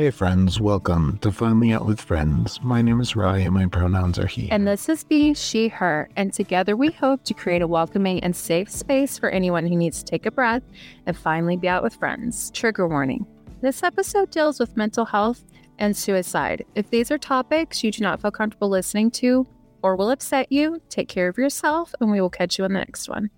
Hey 0.00 0.10
friends, 0.10 0.58
welcome 0.58 1.18
to 1.18 1.30
Finally 1.30 1.74
Out 1.74 1.84
with 1.84 2.00
Friends. 2.00 2.58
My 2.62 2.80
name 2.80 3.02
is 3.02 3.14
Rye 3.14 3.40
and 3.40 3.52
my 3.52 3.66
pronouns 3.66 4.18
are 4.18 4.26
he. 4.26 4.50
And 4.50 4.66
this 4.66 4.88
is 4.88 5.04
B, 5.04 5.34
she, 5.34 5.68
her. 5.68 6.08
And 6.16 6.32
together 6.32 6.74
we 6.74 6.90
hope 6.90 7.22
to 7.24 7.34
create 7.34 7.60
a 7.60 7.66
welcoming 7.66 8.18
and 8.20 8.34
safe 8.34 8.70
space 8.70 9.18
for 9.18 9.28
anyone 9.28 9.66
who 9.66 9.76
needs 9.76 9.98
to 9.98 10.04
take 10.06 10.24
a 10.24 10.30
breath 10.30 10.62
and 11.04 11.14
finally 11.14 11.58
be 11.58 11.68
out 11.68 11.82
with 11.82 11.96
friends. 11.96 12.50
Trigger 12.52 12.88
warning. 12.88 13.26
This 13.60 13.82
episode 13.82 14.30
deals 14.30 14.58
with 14.58 14.74
mental 14.74 15.04
health 15.04 15.44
and 15.76 15.94
suicide. 15.94 16.64
If 16.74 16.88
these 16.88 17.10
are 17.10 17.18
topics 17.18 17.84
you 17.84 17.92
do 17.92 18.02
not 18.02 18.22
feel 18.22 18.30
comfortable 18.30 18.70
listening 18.70 19.10
to 19.10 19.46
or 19.82 19.96
will 19.96 20.10
upset 20.10 20.50
you, 20.50 20.80
take 20.88 21.10
care 21.10 21.28
of 21.28 21.36
yourself 21.36 21.94
and 22.00 22.10
we 22.10 22.22
will 22.22 22.30
catch 22.30 22.58
you 22.58 22.64
in 22.64 22.72
the 22.72 22.78
next 22.78 23.06
one. 23.06 23.28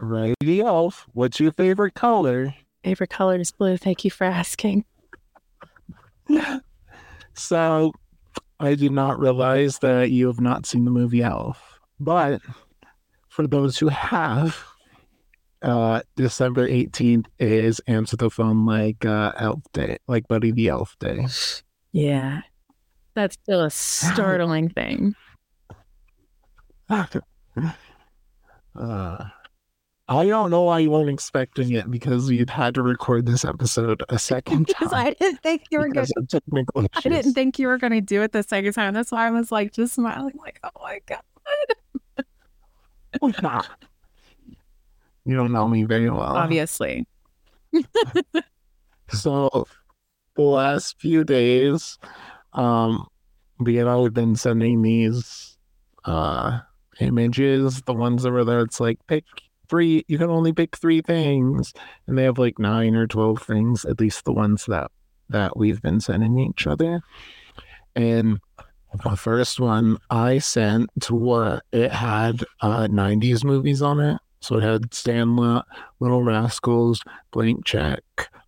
Righty 0.00 0.60
elf, 0.60 1.06
what's 1.12 1.38
your 1.38 1.52
favorite 1.52 1.94
color? 1.94 2.54
Favorite 2.82 3.10
color 3.10 3.38
is 3.38 3.52
blue. 3.52 3.76
Thank 3.76 4.04
you 4.04 4.10
for 4.10 4.24
asking. 4.24 4.84
So, 7.34 7.92
I 8.58 8.74
did 8.74 8.92
not 8.92 9.18
realize 9.18 9.78
that 9.78 10.10
you 10.10 10.26
have 10.26 10.40
not 10.40 10.66
seen 10.66 10.84
the 10.84 10.90
movie 10.90 11.22
Elf. 11.22 11.80
But 11.98 12.42
for 13.28 13.46
those 13.46 13.78
who 13.78 13.88
have, 13.88 14.62
uh, 15.62 16.02
December 16.16 16.68
18th 16.68 17.26
is 17.38 17.80
Answer 17.86 18.16
the 18.16 18.28
Phone 18.28 18.66
like 18.66 19.06
uh, 19.06 19.32
Elf 19.38 19.62
Day, 19.72 19.98
like 20.06 20.28
Buddy 20.28 20.50
the 20.50 20.68
Elf 20.68 20.96
Day. 20.98 21.26
Yeah. 21.92 22.42
That's 23.14 23.34
still 23.42 23.62
a 23.62 23.70
startling 23.70 24.68
thing. 24.68 25.14
uh, 26.90 27.10
I 30.10 30.26
don't 30.26 30.50
know 30.50 30.62
why 30.62 30.80
you 30.80 30.90
weren't 30.90 31.08
expecting 31.08 31.70
it 31.72 31.88
because 31.88 32.28
you'd 32.28 32.50
had 32.50 32.74
to 32.74 32.82
record 32.82 33.26
this 33.26 33.44
episode 33.44 34.02
a 34.08 34.18
second 34.18 34.66
Because 34.66 34.90
time. 34.90 35.06
I 35.06 35.14
didn't 35.14 35.40
think 35.40 35.62
you 35.70 35.78
were 35.78 35.88
going 35.88 36.04
because 36.04 36.28
technical 36.28 36.86
I 36.96 37.08
didn't 37.08 37.32
think 37.34 37.60
you 37.60 37.68
were 37.68 37.78
going 37.78 37.92
to 37.92 38.00
do 38.00 38.20
it 38.20 38.32
the 38.32 38.42
second 38.42 38.72
time. 38.72 38.92
That's 38.92 39.12
why 39.12 39.28
I 39.28 39.30
was 39.30 39.52
like 39.52 39.72
just 39.72 39.94
smiling, 39.94 40.36
like, 40.36 40.58
oh 40.64 40.70
my 40.82 40.98
God. 41.06 41.22
Nah. 43.42 43.62
You 45.24 45.36
don't 45.36 45.52
know 45.52 45.68
me 45.68 45.84
very 45.84 46.10
well. 46.10 46.36
Obviously. 46.36 47.06
So 49.12 49.66
the 50.36 50.42
last 50.42 51.00
few 51.00 51.24
days, 51.24 51.98
um, 52.52 53.08
I 53.66 53.72
have 53.72 54.14
been 54.14 54.36
sending 54.36 54.82
these 54.82 55.58
uh 56.04 56.60
images, 57.00 57.82
the 57.82 57.92
ones 57.92 58.24
over 58.24 58.44
there, 58.44 58.60
it's 58.60 58.78
like 58.78 58.98
pick 59.08 59.24
three 59.70 60.04
you 60.08 60.18
can 60.18 60.28
only 60.28 60.52
pick 60.52 60.76
three 60.76 61.00
things. 61.00 61.72
And 62.06 62.18
they 62.18 62.24
have 62.24 62.38
like 62.38 62.58
nine 62.58 62.94
or 62.94 63.06
twelve 63.06 63.42
things, 63.42 63.84
at 63.84 64.00
least 64.00 64.24
the 64.24 64.32
ones 64.32 64.66
that 64.66 64.90
that 65.28 65.56
we've 65.56 65.80
been 65.80 66.00
sending 66.00 66.38
each 66.38 66.66
other. 66.66 67.00
And 67.96 68.40
the 69.04 69.16
first 69.16 69.60
one 69.60 69.98
I 70.10 70.38
sent 70.38 70.90
to 71.02 71.14
what 71.14 71.62
it 71.72 71.92
had 71.92 72.44
uh 72.60 72.88
90s 72.88 73.44
movies 73.44 73.80
on 73.80 74.00
it. 74.00 74.20
So 74.40 74.56
it 74.56 74.62
had 74.62 74.92
Sandlot, 74.92 75.66
Little 76.00 76.24
Rascals, 76.24 77.02
Blank 77.30 77.64
Check, 77.64 78.02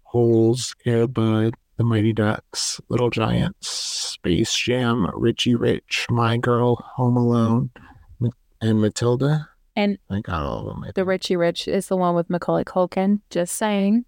Holes, 0.05 0.75
Airbud, 0.87 1.55
The 1.77 1.85
Mighty 1.85 2.15
Ducks, 2.15 2.81
Little 2.89 3.11
Giants, 3.11 3.69
Space 3.69 4.55
Jam, 4.55 5.07
Richie 5.15 5.55
Rich, 5.55 6.07
My 6.09 6.39
Girl, 6.39 6.77
Home 6.97 7.17
Alone, 7.17 7.71
and 8.63 8.81
Matilda. 8.81 9.49
And 9.75 9.99
I 10.11 10.21
got 10.21 10.43
all 10.43 10.59
of 10.61 10.67
them. 10.67 10.85
I 10.85 10.89
the 10.89 10.93
think. 10.95 11.09
Richie 11.09 11.37
Rich 11.37 11.67
is 11.69 11.89
the 11.89 11.97
one 11.97 12.15
with 12.15 12.29
Macaulay 12.29 12.65
Culkin. 12.65 13.21
Just 13.31 13.55
saying. 13.55 14.05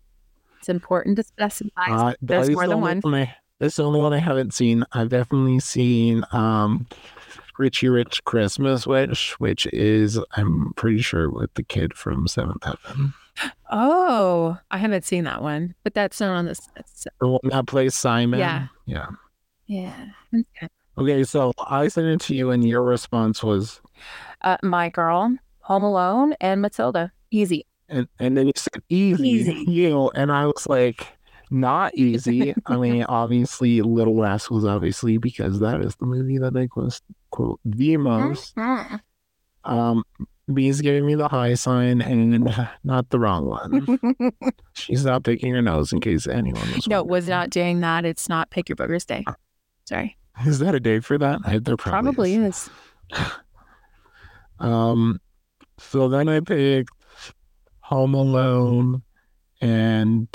It's 0.58 0.68
important 0.68 1.16
to 1.16 1.22
specify. 1.22 1.86
Uh, 1.90 2.14
There's 2.22 2.50
more 2.50 2.62
the 2.64 2.74
than 2.74 2.82
only 2.84 3.00
one. 3.00 3.14
I, 3.14 3.34
that's 3.58 3.76
the 3.76 3.84
only 3.84 4.00
one 4.00 4.12
I 4.12 4.18
haven't 4.18 4.54
seen. 4.54 4.84
I've 4.92 5.10
definitely 5.10 5.60
seen 5.60 6.24
um, 6.32 6.86
Richie 7.58 7.88
Rich 7.88 8.24
Christmas 8.24 8.86
Wish, 8.86 9.32
which 9.40 9.66
is, 9.72 10.18
I'm 10.36 10.72
pretty 10.74 11.00
sure, 11.02 11.30
with 11.30 11.52
the 11.54 11.62
kid 11.62 11.94
from 11.94 12.26
Seventh 12.28 12.64
Heaven. 12.64 13.14
oh, 13.70 14.58
I 14.70 14.78
haven't 14.78 15.04
seen 15.04 15.24
that 15.24 15.42
one, 15.42 15.74
but 15.82 15.94
that's 15.94 16.20
not 16.20 16.30
on 16.34 16.46
this. 16.46 16.60
list. 16.76 17.08
The 17.20 17.28
one 17.28 17.40
that 17.44 17.66
plays 17.66 17.94
Simon. 17.94 18.40
Yeah. 18.40 18.66
Yeah. 18.86 19.06
Yeah. 19.66 20.06
Okay. 20.34 20.68
Okay, 20.96 21.24
so 21.24 21.52
I 21.66 21.88
sent 21.88 22.06
it 22.06 22.20
to 22.26 22.34
you, 22.36 22.50
and 22.50 22.66
your 22.66 22.82
response 22.82 23.42
was, 23.42 23.80
Uh, 24.42 24.56
My 24.62 24.88
Girl, 24.90 25.36
Home 25.64 25.82
Alone, 25.82 26.34
and 26.40 26.60
Matilda. 26.62 27.12
Easy. 27.30 27.66
and, 27.88 28.06
and 28.18 28.36
then 28.36 28.46
you 28.46 28.52
said 28.56 28.82
easy, 28.88 29.28
Easy. 29.28 29.64
you 29.68 29.90
know, 29.90 30.10
and 30.14 30.30
I 30.32 30.46
was 30.46 30.66
like, 30.68 31.06
not 31.50 31.94
easy. 31.94 32.54
I 32.66 32.76
mean, 32.78 33.04
obviously, 33.04 33.80
Little 33.82 34.20
Rascals, 34.20 34.64
obviously, 34.64 35.18
because 35.18 35.60
that 35.60 35.80
is 35.80 35.94
the 35.96 36.06
movie 36.06 36.38
that 36.38 36.56
I 36.56 36.66
quote, 36.66 37.00
quote 37.30 37.60
the 37.64 37.96
most. 37.98 38.54
Mhm. 38.56 39.00
Um, 39.64 40.02
B's 40.52 40.80
giving 40.82 41.06
me 41.06 41.14
the 41.14 41.28
high 41.28 41.54
sign 41.54 42.02
and 42.02 42.54
not 42.84 43.08
the 43.10 43.18
wrong 43.18 43.46
one. 43.46 43.98
She's 44.74 45.04
not 45.04 45.24
picking 45.24 45.54
her 45.54 45.62
nose 45.62 45.92
in 45.92 46.00
case 46.00 46.26
anyone 46.26 46.60
was. 46.74 46.86
no, 46.86 47.02
was 47.02 47.28
not 47.28 47.48
doing 47.50 47.80
that. 47.80 48.04
It's 48.04 48.28
not 48.28 48.50
Pick 48.50 48.68
Your 48.68 48.76
Boogers 48.76 49.06
Day. 49.06 49.24
Sorry. 49.86 50.16
Is 50.46 50.58
that 50.58 50.74
a 50.74 50.80
day 50.80 51.00
for 51.00 51.16
that? 51.16 51.40
I, 51.44 51.58
there 51.60 51.76
probably, 51.78 52.12
Probably 52.12 52.34
is. 52.34 52.70
is. 53.12 53.20
Um, 54.60 55.20
so 55.90 56.08
then 56.08 56.28
I 56.28 56.40
picked 56.40 56.90
Home 57.80 58.14
Alone 58.14 59.02
and 59.60 60.28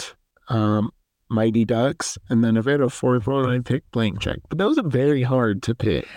um 0.48 0.92
Mighty 1.30 1.64
Ducks, 1.64 2.18
and 2.30 2.44
then 2.44 2.58
if 2.58 2.68
I 2.68 2.72
had 2.72 2.82
a 2.82 2.90
fourth 2.90 3.28
one, 3.28 3.48
I 3.48 3.60
picked 3.60 3.92
Blank 3.92 4.20
Check. 4.20 4.40
But 4.50 4.58
those 4.58 4.80
are 4.80 4.88
very 4.88 5.22
hard 5.22 5.62
to 5.64 5.76
pick. 5.76 6.08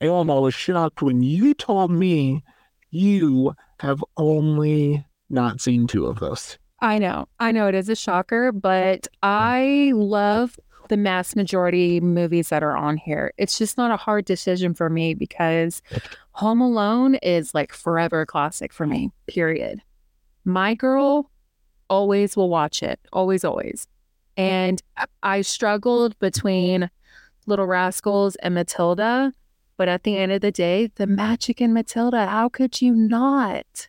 And 0.00 0.10
I 0.10 0.34
was 0.34 0.54
shocked 0.54 1.00
when 1.00 1.22
you 1.22 1.54
told 1.54 1.90
me 1.90 2.44
you 2.90 3.54
have 3.80 4.04
only 4.16 5.06
not 5.30 5.60
seen 5.60 5.86
two 5.86 6.06
of 6.06 6.20
those. 6.20 6.58
I 6.80 6.98
know. 6.98 7.26
I 7.40 7.50
know 7.50 7.66
it 7.66 7.74
is 7.74 7.88
a 7.88 7.96
shocker, 7.96 8.52
but 8.52 9.08
I 9.22 9.92
love 9.94 10.58
the 10.88 10.96
mass 10.96 11.36
majority 11.36 12.00
movies 12.00 12.48
that 12.48 12.62
are 12.62 12.76
on 12.76 12.96
here. 12.96 13.32
It's 13.38 13.58
just 13.58 13.76
not 13.76 13.90
a 13.90 13.96
hard 13.96 14.24
decision 14.24 14.74
for 14.74 14.90
me 14.90 15.14
because 15.14 15.82
Home 16.32 16.60
Alone 16.60 17.16
is 17.16 17.54
like 17.54 17.72
forever 17.72 18.24
classic 18.26 18.72
for 18.72 18.86
me, 18.86 19.10
period. 19.26 19.82
My 20.44 20.74
girl 20.74 21.30
always 21.90 22.36
will 22.36 22.48
watch 22.48 22.82
it, 22.82 23.00
always, 23.12 23.44
always. 23.44 23.86
And 24.36 24.82
I- 25.22 25.40
struggled 25.42 26.18
between 26.20 26.90
Little 27.46 27.66
Rascals 27.66 28.36
and 28.36 28.54
Matilda, 28.54 29.32
but 29.76 29.88
at 29.88 30.04
the 30.04 30.16
end 30.16 30.32
of 30.32 30.40
the 30.40 30.52
day, 30.52 30.90
the 30.94 31.06
magic 31.06 31.60
in 31.60 31.72
Matilda, 31.72 32.26
how 32.26 32.48
could 32.48 32.80
you 32.80 32.94
not? 32.94 33.88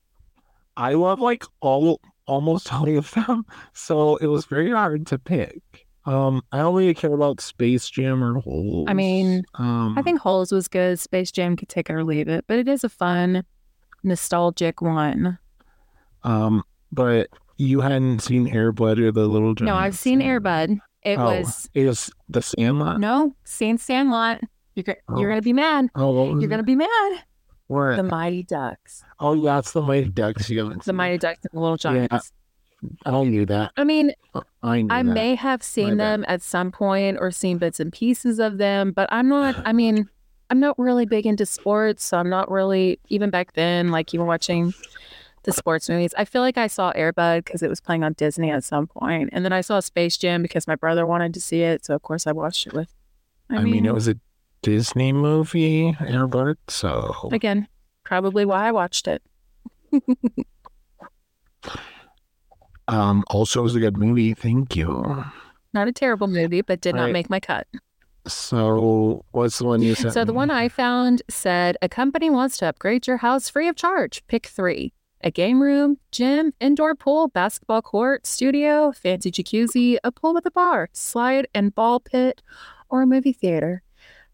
I 0.77 0.93
love 0.93 1.19
like 1.19 1.43
all 1.59 1.99
almost 2.25 2.71
all 2.73 2.97
of 2.97 3.11
them, 3.11 3.45
so 3.73 4.15
it 4.17 4.27
was 4.27 4.45
very 4.45 4.71
hard 4.71 5.07
to 5.07 5.19
pick. 5.19 5.87
Um, 6.05 6.41
I 6.51 6.59
don't 6.59 6.73
really 6.75 6.93
care 6.93 7.13
about 7.13 7.41
Space 7.41 7.89
Jam 7.89 8.23
or 8.23 8.39
Holes. 8.39 8.85
I 8.89 8.93
mean, 8.93 9.43
um, 9.55 9.95
I 9.97 10.01
think 10.01 10.19
Holes 10.19 10.51
was 10.51 10.67
good. 10.67 10.99
Space 10.99 11.31
Jam 11.31 11.55
could 11.55 11.69
take 11.69 11.89
it 11.89 11.93
or 11.93 12.03
leave 12.03 12.27
it, 12.27 12.45
but 12.47 12.57
it 12.57 12.67
is 12.67 12.83
a 12.83 12.89
fun, 12.89 13.43
nostalgic 14.03 14.81
one. 14.81 15.37
Um, 16.23 16.63
but 16.91 17.27
you 17.57 17.81
hadn't 17.81 18.19
seen 18.19 18.47
Airbud 18.49 18.99
or 18.99 19.11
the 19.11 19.27
Little 19.27 19.53
Giants. 19.53 19.69
No, 19.69 19.75
I've 19.75 19.95
seen 19.97 20.21
Airbud. 20.21 20.79
It 21.03 21.17
Oh, 21.17 21.25
was 21.25 21.69
It 21.73 21.85
was 21.85 22.09
the 22.27 22.41
Sandlot. 22.41 22.99
no 22.99 23.33
seen 23.45 23.77
Sandlot. 23.77 24.41
You're 24.75 24.83
go- 24.83 24.93
Oh. 25.09 25.19
you're 25.19 25.29
gonna 25.29 25.41
be 25.41 25.53
mad. 25.53 25.87
Oh, 25.95 26.37
You're 26.39 26.49
gonna 26.49 26.63
be 26.63 26.75
mad. 26.75 27.23
What? 27.67 27.97
The 27.97 28.03
Mighty 28.03 28.43
Ducks, 28.43 29.03
oh, 29.19 29.33
yeah, 29.33 29.59
it's 29.59 29.73
the 29.73 29.81
Mighty 29.81 30.09
Ducks. 30.09 30.49
You 30.49 30.59
haven't 30.63 30.83
the. 30.83 30.93
Mighty 30.93 31.19
Ducks 31.19 31.39
and 31.45 31.51
the 31.53 31.59
Little 31.63 31.77
Yeah. 31.95 32.19
I 33.05 33.23
knew 33.23 33.45
that. 33.45 33.71
I 33.77 33.83
mean, 33.83 34.11
I 34.63 34.81
knew 34.81 34.87
I 34.89 35.03
may 35.03 35.35
have 35.35 35.61
seen 35.63 35.97
bad. 35.97 35.99
them 35.99 36.25
at 36.27 36.41
some 36.41 36.71
point 36.71 37.17
or 37.19 37.31
seen 37.31 37.57
bits 37.57 37.79
and 37.79 37.91
pieces 37.91 38.39
of 38.39 38.57
them, 38.57 38.91
but 38.91 39.09
I'm 39.11 39.27
not. 39.27 39.55
I 39.65 39.73
mean, 39.73 40.09
I'm 40.49 40.59
not 40.59 40.77
really 40.79 41.05
big 41.05 41.25
into 41.25 41.45
sports, 41.45 42.03
so 42.03 42.17
I'm 42.17 42.29
not 42.29 42.49
really 42.49 42.99
even 43.09 43.29
back 43.29 43.53
then. 43.53 43.91
Like 43.91 44.13
you 44.13 44.19
were 44.19 44.25
watching 44.25 44.73
the 45.43 45.51
sports 45.51 45.89
movies. 45.89 46.13
I 46.17 46.25
feel 46.25 46.41
like 46.41 46.57
I 46.57 46.67
saw 46.67 46.93
Airbud 46.93 47.45
because 47.45 47.61
it 47.61 47.69
was 47.69 47.81
playing 47.81 48.03
on 48.03 48.13
Disney 48.13 48.51
at 48.51 48.63
some 48.63 48.87
point, 48.87 49.29
and 49.33 49.43
then 49.43 49.53
I 49.53 49.61
saw 49.61 49.79
Space 49.79 50.17
Jam 50.17 50.41
because 50.41 50.67
my 50.67 50.75
brother 50.75 51.05
wanted 51.05 51.33
to 51.33 51.41
see 51.41 51.61
it, 51.61 51.85
so 51.85 51.95
of 51.95 52.01
course 52.01 52.25
I 52.27 52.31
watched 52.31 52.67
it 52.67 52.73
with. 52.73 52.93
I, 53.49 53.63
mean, 53.63 53.85
it 53.85 53.93
was 53.93 54.07
a 54.07 54.15
Disney 54.61 55.11
movie, 55.11 55.93
Airbud. 55.93 56.55
So 56.67 57.29
again 57.31 57.67
probably 58.09 58.43
why 58.43 58.67
I 58.67 58.71
watched 58.71 59.07
it. 59.07 59.21
um, 62.89 63.23
also 63.29 63.59
it 63.61 63.63
was 63.63 63.75
a 63.75 63.79
good 63.79 63.97
movie. 63.97 64.33
Thank 64.33 64.75
you. 64.75 65.23
Not 65.73 65.87
a 65.87 65.91
terrible 65.91 66.27
movie, 66.27 66.61
but 66.61 66.81
did 66.81 66.95
not 66.95 67.11
make 67.11 67.29
my 67.29 67.39
cut. 67.39 67.67
So 68.27 69.23
what's 69.31 69.59
the 69.59 69.65
one 69.65 69.81
you 69.81 69.95
sent? 69.95 70.13
So 70.13 70.25
the 70.25 70.33
me? 70.33 70.37
one 70.37 70.51
I 70.51 70.67
found 70.67 71.21
said 71.29 71.77
a 71.81 71.89
company 71.89 72.29
wants 72.29 72.57
to 72.57 72.67
upgrade 72.67 73.07
your 73.07 73.17
house 73.17 73.49
free 73.49 73.67
of 73.67 73.75
charge. 73.75 74.25
Pick 74.27 74.47
three. 74.47 74.93
a 75.21 75.31
game 75.31 75.61
room, 75.61 75.97
gym, 76.11 76.53
indoor 76.59 76.95
pool, 76.95 77.27
basketball 77.27 77.81
court, 77.81 78.25
studio, 78.25 78.91
fancy 78.91 79.31
jacuzzi, 79.31 79.97
a 80.03 80.11
pool 80.11 80.33
with 80.33 80.45
a 80.45 80.51
bar, 80.51 80.89
slide 80.93 81.47
and 81.53 81.75
ball 81.75 81.99
pit, 81.99 82.41
or 82.89 83.01
a 83.01 83.07
movie 83.07 83.33
theater. 83.33 83.83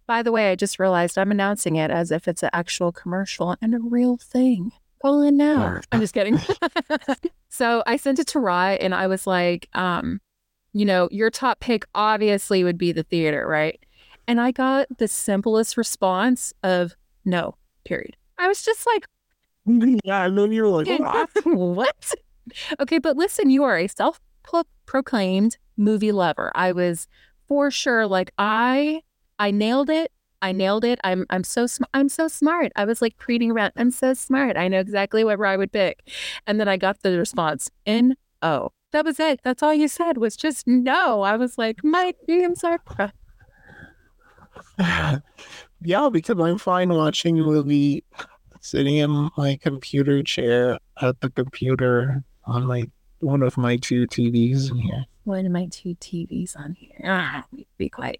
By 0.07 0.21
the 0.21 0.31
way, 0.31 0.51
I 0.51 0.55
just 0.55 0.77
realized 0.77 1.17
I'm 1.17 1.31
announcing 1.31 1.75
it 1.75 1.89
as 1.89 2.11
if 2.11 2.27
it's 2.27 2.43
an 2.43 2.51
actual 2.53 2.91
commercial 2.91 3.55
and 3.61 3.73
a 3.73 3.79
real 3.79 4.17
thing. 4.17 4.71
Call 5.01 5.21
in 5.23 5.37
now. 5.37 5.81
I'm 5.91 5.99
just 5.99 6.13
kidding. 6.13 6.39
so 7.55 7.83
I 7.85 7.95
sent 7.95 8.19
it 8.19 8.27
to 8.27 8.39
Rye 8.39 8.75
and 8.75 8.93
I 8.93 9.07
was 9.07 9.25
like, 9.25 9.69
um, 9.73 10.19
you 10.73 10.83
know, 10.83 11.07
your 11.09 11.31
top 11.31 11.61
pick 11.61 11.85
obviously 11.95 12.65
would 12.65 12.77
be 12.77 12.91
the 12.91 13.03
theater, 13.03 13.47
right? 13.47 13.79
And 14.27 14.41
I 14.41 14.51
got 14.51 14.87
the 14.97 15.07
simplest 15.07 15.77
response 15.77 16.53
of 16.63 16.95
no, 17.23 17.55
period. 17.85 18.17
I 18.37 18.49
was 18.49 18.61
just 18.61 18.85
like, 18.85 19.07
yeah, 20.03 20.25
and 20.25 20.37
then 20.37 20.51
you're 20.51 20.67
like, 20.67 20.87
what? 20.99 21.29
what? 21.45 22.13
Okay, 22.81 22.99
but 22.99 23.15
listen, 23.15 23.49
you 23.49 23.63
are 23.63 23.77
a 23.77 23.87
self 23.87 24.19
proclaimed 24.85 25.57
movie 25.77 26.11
lover. 26.11 26.51
I 26.55 26.73
was 26.73 27.07
for 27.47 27.71
sure 27.71 28.05
like 28.05 28.31
I 28.37 29.01
I 29.39 29.51
nailed 29.51 29.89
it. 29.89 30.11
I 30.41 30.51
nailed 30.51 30.85
it. 30.85 30.99
I'm 31.03 31.25
I'm 31.29 31.43
so 31.43 31.67
sm- 31.67 31.83
I'm 31.93 32.09
so 32.09 32.27
smart. 32.27 32.71
I 32.75 32.85
was 32.85 33.01
like 33.01 33.15
reading 33.27 33.51
around. 33.51 33.73
I'm 33.75 33.91
so 33.91 34.13
smart. 34.13 34.57
I 34.57 34.67
know 34.67 34.79
exactly 34.79 35.23
what 35.23 35.39
I 35.41 35.57
would 35.57 35.71
pick. 35.71 36.09
And 36.47 36.59
then 36.59 36.67
I 36.67 36.77
got 36.77 37.01
the 37.01 37.17
response 37.17 37.69
In 37.85 38.11
N 38.11 38.15
O. 38.41 38.71
That 38.91 39.05
was 39.05 39.19
it. 39.19 39.41
That's 39.43 39.61
all 39.61 39.73
you 39.73 39.87
said 39.87 40.17
was 40.17 40.37
just 40.37 40.67
no. 40.67 41.21
I 41.21 41.35
was 41.35 41.57
like, 41.57 41.83
my 41.83 42.13
dreams 42.27 42.63
are. 42.63 42.79
yeah, 45.81 46.09
because 46.11 46.39
I'm 46.39 46.57
fine 46.57 46.89
watching 46.89 47.35
movie 47.37 48.03
sitting 48.61 48.97
in 48.97 49.29
my 49.37 49.57
computer 49.61 50.23
chair 50.23 50.79
at 51.01 51.19
the 51.21 51.29
computer 51.29 52.23
on 52.45 52.65
my 52.65 52.85
one 53.19 53.43
of 53.43 53.57
my 53.57 53.77
two 53.77 54.07
TVs 54.07 54.71
in 54.71 54.77
here. 54.77 55.05
One 55.23 55.45
of 55.45 55.51
my 55.51 55.67
two 55.67 55.95
TVs 55.95 56.55
on 56.55 56.73
here. 56.73 56.99
Ah, 57.03 57.45
be 57.77 57.89
quiet, 57.89 58.19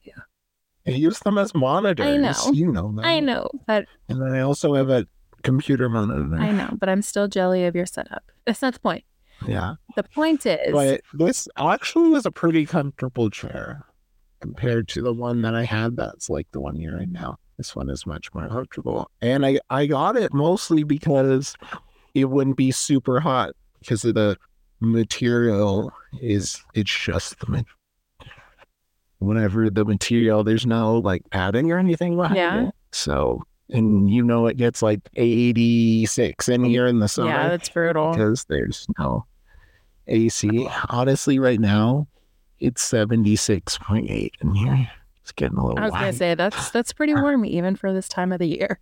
use 0.93 1.19
them 1.19 1.37
as 1.37 1.53
monitors. 1.55 2.05
I 2.05 2.17
know. 2.17 2.33
You 2.53 2.71
know 2.71 2.91
that. 2.95 3.05
I 3.05 3.19
know, 3.19 3.49
but 3.65 3.85
and 4.09 4.21
then 4.21 4.33
I 4.33 4.41
also 4.41 4.73
have 4.75 4.89
a 4.89 5.07
computer 5.43 5.89
monitor. 5.89 6.35
I 6.35 6.51
know, 6.51 6.75
but 6.79 6.89
I'm 6.89 7.01
still 7.01 7.27
jelly 7.27 7.65
of 7.65 7.75
your 7.75 7.85
setup. 7.85 8.23
That's 8.45 8.61
not 8.61 8.73
the 8.73 8.79
point. 8.79 9.03
Yeah. 9.47 9.75
The 9.95 10.03
point 10.03 10.45
is, 10.45 10.71
but 10.71 11.01
this 11.13 11.47
actually 11.57 12.09
was 12.09 12.25
a 12.25 12.31
pretty 12.31 12.65
comfortable 12.65 13.29
chair 13.29 13.85
compared 14.39 14.87
to 14.89 15.01
the 15.01 15.13
one 15.13 15.41
that 15.41 15.55
I 15.55 15.63
had. 15.63 15.95
That's 15.97 16.29
like 16.29 16.47
the 16.51 16.61
one 16.61 16.77
you're 16.77 17.01
in 17.01 17.11
now. 17.11 17.37
This 17.57 17.75
one 17.75 17.89
is 17.89 18.05
much 18.05 18.33
more 18.33 18.47
comfortable, 18.47 19.09
and 19.21 19.45
I 19.45 19.59
I 19.69 19.85
got 19.85 20.17
it 20.17 20.33
mostly 20.33 20.83
because 20.83 21.55
it 22.13 22.25
wouldn't 22.25 22.57
be 22.57 22.71
super 22.71 23.19
hot 23.19 23.53
because 23.79 24.03
of 24.03 24.15
the 24.15 24.37
material 24.81 25.91
is 26.21 26.61
it's 26.73 26.91
just 26.91 27.39
the 27.39 27.65
whenever 29.19 29.69
the 29.69 29.85
material 29.85 30.43
there's 30.43 30.65
no 30.65 30.97
like 30.99 31.27
padding 31.29 31.71
or 31.71 31.77
anything 31.77 32.15
behind 32.15 32.35
yeah. 32.35 32.67
it. 32.67 32.75
So 32.91 33.43
and 33.69 34.09
you 34.09 34.23
know 34.23 34.47
it 34.47 34.57
gets 34.57 34.81
like 34.81 34.99
86 35.15 36.49
in 36.49 36.61
mm, 36.61 36.67
here 36.67 36.85
in 36.85 36.99
the 36.99 37.07
summer. 37.07 37.29
Yeah, 37.29 37.49
that's 37.49 37.69
brutal. 37.69 38.11
Because 38.11 38.45
there's 38.45 38.85
no 38.99 39.25
AC. 40.07 40.67
Honestly, 40.89 41.39
right 41.39 41.59
now 41.59 42.07
it's 42.59 42.87
76.8 42.89 44.31
in 44.41 44.55
here. 44.55 44.89
It's 45.21 45.31
getting 45.31 45.57
a 45.57 45.65
little. 45.65 45.79
I 45.79 45.85
was 45.85 45.93
gonna 45.93 46.13
say 46.13 46.35
that's 46.35 46.69
that's 46.69 46.93
pretty 46.93 47.13
warm 47.15 47.45
even 47.45 47.75
for 47.75 47.91
this 47.91 48.07
time 48.07 48.31
of 48.31 48.39
the 48.39 48.47
year. 48.47 48.79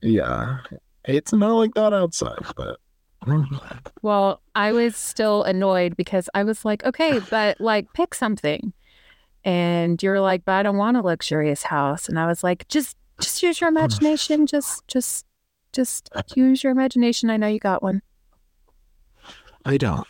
Yeah, 0.00 0.58
it's 1.04 1.32
not 1.32 1.54
like 1.54 1.74
that 1.74 1.92
outside, 1.92 2.44
but 2.56 2.78
well, 4.02 4.40
I 4.54 4.72
was 4.72 4.96
still 4.96 5.42
annoyed 5.42 5.96
because 5.96 6.28
I 6.34 6.44
was 6.44 6.64
like, 6.64 6.84
okay, 6.84 7.20
but 7.30 7.60
like 7.60 7.92
pick 7.92 8.14
something. 8.14 8.72
And 9.44 10.02
you're 10.02 10.20
like, 10.20 10.44
but 10.44 10.52
I 10.52 10.62
don't 10.62 10.76
want 10.76 10.96
a 10.96 11.02
luxurious 11.02 11.64
house. 11.64 12.08
And 12.08 12.18
I 12.18 12.26
was 12.26 12.42
like, 12.42 12.66
just 12.68 12.96
just 13.20 13.42
use 13.42 13.60
your 13.60 13.68
imagination. 13.68 14.46
Just 14.46 14.86
just 14.88 15.24
just 15.72 16.10
use 16.34 16.62
your 16.62 16.72
imagination. 16.72 17.30
I 17.30 17.36
know 17.36 17.46
you 17.46 17.58
got 17.58 17.82
one. 17.82 18.02
I 19.64 19.76
don't. 19.76 20.06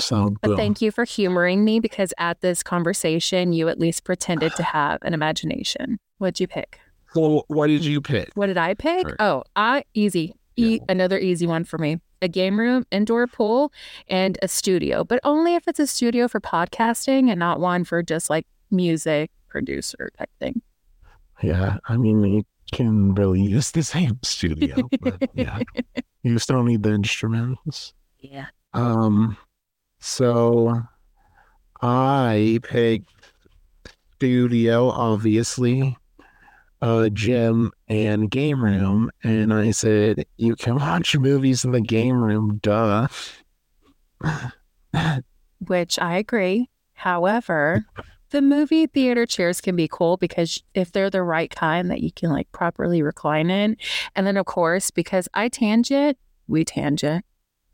So 0.00 0.34
But 0.42 0.56
thank 0.56 0.82
you 0.82 0.90
for 0.90 1.04
humoring 1.04 1.64
me 1.64 1.78
because 1.78 2.12
at 2.18 2.40
this 2.40 2.64
conversation 2.64 3.52
you 3.52 3.68
at 3.68 3.78
least 3.78 4.02
pretended 4.02 4.54
to 4.56 4.62
have 4.64 4.98
an 5.02 5.14
imagination. 5.14 5.98
What'd 6.18 6.40
you 6.40 6.48
pick? 6.48 6.80
So 7.12 7.44
what 7.46 7.68
did 7.68 7.84
you 7.84 8.00
pick? 8.00 8.30
What 8.34 8.46
did 8.46 8.58
I 8.58 8.74
pick? 8.74 9.06
Oh, 9.20 9.44
I 9.54 9.84
easy. 9.94 10.34
E- 10.56 10.76
yeah. 10.76 10.84
another 10.88 11.18
easy 11.18 11.46
one 11.46 11.64
for 11.64 11.78
me 11.78 12.00
a 12.22 12.28
game 12.28 12.58
room, 12.58 12.86
indoor 12.90 13.26
pool, 13.26 13.72
and 14.08 14.38
a 14.42 14.48
studio, 14.48 15.04
but 15.04 15.20
only 15.24 15.54
if 15.54 15.66
it's 15.68 15.80
a 15.80 15.86
studio 15.86 16.28
for 16.28 16.40
podcasting 16.40 17.30
and 17.30 17.38
not 17.38 17.60
one 17.60 17.84
for 17.84 18.02
just 18.02 18.30
like 18.30 18.46
music 18.70 19.30
producer 19.48 20.10
type 20.18 20.30
thing. 20.38 20.62
Yeah, 21.42 21.78
I 21.86 21.96
mean, 21.96 22.22
you 22.24 22.44
can 22.72 23.14
really 23.14 23.42
use 23.42 23.70
the 23.70 23.82
same 23.82 24.18
studio, 24.22 24.88
but 25.00 25.30
yeah, 25.34 25.60
you 26.22 26.38
still 26.38 26.62
need 26.62 26.82
the 26.82 26.92
instruments. 26.92 27.92
Yeah. 28.20 28.46
Um, 28.72 29.36
so 30.00 30.82
I 31.82 32.58
picked 32.62 33.10
studio, 34.16 34.88
obviously 34.88 35.96
uh, 36.84 37.08
gym 37.08 37.72
and 37.88 38.30
game 38.30 38.62
room. 38.62 39.10
And 39.22 39.54
I 39.54 39.70
said, 39.70 40.26
You 40.36 40.54
can 40.54 40.76
watch 40.76 41.16
movies 41.16 41.64
in 41.64 41.72
the 41.72 41.80
game 41.80 42.22
room, 42.22 42.60
duh. 42.62 43.08
Which 45.66 45.98
I 45.98 46.18
agree. 46.18 46.68
However, 46.92 47.86
the 48.30 48.42
movie 48.42 48.86
theater 48.86 49.24
chairs 49.24 49.62
can 49.62 49.76
be 49.76 49.88
cool 49.88 50.18
because 50.18 50.62
if 50.74 50.92
they're 50.92 51.08
the 51.08 51.22
right 51.22 51.50
kind 51.50 51.90
that 51.90 52.02
you 52.02 52.12
can 52.12 52.30
like 52.30 52.52
properly 52.52 53.00
recline 53.00 53.48
in. 53.48 53.78
And 54.14 54.26
then, 54.26 54.36
of 54.36 54.44
course, 54.44 54.90
because 54.90 55.26
I 55.32 55.48
tangent, 55.48 56.18
we 56.48 56.66
tangent 56.66 57.24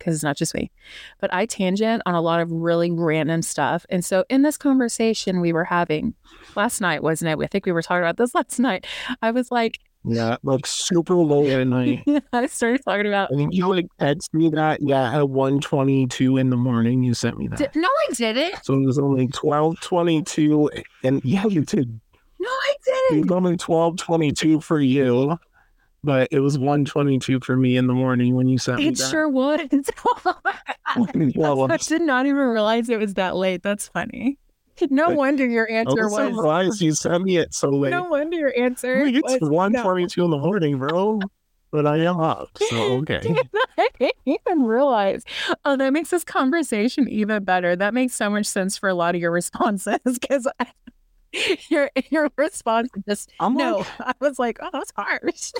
because 0.00 0.14
it's 0.14 0.24
not 0.24 0.36
just 0.36 0.54
me, 0.54 0.72
but 1.20 1.32
I 1.32 1.46
tangent 1.46 2.02
on 2.06 2.14
a 2.14 2.20
lot 2.20 2.40
of 2.40 2.50
really 2.50 2.90
random 2.90 3.42
stuff. 3.42 3.86
And 3.88 4.04
so 4.04 4.24
in 4.28 4.42
this 4.42 4.56
conversation 4.56 5.40
we 5.40 5.52
were 5.52 5.64
having 5.64 6.14
last 6.56 6.80
night, 6.80 7.02
wasn't 7.02 7.30
it? 7.30 7.44
I 7.44 7.46
think 7.46 7.66
we 7.66 7.72
were 7.72 7.82
talking 7.82 8.02
about 8.02 8.16
this 8.16 8.34
last 8.34 8.58
night. 8.58 8.86
I 9.22 9.30
was 9.30 9.52
like, 9.52 9.78
yeah, 10.02 10.38
like 10.42 10.66
super 10.66 11.14
low 11.14 11.46
at 11.46 11.66
night. 11.66 12.02
I 12.32 12.46
started 12.46 12.82
talking 12.82 13.06
about. 13.06 13.28
I 13.30 13.36
mean, 13.36 13.52
you 13.52 13.68
like 13.68 13.86
text 13.98 14.32
me 14.32 14.48
that. 14.50 14.80
Yeah, 14.80 15.18
at 15.18 15.28
one 15.28 15.60
twenty 15.60 16.06
two 16.06 16.38
in 16.38 16.48
the 16.48 16.56
morning, 16.56 17.02
you 17.02 17.12
sent 17.12 17.36
me 17.36 17.48
that. 17.48 17.58
Did, 17.58 17.70
no, 17.74 17.86
I 17.86 18.12
didn't. 18.14 18.64
So 18.64 18.72
it 18.74 18.86
was 18.86 18.98
only 18.98 19.28
twelve 19.28 19.78
twenty 19.80 20.22
two, 20.22 20.70
and 21.04 21.22
yeah, 21.22 21.44
you 21.44 21.66
did. 21.66 22.00
No, 22.38 22.48
I 22.48 22.74
didn't. 22.82 23.18
It 23.18 23.22
was 23.26 23.32
only 23.36 23.58
twelve 23.58 23.98
twenty 23.98 24.32
two 24.32 24.62
for 24.62 24.80
you 24.80 25.38
but 26.02 26.28
it 26.30 26.40
was 26.40 26.58
122 26.58 27.40
for 27.40 27.56
me 27.56 27.76
in 27.76 27.86
the 27.86 27.92
morning 27.92 28.34
when 28.34 28.48
you 28.48 28.58
sent 28.58 28.80
it 28.80 28.84
me 28.84 28.88
It 28.88 28.98
sure 28.98 29.28
was. 29.28 29.60
I 30.86 31.76
did 31.76 32.02
not 32.02 32.26
even 32.26 32.38
realize 32.38 32.88
it 32.88 32.98
was 32.98 33.14
that 33.14 33.36
late. 33.36 33.62
That's 33.62 33.88
funny. 33.88 34.38
No 34.88 35.10
wonder 35.10 35.46
your 35.46 35.70
answer 35.70 36.08
was. 36.08 36.18
I'm 36.18 36.34
surprised 36.34 36.80
you 36.80 36.92
sent 36.92 37.24
me 37.24 37.36
it 37.36 37.52
so 37.52 37.68
late. 37.70 37.90
No 37.90 38.04
wonder 38.04 38.36
your 38.36 38.58
answer. 38.58 39.04
Like, 39.04 39.16
it's 39.16 39.40
122 39.40 40.20
no. 40.20 40.24
in 40.24 40.30
the 40.30 40.38
morning, 40.38 40.78
bro. 40.78 41.20
But 41.70 41.86
I 41.86 41.98
am 41.98 42.18
up, 42.18 42.48
so 42.58 42.76
okay. 42.98 43.20
I 43.78 43.88
didn't 43.98 44.16
even 44.26 44.64
realize. 44.64 45.22
Oh, 45.64 45.76
that 45.76 45.92
makes 45.92 46.10
this 46.10 46.24
conversation 46.24 47.08
even 47.08 47.44
better. 47.44 47.76
That 47.76 47.94
makes 47.94 48.14
so 48.14 48.28
much 48.28 48.46
sense 48.46 48.76
for 48.76 48.88
a 48.88 48.94
lot 48.94 49.14
of 49.14 49.20
your 49.20 49.30
responses 49.30 50.00
because 50.04 50.48
your 51.68 51.90
your 52.10 52.28
response 52.36 52.88
just 53.08 53.30
I'm 53.38 53.54
no. 53.54 53.78
Like, 53.78 53.86
I 54.00 54.12
was 54.20 54.38
like, 54.40 54.58
oh, 54.60 54.70
that's 54.72 54.92
harsh. 54.96 55.52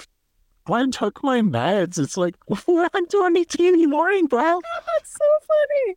I 0.69 0.87
took 0.91 1.23
my 1.23 1.41
meds. 1.41 1.99
It's 1.99 2.17
like, 2.17 2.37
I'm 2.69 3.07
22 3.07 3.63
in 3.63 3.79
the 3.79 3.87
morning, 3.87 4.27
bro. 4.27 4.61
That's 4.99 5.13
so 5.13 5.25
funny. 5.47 5.97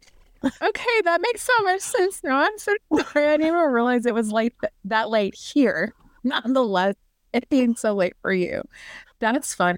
Okay, 0.62 1.02
that 1.06 1.22
makes 1.22 1.42
so 1.42 1.64
much 1.64 1.82
sense 1.82 2.22
now. 2.24 2.40
I'm 2.40 2.58
so 2.58 2.76
sorry. 3.12 3.28
I 3.28 3.38
didn't 3.38 3.48
even 3.48 3.60
realize 3.60 4.06
it 4.06 4.14
was 4.14 4.32
late 4.32 4.54
that 4.86 5.10
late 5.10 5.36
here. 5.36 5.94
Nonetheless, 6.24 6.96
it 7.34 7.48
being 7.50 7.76
so 7.76 7.94
late 7.94 8.16
for 8.22 8.34
you. 8.34 8.62
That's 9.20 9.54
fun. 9.54 9.78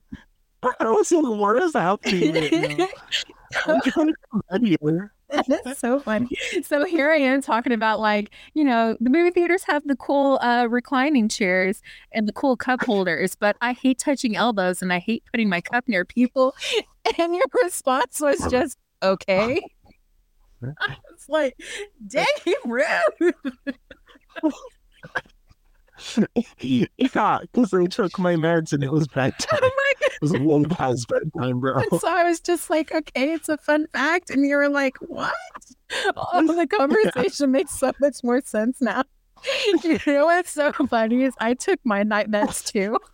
I 0.64 0.90
was 0.90 1.12
in 1.12 1.22
the 1.22 1.32
worst 1.32 1.76
out 1.76 2.02
to 2.04 2.16
you 2.16 2.34
right 2.34 2.78
now. 2.78 2.88
I'm 3.68 3.82
to 3.82 3.92
come. 3.92 5.12
That's 5.48 5.80
so 5.80 6.00
funny. 6.00 6.30
So 6.64 6.86
here 6.86 7.12
I 7.12 7.18
am 7.18 7.42
talking 7.42 7.74
about 7.74 8.00
like, 8.00 8.32
you 8.54 8.64
know, 8.64 8.98
the 9.00 9.10
movie 9.10 9.32
theaters 9.32 9.64
have 9.64 9.86
the 9.86 9.96
cool 9.96 10.40
uh, 10.42 10.68
reclining 10.70 11.30
chairs 11.30 11.82
and 12.12 12.28
the 12.28 12.34
cool 12.34 12.56
cup 12.56 12.84
holders, 12.84 13.36
but 13.36 13.56
I 13.62 13.74
hate 13.74 14.00
touching 14.00 14.36
elbows 14.36 14.82
and 14.82 14.92
I 14.92 15.00
hate 15.00 15.24
putting 15.32 15.50
my 15.50 15.62
cup 15.62 15.88
near 15.88 16.06
people. 16.06 16.54
And 17.20 17.36
your 17.36 17.46
response 17.64 18.20
was 18.20 18.50
just, 18.50 18.80
okay. 19.04 19.62
I 20.64 20.98
was 21.12 21.30
like, 21.30 21.56
dang 22.08 22.26
rude. 22.66 23.36
Yeah, 26.60 27.40
because 27.42 27.72
they 27.72 27.86
took 27.88 28.20
my 28.20 28.36
meds 28.36 28.74
and 28.74 28.84
it 28.84 28.92
was 28.92 29.08
bedtime. 29.08 29.60
Oh 29.62 29.72
my 30.02 30.08
It 30.08 30.22
was 30.22 30.32
a 30.32 30.38
long 30.38 30.66
past 30.66 31.08
bedtime, 31.08 31.60
bro. 31.60 31.76
And 31.80 32.02
so 32.02 32.08
I 32.08 32.24
was 32.24 32.40
just 32.40 32.70
like, 32.70 32.94
okay, 32.94 33.34
it's 33.34 33.50
a 33.50 33.58
fun 33.58 33.88
fact. 33.94 34.30
And 34.30 34.46
you 34.46 34.56
were 34.58 34.70
like, 34.70 34.98
what? 35.02 35.34
Oh, 36.16 36.56
the 36.56 36.68
conversation 36.78 37.52
makes 37.52 37.78
so 37.80 37.92
much 38.00 38.18
more 38.24 38.42
sense 38.42 38.82
now. 38.82 39.04
You 39.84 40.00
know 40.08 40.26
what's 40.26 40.52
so 40.52 40.72
funny 40.72 41.24
is 41.24 41.36
I 41.40 41.54
took 41.54 41.80
my 41.84 42.02
night 42.04 42.32
meds 42.32 42.66
too. 42.66 42.98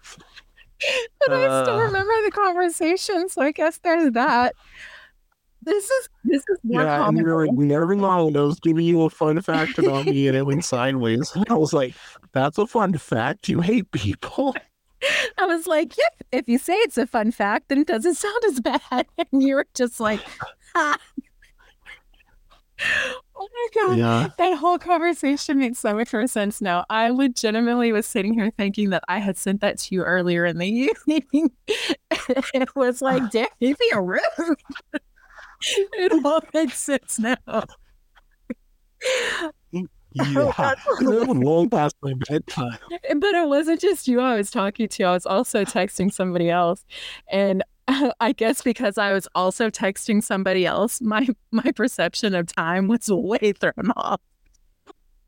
But 1.19 1.31
I 1.31 1.61
still 1.61 1.79
Uh. 1.79 1.83
remember 1.85 2.13
the 2.25 2.31
conversation. 2.31 3.29
So 3.29 3.41
I 3.41 3.51
guess 3.51 3.77
there's 3.79 4.11
that. 4.13 4.55
This 5.63 5.89
is 5.89 6.09
this 6.23 6.43
is 6.49 6.57
more 6.63 6.81
Yeah, 6.81 6.95
and 6.95 7.03
common. 7.05 7.23
you're 7.25 7.45
like, 7.47 7.55
never 7.55 7.95
mind. 7.95 8.35
I 8.37 8.41
was 8.41 8.59
giving 8.59 8.85
you 8.85 9.03
a 9.03 9.09
fun 9.09 9.41
fact 9.41 9.77
about 9.77 10.05
me, 10.05 10.27
and 10.27 10.35
it 10.35 10.45
went 10.45 10.65
sideways. 10.65 11.31
I 11.49 11.53
was 11.53 11.71
like, 11.73 11.93
"That's 12.31 12.57
a 12.57 12.65
fun 12.65 12.93
fact. 12.97 13.47
You 13.49 13.61
hate 13.61 13.91
people." 13.91 14.55
I 15.39 15.45
was 15.47 15.65
like, 15.65 15.97
yep, 15.97 16.13
if 16.31 16.47
you 16.47 16.59
say 16.59 16.73
it's 16.75 16.97
a 16.97 17.07
fun 17.07 17.31
fact, 17.31 17.69
then 17.69 17.79
it 17.79 17.87
doesn't 17.87 18.13
sound 18.15 18.43
as 18.47 18.59
bad. 18.59 19.07
And 19.17 19.41
you 19.43 19.55
were 19.55 19.65
just 19.73 19.99
like, 19.99 20.19
ha. 20.75 20.95
Oh 23.35 23.47
my 23.53 23.67
God. 23.87 23.97
Yeah, 23.97 24.27
That 24.37 24.57
whole 24.57 24.77
conversation 24.77 25.57
makes 25.59 25.79
so 25.79 25.93
much 25.95 26.13
more 26.13 26.27
sense 26.27 26.61
now. 26.61 26.85
I 26.89 27.09
legitimately 27.09 27.91
was 27.91 28.05
sitting 28.05 28.33
here 28.35 28.51
thinking 28.57 28.91
that 28.91 29.03
I 29.07 29.17
had 29.19 29.37
sent 29.37 29.61
that 29.61 29.79
to 29.79 29.95
you 29.95 30.03
earlier 30.03 30.45
in 30.45 30.57
the 30.59 30.67
evening. 30.67 31.51
it 32.09 32.75
was 32.75 33.01
like, 33.01 33.31
damn, 33.31 33.47
you 33.59 33.75
feel 33.75 34.01
rude. 34.01 34.21
it 35.93 36.25
all 36.25 36.41
makes 36.53 36.79
sense 36.79 37.19
now. 37.19 37.35
yeah. 39.71 39.83
it 40.13 41.05
was 41.05 41.37
long 41.37 41.69
past 41.69 41.95
my 42.01 42.13
bedtime. 42.27 42.77
But 42.89 43.33
it 43.33 43.47
wasn't 43.47 43.79
just 43.79 44.07
you 44.07 44.19
I 44.19 44.35
was 44.35 44.51
talking 44.51 44.89
to. 44.89 45.03
I 45.03 45.13
was 45.13 45.25
also 45.25 45.63
texting 45.63 46.11
somebody 46.11 46.49
else. 46.49 46.83
And 47.31 47.63
I 48.19 48.33
guess 48.33 48.61
because 48.61 48.97
I 48.97 49.13
was 49.13 49.27
also 49.35 49.69
texting 49.69 50.23
somebody 50.23 50.65
else, 50.65 51.01
my 51.01 51.27
my 51.51 51.71
perception 51.75 52.35
of 52.35 52.47
time 52.47 52.87
was 52.87 53.09
way 53.09 53.53
thrown 53.53 53.91
off. 53.95 54.21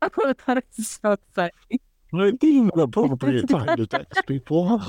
I 0.02 0.08
thought 0.08 0.58
it 0.58 0.64
was 0.76 0.88
so 1.02 1.16
funny. 1.32 1.50
I 2.14 2.30
think 2.38 2.72
an 2.74 2.80
appropriate 2.80 3.48
time 3.48 3.76
to 3.76 3.86
text 3.86 4.26
people. 4.26 4.82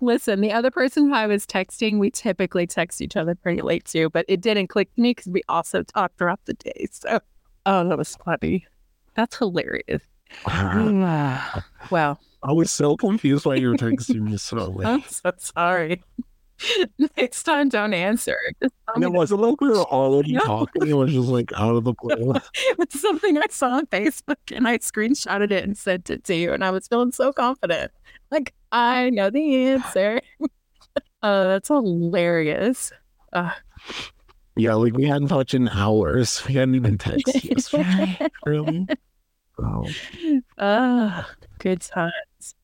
Listen, 0.00 0.40
the 0.40 0.52
other 0.52 0.70
person 0.70 1.08
who 1.08 1.14
I 1.14 1.26
was 1.26 1.46
texting, 1.46 1.98
we 1.98 2.10
typically 2.10 2.66
text 2.66 3.00
each 3.00 3.16
other 3.16 3.34
pretty 3.34 3.62
late 3.62 3.84
too, 3.84 4.10
but 4.10 4.24
it 4.28 4.40
didn't 4.40 4.68
click 4.68 4.94
to 4.94 5.00
me 5.00 5.10
because 5.10 5.28
we 5.28 5.42
also 5.48 5.82
talked 5.82 6.18
throughout 6.18 6.40
the 6.44 6.54
day. 6.54 6.86
So, 6.90 7.20
oh, 7.66 7.88
that 7.88 7.98
was 7.98 8.16
funny. 8.24 8.66
That's 9.14 9.36
hilarious. 9.36 10.02
Well 11.90 12.18
I 12.44 12.52
was 12.52 12.70
so 12.70 12.96
confused 12.96 13.44
why 13.46 13.56
you 13.56 13.68
were 13.68 13.76
texting 13.76 14.22
me 14.22 14.36
so 14.36 14.56
late. 14.70 14.86
I'm 14.86 15.02
so 15.02 15.32
sorry. 15.38 16.02
Next 17.16 17.42
time, 17.44 17.68
don't 17.68 17.94
answer. 17.94 18.36
Just 18.62 18.74
And 18.94 19.04
it 19.04 19.12
wasn't 19.12 19.40
like 19.42 19.60
we 19.60 19.68
were 19.68 19.84
already 19.84 20.32
No. 20.32 20.40
talking. 20.40 20.88
It 20.88 20.94
was 20.94 21.12
just 21.12 21.28
like 21.28 21.52
out 21.54 21.76
of 21.76 21.84
the 21.84 21.92
blue. 22.00 22.34
It's 22.78 23.00
something 23.00 23.38
I 23.38 23.46
saw 23.50 23.70
on 23.76 23.86
Facebook 23.86 24.36
and 24.52 24.66
I 24.66 24.78
screenshotted 24.78 25.50
it 25.52 25.64
and 25.64 25.76
sent 25.76 26.10
it 26.10 26.24
to 26.24 26.34
you. 26.34 26.52
And 26.52 26.64
I 26.64 26.70
was 26.70 26.88
feeling 26.88 27.12
so 27.12 27.32
confident. 27.32 27.92
Like, 28.32 28.54
I 28.72 29.10
know 29.10 29.28
the 29.30 29.66
answer. 29.66 30.20
uh, 31.22 31.44
that's 31.44 31.68
hilarious. 31.68 32.90
Uh, 33.32 33.50
Yeah, 34.56 34.74
like 34.74 34.94
we 34.94 35.04
hadn't 35.06 35.28
talked 35.28 35.52
in 35.54 35.68
hours. 35.68 36.42
We 36.48 36.54
hadn't 36.54 36.74
even 36.74 36.96
texted 36.98 37.44
yesterday. 37.50 38.18
really? 38.46 38.88
Oh. 39.62 39.86
uh, 40.58 41.24
good 41.58 41.82
times. 41.82 42.12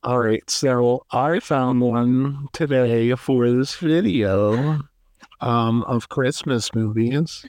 All 0.03 0.19
right, 0.19 0.49
so 0.49 1.05
I 1.13 1.39
found 1.41 1.81
one 1.83 2.49
today 2.53 3.15
for 3.15 3.49
this 3.51 3.77
video 3.77 4.81
um, 5.41 5.83
of 5.85 6.09
Christmas 6.09 6.75
movies. 6.75 7.45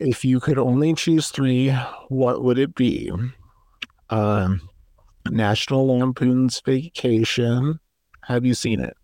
If 0.00 0.24
you 0.24 0.40
could 0.40 0.58
only 0.58 0.94
choose 0.94 1.28
three, 1.30 1.70
what 2.08 2.42
would 2.42 2.58
it 2.58 2.74
be? 2.74 3.12
Um, 4.10 4.68
National 5.28 5.86
Lampoon's 5.86 6.60
Vacation. 6.60 7.78
Have 8.24 8.44
you 8.44 8.54
seen 8.54 8.80
it? 8.80 8.96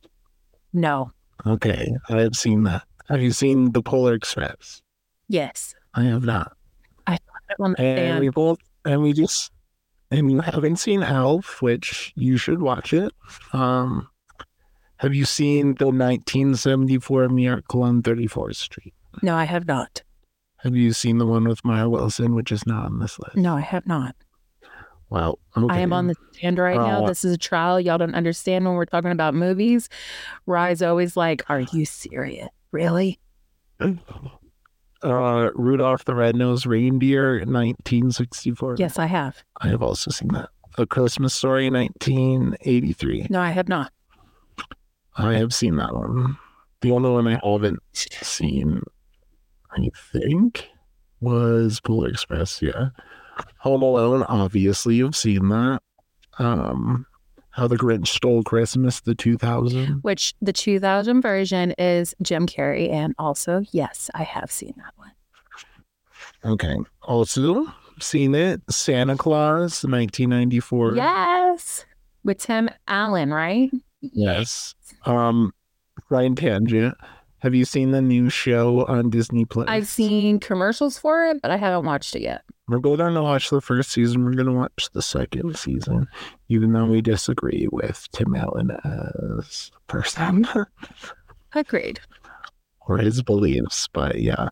No. 0.73 1.11
Okay, 1.47 1.95
I 2.09 2.21
have 2.21 2.35
seen 2.35 2.65
that. 2.65 2.83
Have 3.09 3.23
you 3.23 3.33
seen 3.33 3.73
The 3.73 3.83
Polar 3.83 4.15
Express? 4.15 4.83
Yes. 5.29 5.75
I 5.95 6.05
have 6.05 6.25
not. 6.25 6.53
I 7.07 7.19
don't 7.59 7.79
And 7.79 8.21
we 8.21 8.29
both, 8.31 8.59
and 8.85 9.03
we 9.03 9.13
just, 9.13 9.51
and 10.11 10.31
you 10.31 10.41
haven't 10.41 10.77
seen 10.77 11.03
Elf, 11.03 11.63
which 11.63 12.13
you 12.17 12.37
should 12.37 12.61
watch 12.61 12.93
it. 12.93 13.13
Um, 13.53 14.09
have 14.99 15.15
you 15.15 15.25
seen 15.25 15.75
the 15.75 15.87
1974 15.87 17.29
Miracle 17.29 17.83
on 17.83 18.03
34th 18.03 18.57
Street? 18.57 18.95
No, 19.23 19.35
I 19.35 19.45
have 19.45 19.67
not. 19.67 20.03
Have 20.59 20.75
you 20.75 20.93
seen 20.93 21.19
the 21.19 21.27
one 21.27 21.45
with 21.45 21.65
Mara 21.65 21.89
Wilson, 21.89 22.35
which 22.35 22.51
is 22.51 22.67
not 22.67 22.87
on 22.87 22.99
this 22.99 23.19
list? 23.19 23.37
No, 23.37 23.57
I 23.57 23.61
have 23.61 23.87
not. 23.87 24.17
Well, 25.09 25.39
okay. 25.57 25.75
I 25.77 25.79
am 25.81 25.93
on 25.93 26.09
the 26.09 26.15
stand 26.33 26.59
right 26.59 26.77
now. 26.77 27.05
Uh, 27.05 27.09
This 27.09 27.25
is 27.25 27.33
a 27.33 27.39
trial. 27.39 27.81
Y'all 27.81 27.99
don't 27.99 28.15
understand 28.15 28.65
when 28.65 28.75
we're 28.75 28.85
talking 28.87 29.13
about 29.13 29.35
movies. 29.35 29.89
Rye's 30.47 30.83
always 30.83 31.17
like, 31.17 31.49
Are 31.49 31.61
you 31.61 31.85
serious? 31.85 32.49
Really? 32.73 33.19
Uh, 35.03 35.51
Rudolph 35.55 36.05
the 36.05 36.15
Red-Nosed 36.15 36.67
Reindeer, 36.67 37.39
1964. 37.41 38.77
Yes, 38.79 38.99
I 38.99 39.07
have. 39.07 39.45
I 39.61 39.69
have 39.69 39.83
also 39.83 40.11
seen 40.11 40.29
that. 40.33 40.49
A 40.79 40.87
Christmas 40.87 41.35
Story, 41.35 41.71
1983. 41.71 43.29
No, 43.31 43.41
I 43.41 43.51
have 43.51 43.69
not. 43.69 43.93
I 45.17 45.35
have 45.35 45.55
seen 45.55 45.77
that 45.77 45.95
one. 45.95 46.37
The 46.81 46.91
only 46.93 47.11
one 47.11 47.27
I 47.29 47.41
haven't 47.43 47.81
seen, 47.93 48.83
I 49.71 49.89
think, 50.13 50.69
was 51.21 51.81
Polar 51.81 52.09
Express. 52.09 52.61
Yeah, 52.61 52.89
Home 53.59 53.83
Alone. 53.83 54.23
Obviously, 54.25 54.97
you've 54.97 55.17
seen 55.17 55.49
that. 55.49 55.81
Um, 56.39 57.07
How 57.51 57.67
the 57.67 57.77
Grinch 57.77 58.09
Stole 58.09 58.43
Christmas, 58.43 59.01
the 59.01 59.15
2000. 59.15 60.01
Which 60.03 60.35
the 60.43 60.53
2000 60.53 61.21
version 61.23 61.73
is 61.79 62.15
Jim 62.23 62.47
Carrey. 62.47 62.91
And 62.93 63.15
also, 63.19 63.63
yes, 63.73 64.11
I 64.15 64.23
have 64.23 64.51
seen 64.51 64.75
that 64.77 64.93
one. 64.97 65.13
Okay. 66.45 66.77
Also 67.03 67.67
seen 68.01 68.35
it. 68.35 68.61
Santa 68.71 69.17
Clause, 69.17 69.85
1994. 69.85 70.97
Yes. 70.97 71.85
With 72.25 72.39
Tim 72.39 72.69
Allen, 72.89 73.33
right? 73.33 73.71
Yes. 74.01 74.75
Um, 75.05 75.53
Ryan 76.11 76.37
Tangent. 76.37 76.95
Have 77.41 77.55
you 77.55 77.65
seen 77.65 77.91
the 77.91 78.03
new 78.03 78.29
show 78.29 78.85
on 78.87 79.11
Disney 79.11 79.45
Plus? 79.45 79.67
I've 79.69 79.87
seen 79.87 80.41
commercials 80.41 80.99
for 80.99 81.27
it, 81.27 81.41
but 81.43 81.51
I 81.51 81.57
haven't 81.57 81.85
watched 81.87 82.17
it 82.17 82.23
yet. 82.23 82.43
We're 82.69 82.79
going 82.81 83.15
to 83.15 83.23
watch 83.23 83.51
the 83.51 83.61
first 83.61 83.91
season. 83.93 84.25
We're 84.25 84.33
going 84.35 84.47
to 84.47 84.53
watch 84.53 84.89
the 84.93 85.03
second 85.03 85.57
season, 85.57 86.09
even 86.49 86.73
though 86.73 86.87
we 86.87 87.01
disagree 87.01 87.69
with 87.71 88.09
Tim 88.13 88.35
Allen 88.35 88.73
as 88.85 89.71
a 89.77 89.81
person 89.93 90.47
Agreed. 91.55 92.01
or 92.89 92.99
his 92.99 93.23
beliefs. 93.23 93.87
But 93.93 94.21
yeah, 94.21 94.49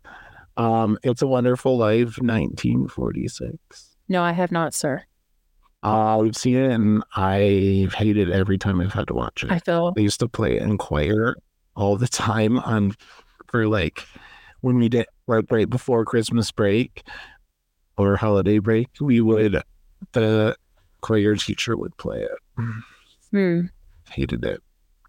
um, 0.56 0.96
It's 1.02 1.22
a 1.22 1.26
Wonderful 1.26 1.76
Life, 1.76 2.18
1946. 2.18 3.96
No, 4.08 4.22
I 4.22 4.30
have 4.32 4.52
not, 4.52 4.74
sir. 4.74 5.02
Uh, 5.82 6.18
we've 6.22 6.36
seen 6.36 6.56
it 6.56 6.70
and 6.70 7.02
I've 7.16 7.92
hated 7.92 8.28
it 8.28 8.32
every 8.32 8.56
time 8.58 8.80
I've 8.80 8.94
had 8.94 9.08
to 9.08 9.14
watch 9.14 9.44
it. 9.44 9.50
I 9.50 9.58
feel 9.58 9.92
They 9.92 10.02
used 10.02 10.20
to 10.20 10.28
play 10.28 10.56
it 10.56 10.62
in 10.62 10.78
choir 10.78 11.36
all 11.76 11.96
the 11.96 12.08
time 12.08 12.58
on 12.60 12.94
for 13.48 13.66
like 13.66 14.02
when 14.62 14.76
we 14.76 14.88
did 14.88 15.04
right 15.26 15.44
right 15.50 15.68
before 15.68 16.04
Christmas 16.06 16.50
break 16.50 17.02
or 17.96 18.16
holiday 18.16 18.58
break, 18.58 18.88
we 19.00 19.20
would 19.20 19.62
the 20.12 20.56
choir 21.00 21.36
teacher 21.36 21.76
would 21.76 21.96
play 21.96 22.22
it. 22.22 22.64
hmm, 23.30 23.60
Hated 24.10 24.44
it 24.44 24.60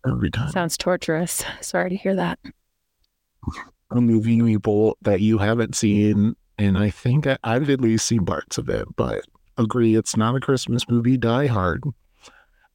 every 0.07 0.29
time. 0.31 0.51
sounds 0.51 0.77
torturous. 0.77 1.43
Sorry 1.61 1.89
to 1.89 1.95
hear 1.95 2.15
that. 2.15 2.39
A 3.91 4.01
movie 4.01 4.41
we 4.41 4.57
both 4.57 4.95
that 5.01 5.21
you 5.21 5.37
haven't 5.37 5.75
seen, 5.75 6.35
and 6.57 6.77
I 6.77 6.89
think 6.89 7.27
I, 7.27 7.37
I've 7.43 7.69
at 7.69 7.81
least 7.81 8.07
seen 8.07 8.25
parts 8.25 8.57
of 8.57 8.67
it, 8.69 8.87
but 8.95 9.25
agree 9.57 9.95
it's 9.95 10.17
not 10.17 10.35
a 10.35 10.39
Christmas 10.39 10.87
movie. 10.89 11.17
Die 11.17 11.45
Hard, 11.47 11.83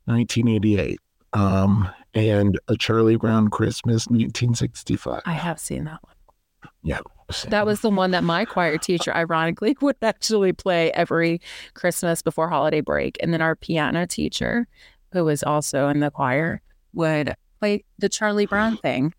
1988, 0.04 0.98
um, 1.32 1.88
and 2.14 2.58
A 2.68 2.76
Charlie 2.76 3.16
Brown 3.16 3.48
Christmas, 3.48 4.06
1965. 4.06 5.22
I 5.26 5.32
have 5.32 5.58
seen 5.58 5.84
that 5.84 5.98
one. 6.02 6.14
Yeah, 6.82 7.00
That 7.48 7.66
was 7.66 7.80
the 7.80 7.90
one 7.90 8.10
that 8.12 8.24
my 8.24 8.44
choir 8.44 8.78
teacher, 8.78 9.14
ironically, 9.14 9.76
would 9.80 9.96
actually 10.02 10.52
play 10.52 10.92
every 10.92 11.40
Christmas 11.74 12.22
before 12.22 12.48
holiday 12.48 12.80
break. 12.80 13.16
And 13.20 13.32
then 13.32 13.40
our 13.42 13.56
piano 13.56 14.06
teacher, 14.06 14.66
who 15.12 15.24
was 15.24 15.42
also 15.42 15.88
in 15.88 16.00
the 16.00 16.10
choir, 16.10 16.62
would 16.92 17.34
play 17.58 17.84
the 17.98 18.08
Charlie 18.08 18.46
Brown 18.46 18.76
thing. 18.76 19.14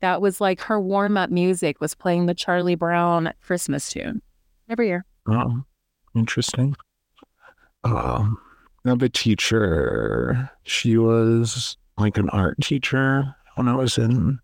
That 0.00 0.20
was 0.20 0.40
like 0.40 0.60
her 0.62 0.80
warm 0.80 1.16
up 1.16 1.30
music 1.30 1.80
was 1.80 1.94
playing 1.94 2.26
the 2.26 2.34
Charlie 2.34 2.74
Brown 2.74 3.32
Christmas 3.40 3.88
tune 3.90 4.20
every 4.68 4.88
year. 4.88 5.04
Oh, 5.28 5.62
interesting. 6.16 6.74
Um, 7.84 8.38
have 8.84 9.02
a 9.02 9.08
teacher. 9.08 10.50
She 10.64 10.96
was 10.96 11.76
like 11.98 12.16
an 12.16 12.28
art 12.30 12.60
teacher 12.60 13.34
when 13.54 13.68
I 13.68 13.76
was 13.76 13.98
in 13.98 14.40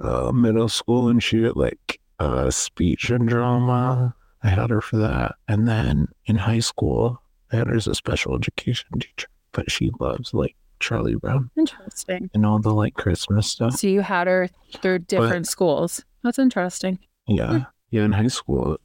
uh, 0.00 0.32
middle 0.32 0.68
school, 0.68 1.08
and 1.08 1.22
she 1.22 1.40
did 1.40 1.56
like 1.56 2.00
uh, 2.18 2.50
speech 2.50 3.10
and 3.10 3.28
drama. 3.28 4.14
I 4.42 4.48
had 4.48 4.70
her 4.70 4.80
for 4.80 4.96
that. 4.98 5.34
And 5.48 5.66
then 5.66 6.08
in 6.26 6.36
high 6.36 6.60
school, 6.60 7.20
I 7.52 7.56
had 7.56 7.66
her 7.68 7.74
as 7.74 7.86
a 7.86 7.94
special 7.94 8.34
education 8.36 9.00
teacher, 9.00 9.28
but 9.52 9.70
she 9.70 9.90
loves 9.98 10.32
like 10.32 10.54
Charlie 10.80 11.16
Brown 11.16 11.50
Interesting. 11.56 12.30
and 12.34 12.46
all 12.46 12.58
the 12.60 12.72
like 12.72 12.94
Christmas 12.94 13.48
stuff. 13.48 13.74
So 13.74 13.88
you 13.88 14.00
had 14.00 14.26
her 14.26 14.48
through 14.80 15.00
different 15.00 15.48
schools. 15.48 16.04
That's 16.22 16.38
interesting. 16.38 16.98
Yeah. 17.26 17.64
Yeah. 17.90 18.04
In 18.04 18.12
high 18.12 18.28
school, 18.28 18.78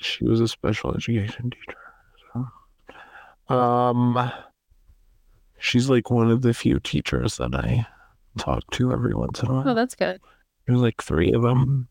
she 0.00 0.24
was 0.24 0.40
a 0.40 0.48
special 0.48 0.94
education 0.94 1.50
teacher. 1.50 1.78
So, 3.48 3.54
um, 3.54 4.32
she's 5.58 5.90
like 5.90 6.10
one 6.10 6.30
of 6.30 6.42
the 6.42 6.54
few 6.54 6.80
teachers 6.80 7.36
that 7.36 7.54
I 7.54 7.86
talk 8.38 8.62
to 8.72 8.92
every 8.92 9.14
once 9.14 9.42
in 9.42 9.48
a 9.48 9.52
while. 9.54 9.68
Oh, 9.68 9.74
that's 9.74 9.94
good. 9.94 10.20
There's 10.66 10.80
like 10.80 11.02
three 11.02 11.32
of 11.32 11.42
them. 11.42 11.88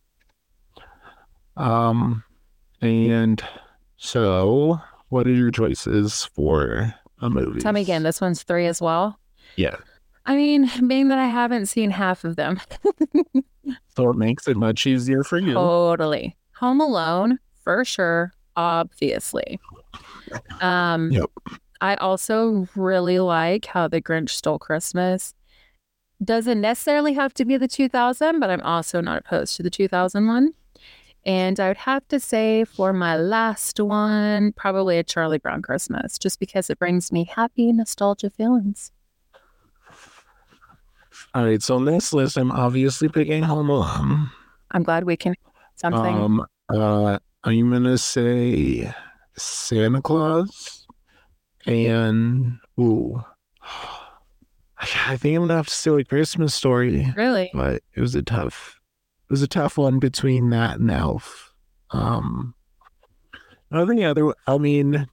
Um, 1.57 2.23
and 2.81 3.41
so 3.97 4.79
what 5.09 5.27
are 5.27 5.31
your 5.33 5.51
choices 5.51 6.25
for 6.35 6.93
a 7.21 7.29
movie? 7.29 7.59
Tell 7.61 7.71
me 7.73 7.81
again. 7.81 8.03
This 8.03 8.19
one's 8.21 8.43
three 8.43 8.65
as 8.67 8.81
well. 8.81 9.17
Yeah. 9.55 9.77
I 10.25 10.35
mean, 10.35 10.69
being 10.87 11.07
that 11.09 11.19
I 11.19 11.27
haven't 11.27 11.67
seen 11.67 11.91
half 11.91 12.23
of 12.23 12.35
them, 12.35 12.59
So 13.95 14.09
it 14.11 14.17
makes 14.17 14.47
it 14.47 14.57
much 14.57 14.85
easier 14.85 15.23
for 15.23 15.37
you. 15.39 15.53
totally. 15.53 16.35
Home 16.57 16.81
Alone, 16.81 17.39
for 17.63 17.83
sure, 17.85 18.33
obviously. 18.55 19.59
Um, 20.59 21.11
Yep. 21.11 21.29
I 21.81 21.95
also 21.95 22.67
really 22.75 23.19
like 23.19 23.65
how 23.67 23.87
The 23.87 24.01
Grinch 24.01 24.31
Stole 24.31 24.57
Christmas 24.59 25.33
doesn't 26.23 26.61
necessarily 26.61 27.13
have 27.13 27.33
to 27.35 27.45
be 27.45 27.57
the 27.57 27.67
2000, 27.67 28.39
but 28.39 28.49
I'm 28.49 28.61
also 28.61 29.01
not 29.01 29.19
opposed 29.19 29.55
to 29.57 29.63
the 29.63 29.69
2001. 29.69 30.53
And 31.25 31.59
I 31.59 31.69
would 31.69 31.77
have 31.77 32.07
to 32.09 32.19
say 32.19 32.65
for 32.65 32.93
my 32.93 33.17
last 33.17 33.79
one, 33.79 34.51
probably 34.53 34.99
a 34.99 35.03
Charlie 35.03 35.39
Brown 35.39 35.61
Christmas, 35.63 36.19
just 36.19 36.39
because 36.39 36.69
it 36.69 36.77
brings 36.77 37.11
me 37.11 37.25
happy 37.25 37.73
nostalgia 37.73 38.29
feelings. 38.29 38.91
All 41.33 41.45
right. 41.45 41.61
So 41.61 41.75
on 41.75 41.85
this 41.85 42.13
list, 42.13 42.37
I'm 42.37 42.51
obviously 42.51 43.09
picking 43.09 43.43
Home 43.43 43.69
Alone. 43.69 44.29
I'm 44.71 44.83
glad 44.83 45.03
we 45.05 45.17
can 45.17 45.35
something. 45.75 46.15
Um, 46.15 46.45
uh, 46.69 47.19
I'm 47.43 47.71
gonna 47.71 47.97
say 47.97 48.93
Santa 49.37 50.01
Clause 50.01 50.87
and 51.65 52.57
ooh, 52.79 53.23
I 55.07 55.17
think 55.17 55.35
I'm 55.35 55.43
gonna 55.43 55.55
have 55.55 55.67
to 55.67 55.73
say 55.73 55.91
like 55.91 56.09
Christmas 56.09 56.53
Story, 56.53 57.11
really? 57.15 57.49
but 57.53 57.81
it 57.95 58.01
was 58.01 58.15
a 58.15 58.21
tough, 58.21 58.79
it 59.29 59.33
was 59.33 59.41
a 59.41 59.47
tough 59.47 59.77
one 59.77 59.99
between 59.99 60.49
that 60.51 60.79
and 60.79 60.91
Elf. 60.91 61.53
Um, 61.91 62.53
I 63.71 63.85
think 63.85 63.99
the 63.99 64.05
other, 64.05 64.33
I 64.47 64.57
mean, 64.57 65.07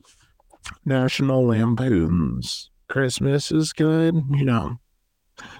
National 0.84 1.46
Lampoon's 1.46 2.70
Christmas 2.88 3.50
is 3.50 3.72
good, 3.72 4.14
you 4.30 4.44
know. 4.44 4.78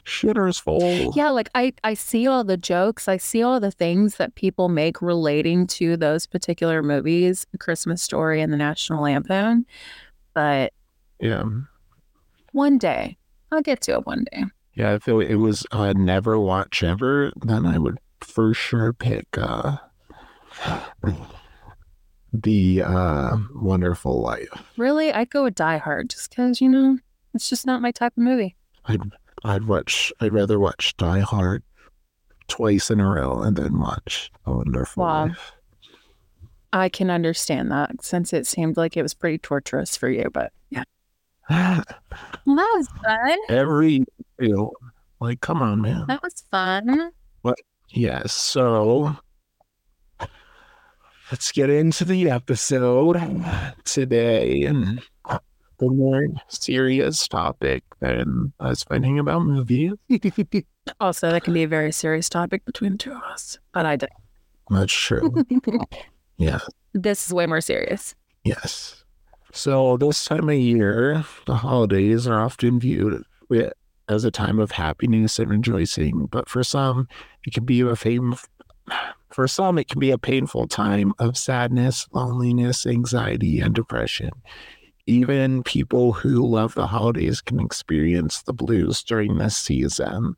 Shitter's 0.04 0.58
full. 0.58 1.12
Yeah, 1.16 1.30
like 1.30 1.48
I 1.54 1.72
I 1.82 1.94
see 1.94 2.26
all 2.26 2.44
the 2.44 2.56
jokes, 2.58 3.08
I 3.08 3.16
see 3.16 3.42
all 3.42 3.58
the 3.58 3.70
things 3.70 4.16
that 4.16 4.34
people 4.34 4.68
make 4.68 5.00
relating 5.00 5.66
to 5.68 5.96
those 5.96 6.26
particular 6.26 6.82
movies, 6.82 7.46
Christmas 7.58 8.02
Story 8.02 8.40
and 8.42 8.52
The 8.52 8.56
National 8.58 9.02
Lampoon. 9.02 9.64
But 10.34 10.72
Yeah. 11.20 11.44
one 12.52 12.78
day, 12.78 13.16
I'll 13.52 13.62
get 13.62 13.80
to 13.82 13.92
it 13.92 14.06
one 14.06 14.24
day. 14.32 14.44
Yeah, 14.74 14.94
if 14.94 15.06
it, 15.06 15.14
it 15.30 15.36
was 15.36 15.64
uh, 15.70 15.92
never 15.92 16.38
watch 16.38 16.82
ever, 16.82 17.30
then 17.36 17.66
I 17.66 17.78
would 17.78 17.98
for 18.20 18.54
sure 18.54 18.92
pick 18.92 19.26
uh, 19.36 19.76
the 22.32 22.82
uh, 22.82 23.36
Wonderful 23.54 24.20
Life. 24.22 24.48
Really, 24.76 25.12
I'd 25.12 25.30
go 25.30 25.44
with 25.44 25.54
Die 25.54 25.76
Hard 25.78 26.10
just 26.10 26.30
because 26.30 26.60
you 26.60 26.68
know 26.68 26.98
it's 27.34 27.48
just 27.50 27.66
not 27.66 27.82
my 27.82 27.90
type 27.90 28.12
of 28.16 28.22
movie. 28.22 28.56
I'd 28.86 29.00
I'd 29.44 29.66
watch. 29.66 30.12
I'd 30.20 30.32
rather 30.32 30.58
watch 30.58 30.96
Die 30.96 31.20
Hard 31.20 31.62
twice 32.48 32.90
in 32.90 33.00
a 33.00 33.08
row 33.08 33.42
and 33.42 33.56
then 33.56 33.78
watch 33.78 34.30
A 34.46 34.52
Wonderful 34.52 35.04
Wow. 35.04 35.26
Life. 35.26 35.52
I 36.72 36.88
can 36.88 37.10
understand 37.10 37.70
that 37.70 38.02
since 38.02 38.32
it 38.32 38.46
seemed 38.46 38.78
like 38.78 38.96
it 38.96 39.02
was 39.02 39.12
pretty 39.12 39.36
torturous 39.36 39.94
for 39.96 40.08
you, 40.08 40.30
but 40.32 40.52
yeah. 40.70 40.84
Well, 41.50 41.84
that 42.56 42.74
was 42.76 42.88
fun. 43.04 43.38
Every 43.48 44.04
you 44.38 44.48
know, 44.48 44.72
like, 45.20 45.40
come 45.40 45.62
on, 45.62 45.80
man. 45.80 46.04
That 46.08 46.22
was 46.22 46.44
fun. 46.50 47.12
What, 47.42 47.58
yes. 47.90 48.32
So 48.32 49.16
let's 51.30 51.52
get 51.52 51.70
into 51.70 52.04
the 52.04 52.30
episode 52.30 53.20
today 53.84 54.64
and 54.64 55.00
the 55.78 55.88
more 55.88 56.26
serious 56.48 57.26
topic 57.26 57.82
than 58.00 58.52
us 58.60 58.84
fighting 58.84 59.18
about 59.18 59.42
movies. 59.44 59.92
Also, 61.00 61.30
that 61.30 61.44
can 61.44 61.54
be 61.54 61.62
a 61.62 61.68
very 61.68 61.92
serious 61.92 62.28
topic 62.28 62.64
between 62.64 62.92
the 62.92 62.98
two 62.98 63.12
of 63.12 63.22
us, 63.22 63.56
but 63.72 63.86
I 63.86 63.94
did. 63.94 64.08
That's 64.68 64.92
true. 64.92 65.32
Yeah. 66.38 66.58
This 66.92 67.26
is 67.26 67.32
way 67.32 67.46
more 67.46 67.60
serious. 67.60 68.16
Yes. 68.42 69.01
So 69.52 69.98
this 69.98 70.24
time 70.24 70.48
of 70.48 70.54
year, 70.56 71.24
the 71.46 71.56
holidays 71.56 72.26
are 72.26 72.40
often 72.40 72.80
viewed 72.80 73.22
as 74.08 74.24
a 74.24 74.30
time 74.30 74.58
of 74.58 74.72
happiness 74.72 75.38
and 75.38 75.50
rejoicing, 75.50 76.26
but 76.26 76.48
for 76.48 76.64
some, 76.64 77.06
it 77.46 77.52
can 77.52 77.66
be 77.66 77.82
a 77.82 77.94
fame. 77.94 78.34
For 79.30 79.46
some, 79.46 79.78
it 79.78 79.88
can 79.88 80.00
be 80.00 80.10
a 80.10 80.18
painful 80.18 80.68
time 80.68 81.12
of 81.18 81.36
sadness, 81.36 82.08
loneliness, 82.12 82.86
anxiety, 82.86 83.60
and 83.60 83.74
depression. 83.74 84.30
Even 85.06 85.62
people 85.62 86.12
who 86.12 86.46
love 86.46 86.74
the 86.74 86.86
holidays 86.86 87.42
can 87.42 87.60
experience 87.60 88.42
the 88.42 88.52
blues 88.54 89.02
during 89.02 89.36
this 89.36 89.56
season. 89.56 90.34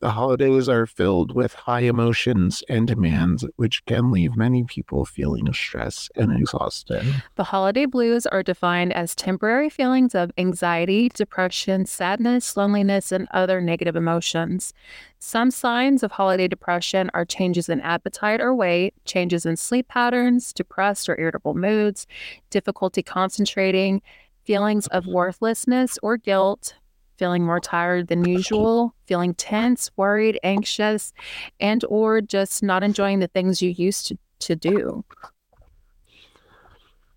The 0.00 0.12
holidays 0.12 0.66
are 0.66 0.86
filled 0.86 1.34
with 1.34 1.52
high 1.52 1.80
emotions 1.80 2.62
and 2.70 2.86
demands, 2.86 3.44
which 3.56 3.84
can 3.84 4.10
leave 4.10 4.34
many 4.34 4.64
people 4.64 5.04
feeling 5.04 5.52
stressed 5.52 6.10
and 6.16 6.32
exhausted. 6.32 7.04
The 7.34 7.44
holiday 7.44 7.84
blues 7.84 8.26
are 8.26 8.42
defined 8.42 8.94
as 8.94 9.14
temporary 9.14 9.68
feelings 9.68 10.14
of 10.14 10.32
anxiety, 10.38 11.10
depression, 11.10 11.84
sadness, 11.84 12.56
loneliness, 12.56 13.12
and 13.12 13.28
other 13.32 13.60
negative 13.60 13.94
emotions. 13.94 14.72
Some 15.18 15.50
signs 15.50 16.02
of 16.02 16.12
holiday 16.12 16.48
depression 16.48 17.10
are 17.12 17.26
changes 17.26 17.68
in 17.68 17.82
appetite 17.82 18.40
or 18.40 18.54
weight, 18.54 18.94
changes 19.04 19.44
in 19.44 19.58
sleep 19.58 19.88
patterns, 19.88 20.54
depressed 20.54 21.10
or 21.10 21.20
irritable 21.20 21.52
moods, 21.52 22.06
difficulty 22.48 23.02
concentrating, 23.02 24.00
feelings 24.44 24.86
of 24.86 25.06
worthlessness 25.06 25.98
or 26.02 26.16
guilt, 26.16 26.72
feeling 27.20 27.44
more 27.44 27.60
tired 27.60 28.08
than 28.08 28.24
usual, 28.24 28.94
feeling 29.04 29.34
tense, 29.34 29.90
worried, 29.94 30.40
anxious, 30.42 31.12
and 31.60 31.84
or 31.90 32.22
just 32.22 32.62
not 32.62 32.82
enjoying 32.82 33.18
the 33.18 33.28
things 33.28 33.60
you 33.60 33.68
used 33.68 34.06
to, 34.06 34.16
to 34.38 34.56
do. 34.56 35.04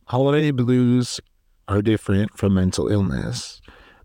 Holiday 0.07 0.51
blues 0.51 1.21
are 1.69 1.81
different 1.81 2.37
from 2.37 2.53
mental 2.53 2.89
illness, 2.89 3.61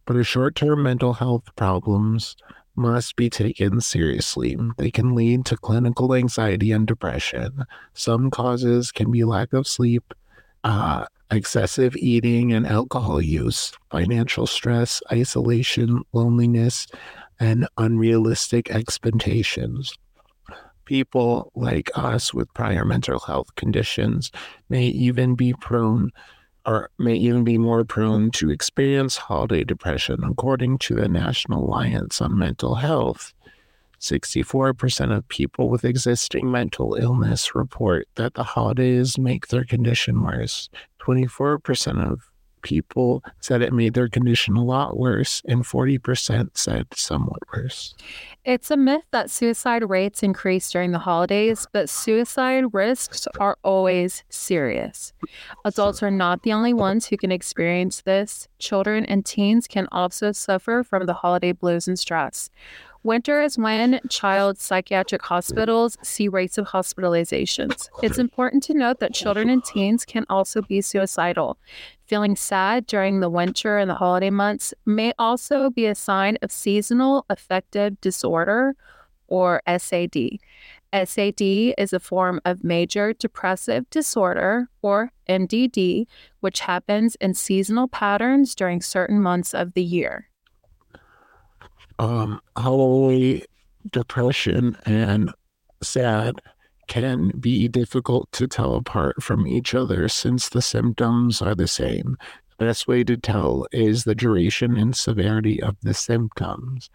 but 0.06 0.14
a 0.14 0.22
short 0.22 0.54
term 0.54 0.84
mental 0.84 1.14
health 1.14 1.46
problems 1.56 2.36
must 2.76 3.16
be 3.16 3.28
taken 3.28 3.80
seriously. 3.80 4.56
They 4.76 4.92
can 4.92 5.16
lead 5.16 5.44
to 5.46 5.56
clinical 5.56 6.14
anxiety 6.14 6.70
and 6.70 6.86
depression. 6.86 7.64
Some 7.92 8.30
causes 8.30 8.92
can 8.92 9.10
be 9.10 9.24
lack 9.24 9.52
of 9.52 9.66
sleep, 9.66 10.14
uh, 10.68 11.06
excessive 11.30 11.96
eating 11.96 12.52
and 12.52 12.66
alcohol 12.66 13.22
use, 13.22 13.72
financial 13.90 14.46
stress, 14.46 15.02
isolation, 15.10 16.02
loneliness, 16.12 16.86
and 17.40 17.66
unrealistic 17.78 18.70
expectations. 18.70 19.94
People 20.84 21.50
like 21.54 21.90
us 21.94 22.34
with 22.34 22.52
prior 22.52 22.84
mental 22.84 23.18
health 23.18 23.54
conditions 23.54 24.30
may 24.68 24.84
even 24.84 25.34
be 25.34 25.54
prone 25.54 26.10
or 26.66 26.90
may 26.98 27.14
even 27.14 27.44
be 27.44 27.56
more 27.56 27.82
prone 27.82 28.30
to 28.32 28.50
experience 28.50 29.16
holiday 29.16 29.64
depression, 29.64 30.22
according 30.22 30.76
to 30.76 30.94
the 30.96 31.08
National 31.08 31.64
Alliance 31.64 32.20
on 32.20 32.38
Mental 32.38 32.74
Health. 32.74 33.32
64% 34.00 35.16
of 35.16 35.28
people 35.28 35.68
with 35.68 35.84
existing 35.84 36.50
mental 36.50 36.94
illness 36.94 37.54
report 37.54 38.06
that 38.14 38.34
the 38.34 38.44
holidays 38.44 39.18
make 39.18 39.48
their 39.48 39.64
condition 39.64 40.22
worse. 40.22 40.68
24% 41.00 42.10
of 42.10 42.30
people 42.62 43.22
said 43.40 43.62
it 43.62 43.72
made 43.72 43.94
their 43.94 44.08
condition 44.08 44.56
a 44.56 44.64
lot 44.64 44.98
worse, 44.98 45.42
and 45.46 45.64
40% 45.64 46.50
said 46.54 46.86
somewhat 46.94 47.40
worse. 47.54 47.94
It's 48.44 48.70
a 48.70 48.76
myth 48.76 49.04
that 49.10 49.30
suicide 49.30 49.88
rates 49.88 50.22
increase 50.22 50.70
during 50.70 50.92
the 50.92 50.98
holidays, 50.98 51.66
but 51.72 51.88
suicide 51.88 52.64
risks 52.72 53.26
are 53.38 53.56
always 53.62 54.24
serious. 54.28 55.12
Adults 55.64 56.02
are 56.02 56.10
not 56.10 56.42
the 56.42 56.52
only 56.52 56.72
ones 56.72 57.06
who 57.06 57.16
can 57.16 57.32
experience 57.32 58.02
this. 58.02 58.48
Children 58.58 59.04
and 59.06 59.24
teens 59.24 59.66
can 59.66 59.86
also 59.92 60.32
suffer 60.32 60.82
from 60.82 61.06
the 61.06 61.14
holiday 61.14 61.52
blues 61.52 61.88
and 61.88 61.98
stress. 61.98 62.50
Winter 63.04 63.40
is 63.40 63.56
when 63.56 64.00
child 64.08 64.58
psychiatric 64.58 65.22
hospitals 65.22 65.96
see 66.02 66.26
rates 66.26 66.58
of 66.58 66.66
hospitalizations. 66.66 67.88
It's 68.02 68.18
important 68.18 68.64
to 68.64 68.74
note 68.74 68.98
that 68.98 69.14
children 69.14 69.48
and 69.48 69.64
teens 69.64 70.04
can 70.04 70.26
also 70.28 70.62
be 70.62 70.80
suicidal. 70.80 71.58
Feeling 72.06 72.34
sad 72.34 72.86
during 72.86 73.20
the 73.20 73.30
winter 73.30 73.78
and 73.78 73.88
the 73.88 73.94
holiday 73.94 74.30
months 74.30 74.74
may 74.84 75.12
also 75.18 75.70
be 75.70 75.86
a 75.86 75.94
sign 75.94 76.38
of 76.42 76.50
seasonal 76.50 77.24
affective 77.30 78.00
disorder 78.00 78.74
or 79.28 79.62
SAD. 79.66 80.38
SAD 80.92 81.40
is 81.78 81.92
a 81.92 82.00
form 82.00 82.40
of 82.44 82.64
major 82.64 83.12
depressive 83.12 83.88
disorder 83.90 84.68
or 84.82 85.12
MDD, 85.28 86.06
which 86.40 86.60
happens 86.60 87.14
in 87.20 87.34
seasonal 87.34 87.86
patterns 87.86 88.54
during 88.54 88.80
certain 88.80 89.20
months 89.20 89.54
of 89.54 89.74
the 89.74 89.82
year 89.82 90.28
um, 91.98 92.40
holiday 92.56 93.44
depression 93.90 94.76
and 94.84 95.32
sad 95.82 96.40
can 96.86 97.30
be 97.38 97.68
difficult 97.68 98.30
to 98.32 98.46
tell 98.46 98.74
apart 98.74 99.22
from 99.22 99.46
each 99.46 99.74
other 99.74 100.08
since 100.08 100.48
the 100.48 100.62
symptoms 100.62 101.42
are 101.42 101.54
the 101.54 101.68
same. 101.68 102.16
The 102.58 102.64
best 102.64 102.88
way 102.88 103.04
to 103.04 103.16
tell 103.16 103.66
is 103.72 104.04
the 104.04 104.14
duration 104.14 104.76
and 104.76 104.96
severity 104.96 105.62
of 105.62 105.76
the 105.82 105.94
symptoms. 105.94 106.90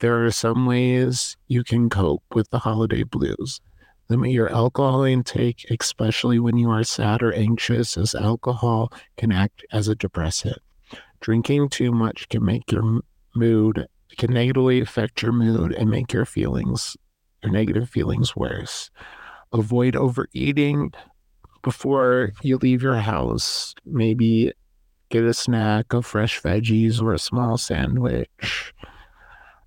There 0.00 0.24
are 0.24 0.30
some 0.30 0.66
ways 0.66 1.36
you 1.46 1.64
can 1.64 1.88
cope 1.88 2.24
with 2.34 2.50
the 2.50 2.58
holiday 2.58 3.04
blues. 3.04 3.60
Limit 4.08 4.30
your 4.30 4.50
alcohol 4.52 5.02
intake, 5.04 5.66
especially 5.70 6.38
when 6.38 6.56
you 6.56 6.70
are 6.70 6.84
sad 6.84 7.22
or 7.22 7.32
anxious, 7.32 7.96
as 7.96 8.14
alcohol 8.14 8.92
can 9.16 9.32
act 9.32 9.64
as 9.70 9.88
a 9.88 9.94
depressant. 9.94 10.58
Drinking 11.20 11.68
too 11.68 11.92
much 11.92 12.28
can 12.28 12.44
make 12.44 12.70
your 12.70 13.00
mood 13.34 13.86
can 14.16 14.32
negatively 14.32 14.80
affect 14.80 15.22
your 15.22 15.32
mood 15.32 15.72
and 15.72 15.90
make 15.90 16.12
your 16.12 16.24
feelings, 16.24 16.96
your 17.42 17.52
negative 17.52 17.88
feelings 17.88 18.34
worse. 18.34 18.90
Avoid 19.52 19.96
overeating 19.96 20.92
before 21.62 22.32
you 22.42 22.56
leave 22.58 22.82
your 22.82 22.96
house. 22.96 23.74
Maybe 23.84 24.52
get 25.10 25.24
a 25.24 25.34
snack 25.34 25.92
of 25.92 26.06
fresh 26.06 26.40
veggies 26.40 27.00
or 27.00 27.14
a 27.14 27.18
small 27.18 27.56
sandwich 27.56 28.74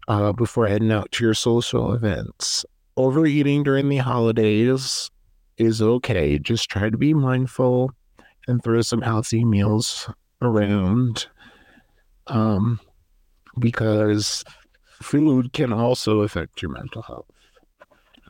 uh, 0.07 0.31
before 0.33 0.67
heading 0.67 0.91
out 0.91 1.11
to 1.13 1.23
your 1.23 1.33
social 1.33 1.93
events. 1.93 2.65
Overeating 2.97 3.63
during 3.63 3.89
the 3.89 3.97
holidays 3.97 5.09
is 5.57 5.81
okay. 5.81 6.37
Just 6.37 6.69
try 6.69 6.89
to 6.89 6.97
be 6.97 7.13
mindful 7.13 7.91
and 8.47 8.63
throw 8.63 8.81
some 8.81 9.01
healthy 9.01 9.45
meals 9.45 10.09
around. 10.41 11.27
Um, 12.27 12.79
because 13.59 14.43
food 15.01 15.53
can 15.53 15.73
also 15.73 16.21
affect 16.21 16.61
your 16.61 16.71
mental 16.71 17.01
health. 17.01 17.25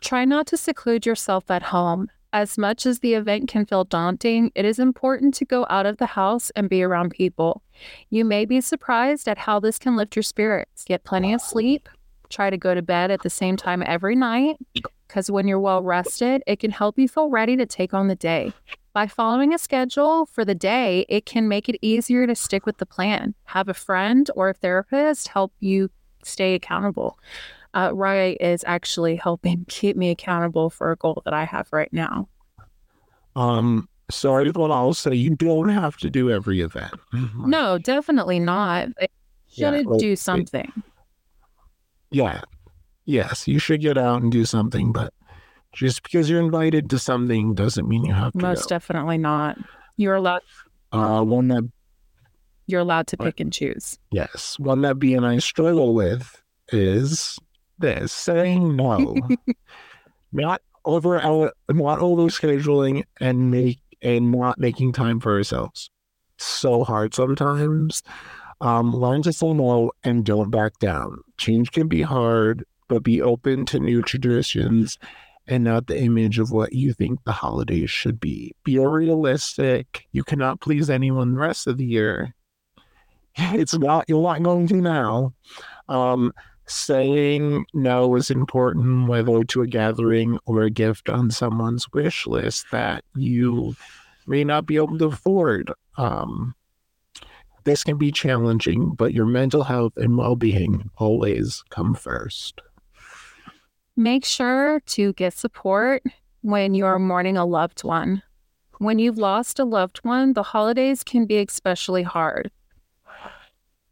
Try 0.01 0.25
not 0.25 0.47
to 0.47 0.57
seclude 0.57 1.05
yourself 1.05 1.51
at 1.51 1.63
home. 1.63 2.09
As 2.33 2.57
much 2.57 2.85
as 2.85 2.99
the 2.99 3.13
event 3.13 3.49
can 3.49 3.65
feel 3.65 3.83
daunting, 3.83 4.51
it 4.55 4.63
is 4.63 4.79
important 4.79 5.33
to 5.35 5.45
go 5.45 5.67
out 5.69 5.85
of 5.85 5.97
the 5.97 6.05
house 6.05 6.49
and 6.55 6.69
be 6.69 6.81
around 6.81 7.11
people. 7.11 7.61
You 8.09 8.23
may 8.23 8.45
be 8.45 8.61
surprised 8.61 9.27
at 9.27 9.37
how 9.37 9.59
this 9.59 9.77
can 9.77 9.97
lift 9.97 10.15
your 10.15 10.23
spirits. 10.23 10.85
Get 10.85 11.03
plenty 11.03 11.33
of 11.33 11.41
sleep. 11.41 11.89
Try 12.29 12.49
to 12.49 12.57
go 12.57 12.73
to 12.73 12.81
bed 12.81 13.11
at 13.11 13.21
the 13.21 13.29
same 13.29 13.57
time 13.57 13.83
every 13.85 14.15
night 14.15 14.55
because 15.07 15.29
when 15.29 15.45
you're 15.45 15.59
well 15.59 15.83
rested, 15.83 16.41
it 16.47 16.59
can 16.61 16.71
help 16.71 16.97
you 16.97 17.09
feel 17.09 17.29
ready 17.29 17.57
to 17.57 17.65
take 17.65 17.93
on 17.93 18.07
the 18.07 18.15
day. 18.15 18.53
By 18.93 19.07
following 19.07 19.53
a 19.53 19.57
schedule 19.57 20.25
for 20.25 20.43
the 20.43 20.55
day, 20.55 21.05
it 21.07 21.25
can 21.25 21.47
make 21.47 21.69
it 21.69 21.77
easier 21.81 22.27
to 22.27 22.35
stick 22.35 22.65
with 22.65 22.77
the 22.77 22.85
plan. 22.85 23.33
Have 23.45 23.69
a 23.69 23.73
friend 23.73 24.29
or 24.35 24.49
a 24.49 24.53
therapist 24.53 25.29
help 25.29 25.53
you 25.59 25.89
stay 26.23 26.55
accountable. 26.55 27.17
Uh, 27.73 27.91
Rye 27.93 28.35
is 28.41 28.65
actually 28.67 29.15
helping 29.15 29.65
keep 29.69 29.95
me 29.95 30.09
accountable 30.09 30.69
for 30.69 30.91
a 30.91 30.97
goal 30.97 31.21
that 31.23 31.33
I 31.33 31.45
have 31.45 31.69
right 31.71 31.91
now. 31.93 32.27
Um, 33.35 33.87
so 34.09 34.35
I 34.35 34.43
will 34.43 34.73
also 34.73 35.11
you 35.11 35.35
don't 35.35 35.69
have 35.69 35.95
to 35.97 36.09
do 36.09 36.29
every 36.29 36.59
event. 36.59 36.93
No, 37.45 37.77
definitely 37.77 38.39
not. 38.39 38.89
You 38.99 39.07
should 39.47 39.85
yeah, 39.89 39.97
do 39.97 40.15
something. 40.17 40.71
Yeah. 42.09 42.41
Yes, 43.05 43.47
you 43.47 43.57
should 43.57 43.81
get 43.81 43.97
out 43.97 44.21
and 44.21 44.31
do 44.31 44.43
something, 44.43 44.91
but 44.91 45.13
just 45.73 46.03
because 46.03 46.29
you're 46.29 46.41
invited 46.41 46.89
to 46.89 46.99
something 46.99 47.53
doesn't 47.53 47.87
mean 47.87 48.05
you 48.05 48.13
have 48.13 48.33
to. 48.33 48.39
Most 48.39 48.63
go. 48.63 48.75
definitely 48.75 49.17
not. 49.17 49.57
You're 49.97 50.15
allowed. 50.15 50.41
Uh, 50.91 51.23
one 51.23 51.47
that 51.47 51.69
you're 52.67 52.81
allowed 52.81 53.07
to 53.07 53.17
pick 53.17 53.39
and 53.39 53.51
choose. 53.51 53.97
Yes, 54.11 54.57
one 54.59 54.81
that 54.81 54.99
B 54.99 55.13
and 55.13 55.25
I 55.25 55.39
struggle 55.39 55.93
with 55.93 56.41
is 56.71 57.39
this 57.79 58.11
saying 58.11 58.75
no, 58.75 59.15
not 60.31 60.61
over 60.85 61.19
our, 61.21 61.53
not 61.69 61.99
over 61.99 62.23
scheduling 62.23 63.03
and 63.19 63.51
make 63.51 63.79
and 64.01 64.31
not 64.31 64.59
making 64.59 64.93
time 64.93 65.19
for 65.19 65.35
ourselves. 65.35 65.89
So 66.37 66.83
hard 66.83 67.13
sometimes. 67.13 68.01
Um, 68.61 68.95
learn 68.95 69.23
to 69.23 69.33
say 69.33 69.53
no 69.53 69.91
and 70.03 70.23
don't 70.23 70.51
back 70.51 70.77
down. 70.79 71.19
Change 71.37 71.71
can 71.71 71.87
be 71.87 72.03
hard, 72.03 72.63
but 72.87 73.03
be 73.03 73.21
open 73.21 73.65
to 73.67 73.79
new 73.79 74.01
traditions 74.01 74.99
and 75.47 75.63
not 75.63 75.87
the 75.87 75.99
image 75.99 76.39
of 76.39 76.51
what 76.51 76.73
you 76.73 76.93
think 76.93 77.23
the 77.23 77.31
holidays 77.31 77.89
should 77.89 78.19
be. 78.19 78.53
Be 78.63 78.77
realistic. 78.79 80.05
You 80.11 80.23
cannot 80.23 80.61
please 80.61 80.89
anyone 80.89 81.33
the 81.33 81.39
rest 81.39 81.67
of 81.67 81.77
the 81.77 81.85
year. 81.85 82.35
It's 83.37 83.77
not, 83.77 84.05
you're 84.09 84.21
not 84.21 84.43
going 84.43 84.67
to 84.67 84.75
now. 84.75 85.33
Um, 85.87 86.33
saying 86.67 87.65
no 87.73 88.15
is 88.15 88.29
important, 88.29 89.07
whether 89.07 89.43
to 89.43 89.61
a 89.61 89.67
gathering 89.67 90.37
or 90.45 90.63
a 90.63 90.69
gift 90.69 91.09
on 91.09 91.31
someone's 91.31 91.91
wish 91.93 92.27
list 92.27 92.65
that 92.71 93.03
you 93.15 93.75
may 94.27 94.43
not 94.43 94.65
be 94.65 94.75
able 94.75 94.97
to 94.97 95.05
afford. 95.05 95.71
Um, 95.97 96.55
this 97.63 97.83
can 97.83 97.97
be 97.97 98.11
challenging, 98.11 98.95
but 98.95 99.13
your 99.13 99.25
mental 99.25 99.63
health 99.63 99.93
and 99.97 100.17
well 100.17 100.35
being 100.35 100.89
always 100.97 101.63
come 101.69 101.93
first. 101.93 102.61
Make 103.97 104.25
sure 104.25 104.79
to 104.79 105.13
get 105.13 105.33
support 105.33 106.03
when 106.41 106.73
you're 106.73 106.97
mourning 106.97 107.37
a 107.37 107.45
loved 107.45 107.83
one. 107.83 108.23
When 108.77 108.99
you've 108.99 109.17
lost 109.17 109.59
a 109.59 109.65
loved 109.65 109.99
one, 109.99 110.33
the 110.33 110.43
holidays 110.43 111.03
can 111.03 111.25
be 111.25 111.37
especially 111.37 112.03
hard. 112.03 112.51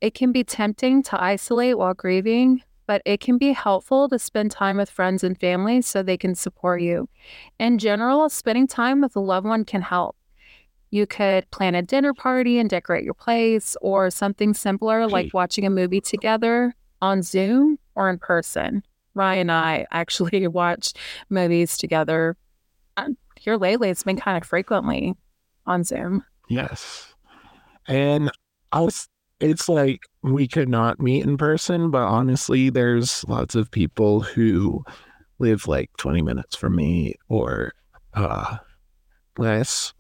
It 0.02 0.14
can 0.14 0.32
be 0.32 0.44
tempting 0.44 1.04
to 1.04 1.22
isolate 1.22 1.78
while 1.78 1.94
grieving, 1.94 2.64
but 2.88 3.02
it 3.06 3.20
can 3.20 3.38
be 3.38 3.52
helpful 3.52 4.10
to 4.10 4.18
spend 4.18 4.50
time 4.50 4.78
with 4.78 4.90
friends 4.90 5.24
and 5.24 5.38
family 5.38 5.82
so 5.82 6.02
they 6.02 6.18
can 6.18 6.34
support 6.34 6.82
you. 6.82 7.08
In 7.60 7.78
general, 7.78 8.30
spending 8.30 8.66
time 8.66 9.02
with 9.02 9.16
a 9.16 9.20
loved 9.20 9.46
one 9.46 9.66
can 9.66 9.82
help. 9.82 10.16
You 10.90 11.06
could 11.06 11.52
plan 11.52 11.76
a 11.76 11.84
dinner 11.84 12.14
party 12.16 12.58
and 12.58 12.68
decorate 12.68 13.04
your 13.04 13.14
place, 13.14 13.78
or 13.82 14.10
something 14.10 14.56
simpler 14.56 15.08
like 15.08 15.34
watching 15.34 15.66
a 15.66 15.70
movie 15.70 16.02
together 16.02 16.74
on 17.02 17.22
Zoom 17.22 17.78
or 17.94 18.10
in 18.10 18.18
person. 18.18 18.82
Ryan 19.16 19.42
and 19.42 19.52
I 19.52 19.88
actually 19.92 20.48
watch 20.48 20.94
movies 21.30 21.78
together. 21.78 22.38
Here 23.40 23.56
lately, 23.56 23.90
it's 23.90 24.04
been 24.04 24.18
kind 24.18 24.42
of 24.42 24.48
frequently 24.48 25.16
on 25.66 25.84
Zoom. 25.84 26.26
Yes. 26.50 27.14
And 27.88 28.30
I 28.72 28.82
was, 28.82 29.08
it's 29.40 29.70
like 29.70 30.02
we 30.22 30.48
could 30.48 30.68
not 30.68 31.00
meet 31.00 31.24
in 31.24 31.38
person, 31.38 31.90
but 31.90 32.04
honestly, 32.04 32.70
there's 32.70 33.24
lots 33.28 33.56
of 33.56 33.72
people 33.72 34.20
who 34.20 34.84
live 35.40 35.68
like 35.68 35.90
20 35.98 36.22
minutes 36.22 36.56
from 36.56 36.76
me 36.76 37.16
or 37.30 37.72
uh, 38.14 38.58
less 39.38 39.94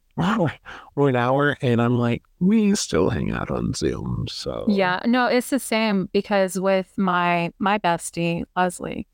or 0.95 1.09
an 1.09 1.15
hour 1.15 1.57
and 1.61 1.81
i'm 1.81 1.97
like 1.97 2.23
we 2.39 2.75
still 2.75 3.09
hang 3.09 3.31
out 3.31 3.49
on 3.49 3.73
zoom 3.73 4.25
so. 4.29 4.65
Yeah 4.67 5.01
no 5.05 5.27
it's 5.27 5.49
the 5.49 5.59
same 5.59 6.09
because 6.11 6.59
with 6.59 6.97
my 6.97 7.51
my 7.59 7.77
bestie 7.77 8.43
leslie 8.55 9.07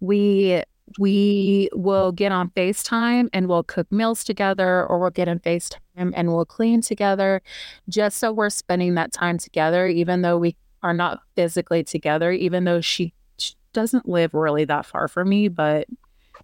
we 0.00 0.62
we 0.98 1.68
will 1.72 2.12
get 2.12 2.32
on 2.32 2.50
FaceTime 2.50 3.28
and 3.32 3.48
we'll 3.48 3.62
cook 3.62 3.90
meals 3.92 4.24
together 4.24 4.86
or 4.86 4.98
we'll 4.98 5.10
get 5.10 5.28
on 5.28 5.38
FaceTime 5.38 6.12
and 6.14 6.32
we'll 6.32 6.44
clean 6.44 6.80
together 6.80 7.42
just 7.88 8.18
so 8.18 8.32
we're 8.32 8.50
spending 8.50 8.94
that 8.94 9.12
time 9.12 9.38
together, 9.38 9.86
even 9.86 10.22
though 10.22 10.38
we 10.38 10.56
are 10.82 10.94
not 10.94 11.20
physically 11.36 11.84
together, 11.84 12.32
even 12.32 12.64
though 12.64 12.80
she, 12.80 13.12
she 13.38 13.54
doesn't 13.72 14.08
live 14.08 14.34
really 14.34 14.64
that 14.64 14.86
far 14.86 15.06
from 15.08 15.28
me, 15.28 15.48
but 15.48 15.86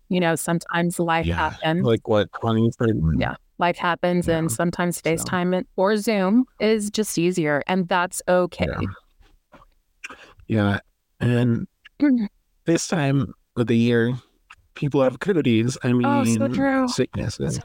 You 0.09 0.21
know, 0.21 0.35
sometimes 0.37 0.99
life 1.01 1.27
Yeah. 1.27 1.51
happens. 1.51 1.85
Like 1.85 2.07
what, 2.09 2.31
20, 2.41 2.71
30? 2.79 2.93
Mm. 2.93 3.21
Yeah. 3.21 3.35
life 3.59 3.79
happens 3.79 4.29
and 4.29 4.53
sometimes 4.53 4.97
So- 4.99 5.03
FaceTime 5.11 5.59
it- 5.59 5.67
or 5.77 5.97
Zoom 5.97 6.45
is 6.61 6.91
just 6.91 7.17
easier 7.17 7.63
and 7.67 7.89
that's 7.89 8.21
okay. 8.29 8.69
Yeah. 10.47 10.81
And 11.21 11.67
mm. 11.99 12.29
this 12.67 12.87
time 12.89 13.33
of 13.57 13.67
the 13.67 13.77
year, 13.77 14.15
people 14.75 15.03
have 15.03 15.21
cooties. 15.21 15.79
I 15.83 15.93
mean, 15.95 16.05
Oh, 16.05 16.25
so 16.25 16.49
true. 16.49 16.87
sicknesses. 16.89 17.57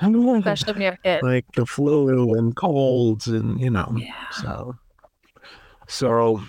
So 0.00 0.32
Especially 0.38 0.72
when 0.72 0.82
you 0.82 0.86
have 0.90 1.02
kids. 1.02 1.22
like 1.22 1.46
the 1.54 1.64
flu 1.64 2.34
and 2.34 2.54
colds 2.54 3.28
and 3.28 3.58
you 3.60 3.70
know 3.70 3.90
Yeah. 3.96 4.12
so 4.30 4.76
so 5.88 6.42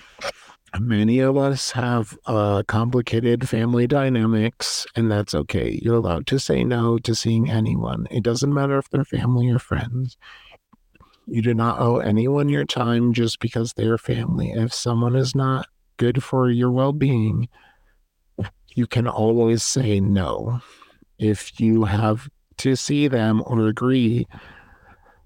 many 0.79 1.19
of 1.19 1.37
us 1.37 1.71
have 1.71 2.17
uh 2.25 2.63
complicated 2.67 3.47
family 3.47 3.87
dynamics 3.87 4.85
and 4.95 5.11
that's 5.11 5.35
okay. 5.35 5.79
You're 5.81 5.95
allowed 5.95 6.27
to 6.27 6.39
say 6.39 6.63
no 6.63 6.97
to 6.99 7.15
seeing 7.15 7.49
anyone. 7.49 8.07
It 8.11 8.23
doesn't 8.23 8.53
matter 8.53 8.77
if 8.77 8.89
they're 8.89 9.05
family 9.05 9.49
or 9.49 9.59
friends. 9.59 10.17
You 11.25 11.41
do 11.41 11.53
not 11.53 11.79
owe 11.79 11.97
anyone 11.97 12.49
your 12.49 12.65
time 12.65 13.13
just 13.13 13.39
because 13.39 13.73
they're 13.73 13.97
family. 13.97 14.51
If 14.51 14.73
someone 14.73 15.15
is 15.15 15.35
not 15.35 15.67
good 15.97 16.23
for 16.23 16.49
your 16.49 16.71
well-being 16.71 17.49
you 18.75 18.85
can 18.85 19.07
always 19.07 19.63
say 19.63 19.99
no. 19.99 20.61
If 21.17 21.59
you 21.59 21.85
have 21.85 22.29
to 22.57 22.75
see 22.75 23.07
them 23.07 23.41
or 23.45 23.67
agree 23.67 24.27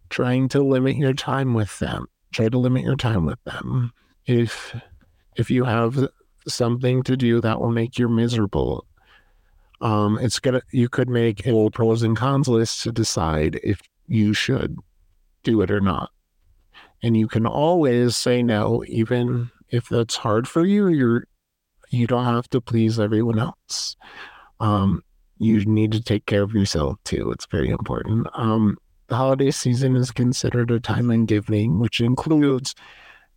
trying 0.10 0.48
to 0.50 0.62
limit 0.62 0.96
your 0.96 1.14
time 1.14 1.54
with 1.54 1.78
them 1.80 2.08
try 2.32 2.50
to 2.50 2.58
limit 2.58 2.84
your 2.84 2.96
time 2.96 3.26
with 3.26 3.44
them. 3.44 3.92
If 4.26 4.76
if 5.36 5.50
you 5.50 5.64
have 5.64 6.08
something 6.48 7.04
to 7.04 7.16
do 7.16 7.42
that 7.42 7.60
will 7.60 7.72
make 7.72 8.00
you 8.00 8.10
miserable 8.10 8.86
um 9.82 10.18
it's 10.20 10.40
gonna 10.40 10.62
you 10.72 10.90
could 10.90 11.10
make 11.10 11.46
a 11.46 11.70
pros 11.70 12.04
and 12.04 12.18
cons 12.18 12.48
list 12.48 12.82
to 12.82 12.92
decide 12.92 13.60
if 13.64 13.80
you 14.08 14.34
should 14.34 14.78
do 15.44 15.62
it 15.62 15.72
or 15.72 15.82
not 15.82 16.10
and 17.04 17.16
you 17.16 17.28
can 17.28 17.46
always 17.46 18.16
say 18.16 18.42
no 18.42 18.84
even 18.88 19.50
if 19.70 19.88
that's 19.90 20.16
hard 20.16 20.48
for 20.48 20.66
you 20.66 20.88
you're 20.88 21.26
you 21.90 22.08
don't 22.08 22.26
have 22.26 22.50
to 22.50 22.60
please 22.60 23.00
everyone 23.00 23.38
else 23.38 23.96
um 24.60 25.04
you 25.42 25.66
need 25.66 25.92
to 25.92 26.02
take 26.02 26.28
care 26.28 26.44
of 26.44 26.54
yourself 26.54 26.98
too. 27.04 27.32
It's 27.32 27.48
very 27.48 27.72
important. 27.72 28.28
Um, 28.36 28.78
the 29.08 29.16
holiday 29.16 29.50
season 29.50 29.96
is 29.96 30.12
considered 30.12 30.70
a 30.70 30.80
time 30.80 31.10
in 31.10 31.26
giving, 31.26 31.80
which 31.80 32.00
includes 32.00 32.76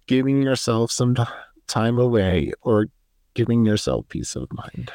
giving 0.07 0.43
yourself 0.43 0.93
some 0.93 1.15
t- 1.15 1.23
time 1.67 1.99
away 1.99 2.53
or 2.63 2.87
giving 3.35 3.65
yourself 3.65 4.09
peace 4.09 4.37
of 4.37 4.53
mind. 4.53 4.93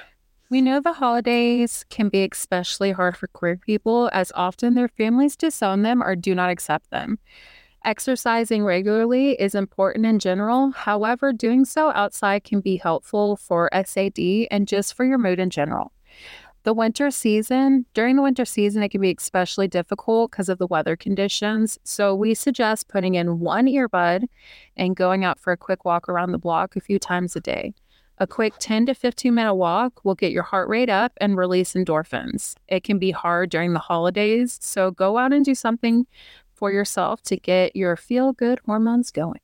We 0.50 0.62
know 0.62 0.82
the 0.82 0.94
holidays 0.94 1.86
can 1.90 2.10
be 2.10 2.28
especially 2.32 2.92
hard 2.92 3.16
for 3.16 3.28
queer 3.28 3.58
people 3.58 4.10
as 4.14 4.32
often 4.34 4.74
their 4.74 4.88
families 4.88 5.36
disown 5.36 5.84
them 5.84 6.02
or 6.02 6.16
do 6.16 6.34
not 6.34 6.50
accept 6.50 6.90
them. 6.90 7.20
Exercising 7.86 8.66
regularly 8.66 9.32
is 9.34 9.56
important 9.56 10.06
in 10.06 10.20
general. 10.20 10.72
However, 10.72 11.32
doing 11.32 11.66
so 11.66 11.92
outside 11.92 12.44
can 12.44 12.62
be 12.62 12.78
helpful 12.78 13.38
for 13.38 13.70
SAD 13.74 14.48
and 14.52 14.68
just 14.68 14.96
for 14.96 15.06
your 15.06 15.18
mood 15.18 15.40
in 15.40 15.50
general. 15.50 15.94
The 16.64 16.74
winter 16.74 17.10
season, 17.10 17.86
during 17.94 18.18
the 18.18 18.22
winter 18.22 18.44
season, 18.44 18.84
it 18.84 18.90
can 18.90 19.00
be 19.00 19.16
especially 19.18 19.68
difficult 19.68 20.32
because 20.32 20.50
of 20.50 20.58
the 20.58 20.68
weather 20.68 20.96
conditions. 20.96 21.80
So, 21.84 22.14
we 22.14 22.34
suggest 22.34 22.90
putting 22.90 23.16
in 23.16 23.40
one 23.40 23.66
earbud 23.66 24.26
and 24.76 24.96
going 24.96 25.24
out 25.24 25.40
for 25.40 25.54
a 25.54 25.58
quick 25.58 25.86
walk 25.86 26.10
around 26.10 26.34
the 26.34 26.38
block 26.38 26.76
a 26.76 26.82
few 26.82 27.00
times 27.00 27.36
a 27.36 27.40
day. 27.40 27.74
A 28.22 28.28
quick 28.28 28.54
10 28.60 28.88
to 28.88 28.94
15 28.94 29.34
minute 29.34 29.56
walk 29.56 30.04
will 30.04 30.16
get 30.16 30.34
your 30.34 30.44
heart 30.44 30.68
rate 30.68 30.90
up 30.90 31.14
and 31.22 31.38
release 31.38 31.74
endorphins. 31.74 32.56
It 32.68 32.84
can 32.84 33.00
be 33.00 33.12
hard 33.12 33.50
during 33.50 33.72
the 33.72 33.80
holidays, 33.80 34.60
so 34.62 34.92
go 34.92 35.18
out 35.18 35.32
and 35.32 35.46
do 35.46 35.56
something 35.56 36.06
for 36.54 36.70
yourself 36.74 37.22
to 37.24 37.38
get 37.38 37.78
your 37.78 37.96
feel 37.96 38.34
good 38.34 38.60
hormones 38.66 39.10
going. 39.12 39.40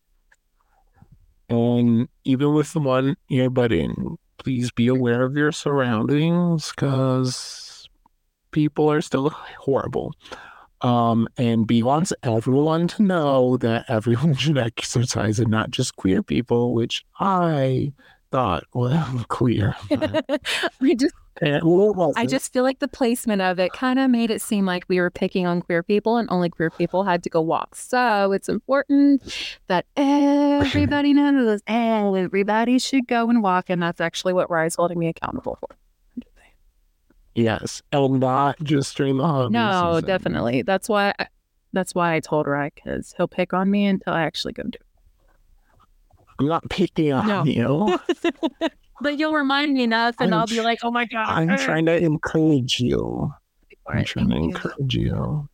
And 1.47 2.09
even 2.25 2.53
with 2.53 2.73
the 2.73 2.81
one 2.81 3.15
earbud 3.31 3.71
in, 3.71 4.17
please 4.37 4.71
be 4.71 4.87
aware 4.87 5.23
of 5.23 5.35
your 5.35 5.51
surroundings 5.51 6.71
because 6.71 7.87
people 8.51 8.91
are 8.91 9.01
still 9.01 9.29
horrible. 9.29 10.13
Um, 10.81 11.27
and 11.37 11.65
B 11.65 11.83
wants 11.83 12.13
everyone 12.23 12.87
to 12.89 13.03
know 13.03 13.57
that 13.57 13.85
everyone 13.87 14.33
should 14.35 14.57
exercise 14.57 15.39
and 15.39 15.49
not 15.49 15.71
just 15.71 15.95
queer 15.95 16.21
people, 16.21 16.73
which 16.73 17.05
I 17.19 17.93
thought 18.31 18.65
was 18.73 19.25
queer. 19.29 19.75
I 19.91 20.39
just 20.95 21.13
well, 21.15 21.24
I 21.41 22.25
just 22.25 22.53
feel 22.53 22.63
like 22.63 22.79
the 22.79 22.87
placement 22.87 23.41
of 23.41 23.59
it 23.59 23.73
kind 23.73 23.99
of 23.99 24.09
made 24.09 24.31
it 24.31 24.41
seem 24.41 24.65
like 24.65 24.85
we 24.87 24.99
were 24.99 25.09
picking 25.09 25.45
on 25.45 25.61
queer 25.61 25.83
people 25.83 26.17
and 26.17 26.29
only 26.31 26.49
queer 26.49 26.69
people 26.69 27.03
had 27.03 27.23
to 27.23 27.29
go 27.29 27.41
walk. 27.41 27.75
So 27.75 28.31
it's 28.31 28.47
important 28.47 29.21
that 29.67 29.85
everybody 29.97 31.13
knows 31.13 31.61
everybody 31.67 32.79
should 32.79 33.07
go 33.07 33.29
and 33.29 33.43
walk. 33.43 33.69
And 33.69 33.81
that's 33.81 33.99
actually 33.99 34.33
what 34.33 34.49
Rye's 34.49 34.75
holding 34.75 34.97
me 34.97 35.07
accountable 35.07 35.57
for. 35.59 35.75
yes, 37.35 37.81
and 37.91 38.19
not 38.19 38.57
just 38.63 38.95
during 38.95 39.17
the 39.17 39.25
holidays. 39.27 39.51
No, 39.53 39.99
definitely. 40.01 40.61
That's 40.61 40.87
why. 40.87 41.13
I, 41.19 41.27
that's 41.73 41.93
why 41.93 42.13
I 42.13 42.21
told 42.21 42.47
Rye 42.47 42.71
because 42.73 43.13
he'll 43.17 43.27
pick 43.27 43.51
on 43.51 43.69
me 43.69 43.85
until 43.85 44.13
I 44.13 44.21
actually 44.21 44.53
go 44.53 44.63
do. 44.63 44.69
It. 44.71 44.81
I'm 46.39 46.47
not 46.47 46.69
picking 46.69 47.11
on 47.11 47.27
No. 47.27 47.43
you. 47.43 47.99
But 49.01 49.19
you'll 49.19 49.33
remind 49.33 49.73
me 49.73 49.83
enough, 49.83 50.15
and 50.19 50.33
I'm 50.33 50.41
I'll 50.41 50.47
be 50.47 50.61
like, 50.61 50.79
"Oh 50.83 50.91
my 50.91 51.05
god!" 51.05 51.27
I'm 51.27 51.57
trying 51.57 51.85
to 51.87 51.97
encourage 51.97 52.79
you. 52.79 53.33
I'm 53.87 54.03
trying 54.05 54.29
to 54.29 54.35
encourage 54.37 54.95
you. 54.95 55.49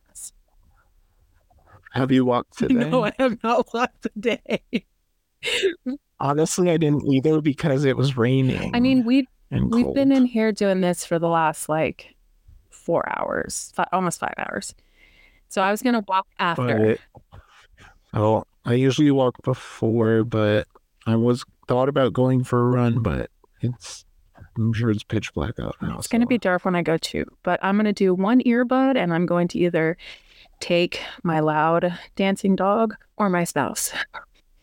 Have 1.92 2.10
you 2.12 2.24
walked 2.24 2.58
today? 2.58 2.88
No, 2.88 3.04
I 3.04 3.12
have 3.18 3.42
not 3.42 3.72
walked 3.74 4.02
today. 4.02 4.64
Honestly, 6.20 6.70
I 6.70 6.76
didn't 6.76 7.04
either 7.12 7.40
because 7.40 7.84
it 7.84 7.96
was 7.96 8.16
raining. 8.16 8.74
I 8.74 8.80
mean, 8.80 9.04
we 9.04 9.26
and 9.50 9.70
We've 9.70 9.92
been 9.92 10.12
in 10.12 10.24
here 10.24 10.50
doing 10.52 10.80
this 10.80 11.04
for 11.04 11.18
the 11.18 11.28
last 11.28 11.68
like 11.68 12.14
four 12.70 13.04
hours, 13.18 13.72
fi- 13.74 13.88
almost 13.92 14.18
five 14.20 14.34
hours. 14.38 14.74
So 15.48 15.60
I 15.60 15.70
was 15.70 15.82
gonna 15.82 16.04
walk 16.08 16.26
after. 16.38 16.98
But 17.32 17.40
oh, 18.14 18.44
I 18.64 18.74
usually 18.74 19.10
walk 19.10 19.34
before, 19.42 20.24
but 20.24 20.66
I 21.06 21.16
was 21.16 21.44
thought 21.68 21.88
about 21.90 22.12
going 22.14 22.44
for 22.44 22.60
a 22.60 22.70
run, 22.70 23.02
but 23.02 23.30
it's 23.62 24.04
I'm 24.56 24.72
sure 24.72 24.90
it's 24.90 25.04
pitch 25.04 25.32
black 25.34 25.58
out 25.60 25.76
now. 25.80 25.98
it's 25.98 26.08
gonna 26.08 26.26
be 26.26 26.38
dark 26.38 26.64
when 26.64 26.74
I 26.74 26.82
go 26.82 26.96
too, 26.98 27.24
but 27.42 27.58
I'm 27.62 27.76
gonna 27.76 27.92
do 27.92 28.14
one 28.14 28.40
earbud, 28.42 28.96
and 28.96 29.12
I'm 29.14 29.26
going 29.26 29.48
to 29.48 29.58
either 29.58 29.96
take 30.60 31.00
my 31.22 31.40
loud 31.40 31.96
dancing 32.16 32.54
dog 32.56 32.94
or 33.16 33.28
my 33.28 33.44
spouse, 33.44 33.92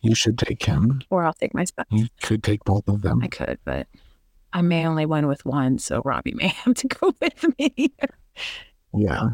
You 0.02 0.14
should 0.14 0.38
take 0.38 0.62
him. 0.64 1.00
or 1.10 1.24
I'll 1.24 1.32
take 1.34 1.52
my 1.54 1.64
spouse. 1.64 1.86
You 1.90 2.06
could 2.22 2.42
take 2.42 2.64
both 2.64 2.88
of 2.88 3.02
them. 3.02 3.20
I 3.22 3.28
could, 3.28 3.58
but 3.64 3.86
I 4.52 4.62
may 4.62 4.86
only 4.86 5.06
win 5.06 5.26
with 5.26 5.44
one, 5.44 5.78
so 5.78 6.02
Robbie 6.04 6.34
may 6.34 6.48
have 6.64 6.74
to 6.74 6.88
go 6.88 7.12
with 7.20 7.44
me. 7.58 7.92
Yeah. 8.94 9.28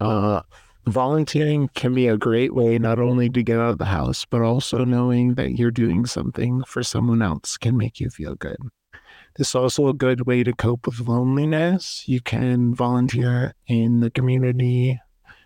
Uh, 0.00 0.42
volunteering 0.92 1.68
can 1.74 1.94
be 1.94 2.08
a 2.08 2.16
great 2.16 2.54
way 2.54 2.78
not 2.78 2.98
only 2.98 3.28
to 3.30 3.42
get 3.42 3.58
out 3.58 3.70
of 3.70 3.78
the 3.78 3.86
house, 3.86 4.24
but 4.24 4.42
also 4.42 4.84
knowing 4.84 5.34
that 5.34 5.58
you're 5.58 5.70
doing 5.70 6.06
something 6.06 6.62
for 6.64 6.82
someone 6.82 7.22
else 7.22 7.56
can 7.56 7.76
make 7.76 8.00
you 8.00 8.10
feel 8.10 8.34
good. 8.34 8.56
Is 9.38 9.54
also 9.54 9.86
a 9.86 9.94
good 9.94 10.26
way 10.26 10.42
to 10.42 10.52
cope 10.52 10.86
with 10.86 10.98
loneliness. 11.00 12.02
You 12.08 12.20
can 12.20 12.74
volunteer 12.74 13.54
in 13.68 14.00
the 14.00 14.10
community, 14.10 15.00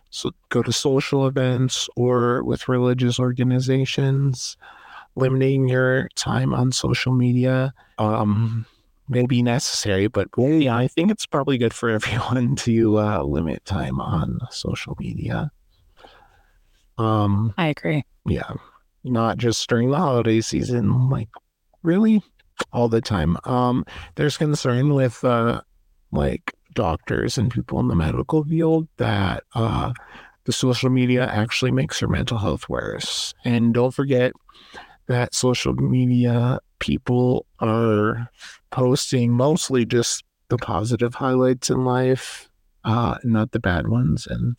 so 0.09 0.31
go 0.49 0.63
to 0.63 0.73
social 0.73 1.27
events 1.27 1.91
or 1.95 2.43
with 2.43 2.69
religious 2.69 3.21
organizations. 3.21 4.57
Limiting 5.15 5.69
your 5.69 6.09
time 6.15 6.55
on 6.55 6.73
social 6.73 7.13
media 7.13 7.75
um, 7.99 8.65
may 9.13 9.27
be 9.27 9.43
necessary, 9.43 10.09
but 10.09 10.29
really, 10.37 10.69
I 10.69 10.89
think 10.89 11.11
it's 11.11 11.27
probably 11.27 11.59
good 11.59 11.75
for 11.75 11.89
everyone 11.99 12.57
to 12.57 12.99
uh, 12.99 13.23
limit 13.23 13.65
time 13.65 14.01
on 14.01 14.41
social 14.51 14.97
media. 14.99 15.51
Um, 16.99 17.55
I 17.57 17.69
agree. 17.69 18.05
yeah, 18.27 18.53
not 19.05 19.39
just 19.39 19.69
during 19.69 19.91
the 19.91 19.99
holiday 19.99 20.41
season, 20.41 21.09
like 21.09 21.29
really 21.83 22.23
all 22.73 22.89
the 22.89 23.01
time. 23.01 23.37
Um, 23.45 23.85
there's 24.17 24.37
concern 24.37 24.95
with 24.95 25.25
uh, 25.25 25.63
like 26.11 26.53
doctors 26.75 27.39
and 27.39 27.51
people 27.51 27.81
in 27.81 27.89
the 27.89 27.95
medical 27.95 28.45
field 28.45 28.89
that 28.97 29.45
uh, 29.55 29.93
the 30.45 30.53
social 30.53 30.91
media 30.91 31.27
actually 31.27 31.71
makes 31.71 32.01
your 32.01 32.11
mental 32.11 32.39
health 32.39 32.69
worse. 32.69 33.35
And 33.45 33.75
don't 33.75 33.93
forget 33.93 34.33
that 35.07 35.35
social 35.35 35.75
media 35.75 36.61
people 36.83 37.47
are 37.61 38.29
posting 38.73 39.33
mostly 39.33 39.87
just 39.87 40.25
the 40.49 40.59
positive 40.59 41.15
highlights 41.15 41.71
in 41.71 41.85
life, 41.85 42.51
uh, 42.85 43.17
not 43.23 43.53
the 43.53 43.61
bad 43.61 43.87
ones. 43.89 44.27
And 44.29 44.57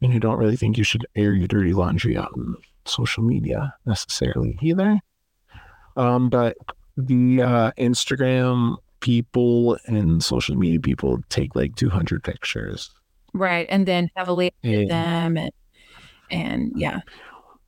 and 0.00 0.12
you 0.14 0.20
don't 0.20 0.38
really 0.38 0.56
think 0.56 0.78
you 0.78 0.84
should 0.84 1.06
air 1.16 1.32
your 1.34 1.48
dirty 1.48 1.72
laundry 1.72 2.16
on 2.16 2.56
social 2.84 3.22
media 3.24 3.74
necessarily 3.86 4.56
either. 4.62 5.00
Um, 5.96 6.28
but 6.30 6.56
the 6.96 7.42
uh, 7.42 7.70
Instagram 7.78 8.76
people 9.00 9.76
and 9.86 10.22
social 10.22 10.56
media 10.56 10.78
people 10.80 11.20
take 11.28 11.56
like 11.56 11.74
200 11.76 12.22
pictures. 12.22 12.90
Right. 13.32 13.66
And 13.68 13.86
then 13.86 14.10
heavily 14.14 14.52
And- 14.62 14.90
them 14.90 15.36
and, 15.36 15.52
and 16.30 16.72
yeah. 16.76 17.00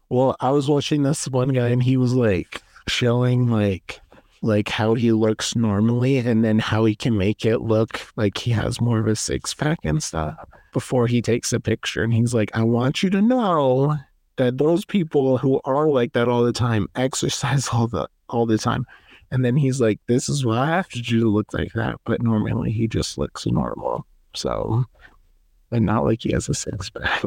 Well, 0.08 0.36
I 0.38 0.50
was 0.50 0.68
watching 0.68 1.02
this 1.02 1.26
one 1.26 1.48
guy 1.48 1.68
and 1.68 1.82
he 1.82 1.96
was 1.96 2.14
like 2.14 2.62
showing 2.88 3.48
like 3.48 4.00
like 4.42 4.68
how 4.68 4.94
he 4.94 5.12
looks 5.12 5.56
normally 5.56 6.18
and 6.18 6.44
then 6.44 6.58
how 6.58 6.84
he 6.84 6.94
can 6.94 7.16
make 7.16 7.44
it 7.44 7.60
look 7.62 8.00
like 8.16 8.38
he 8.38 8.50
has 8.50 8.80
more 8.80 8.98
of 8.98 9.06
a 9.06 9.16
six 9.16 9.54
pack 9.54 9.78
and 9.82 10.02
stuff 10.02 10.36
before 10.72 11.06
he 11.06 11.22
takes 11.22 11.52
a 11.52 11.60
picture 11.60 12.02
and 12.02 12.12
he's 12.12 12.34
like, 12.34 12.50
I 12.54 12.62
want 12.62 13.02
you 13.02 13.10
to 13.10 13.22
know 13.22 13.96
that 14.36 14.58
those 14.58 14.84
people 14.84 15.38
who 15.38 15.60
are 15.64 15.88
like 15.88 16.12
that 16.12 16.28
all 16.28 16.44
the 16.44 16.52
time 16.52 16.86
exercise 16.94 17.68
all 17.72 17.86
the 17.86 18.08
all 18.28 18.46
the 18.46 18.58
time. 18.58 18.86
And 19.30 19.44
then 19.44 19.56
he's 19.56 19.80
like, 19.80 19.98
This 20.06 20.28
is 20.28 20.44
why 20.44 20.58
I 20.58 20.66
have 20.66 20.88
to 20.90 21.02
do 21.02 21.20
to 21.20 21.28
look 21.28 21.52
like 21.52 21.72
that. 21.72 21.96
But 22.04 22.22
normally 22.22 22.70
he 22.70 22.86
just 22.86 23.18
looks 23.18 23.46
normal. 23.46 24.06
So 24.34 24.84
and 25.72 25.86
not 25.86 26.04
like 26.04 26.22
he 26.22 26.32
has 26.32 26.48
a 26.48 26.54
six 26.54 26.90
pack. 26.90 27.24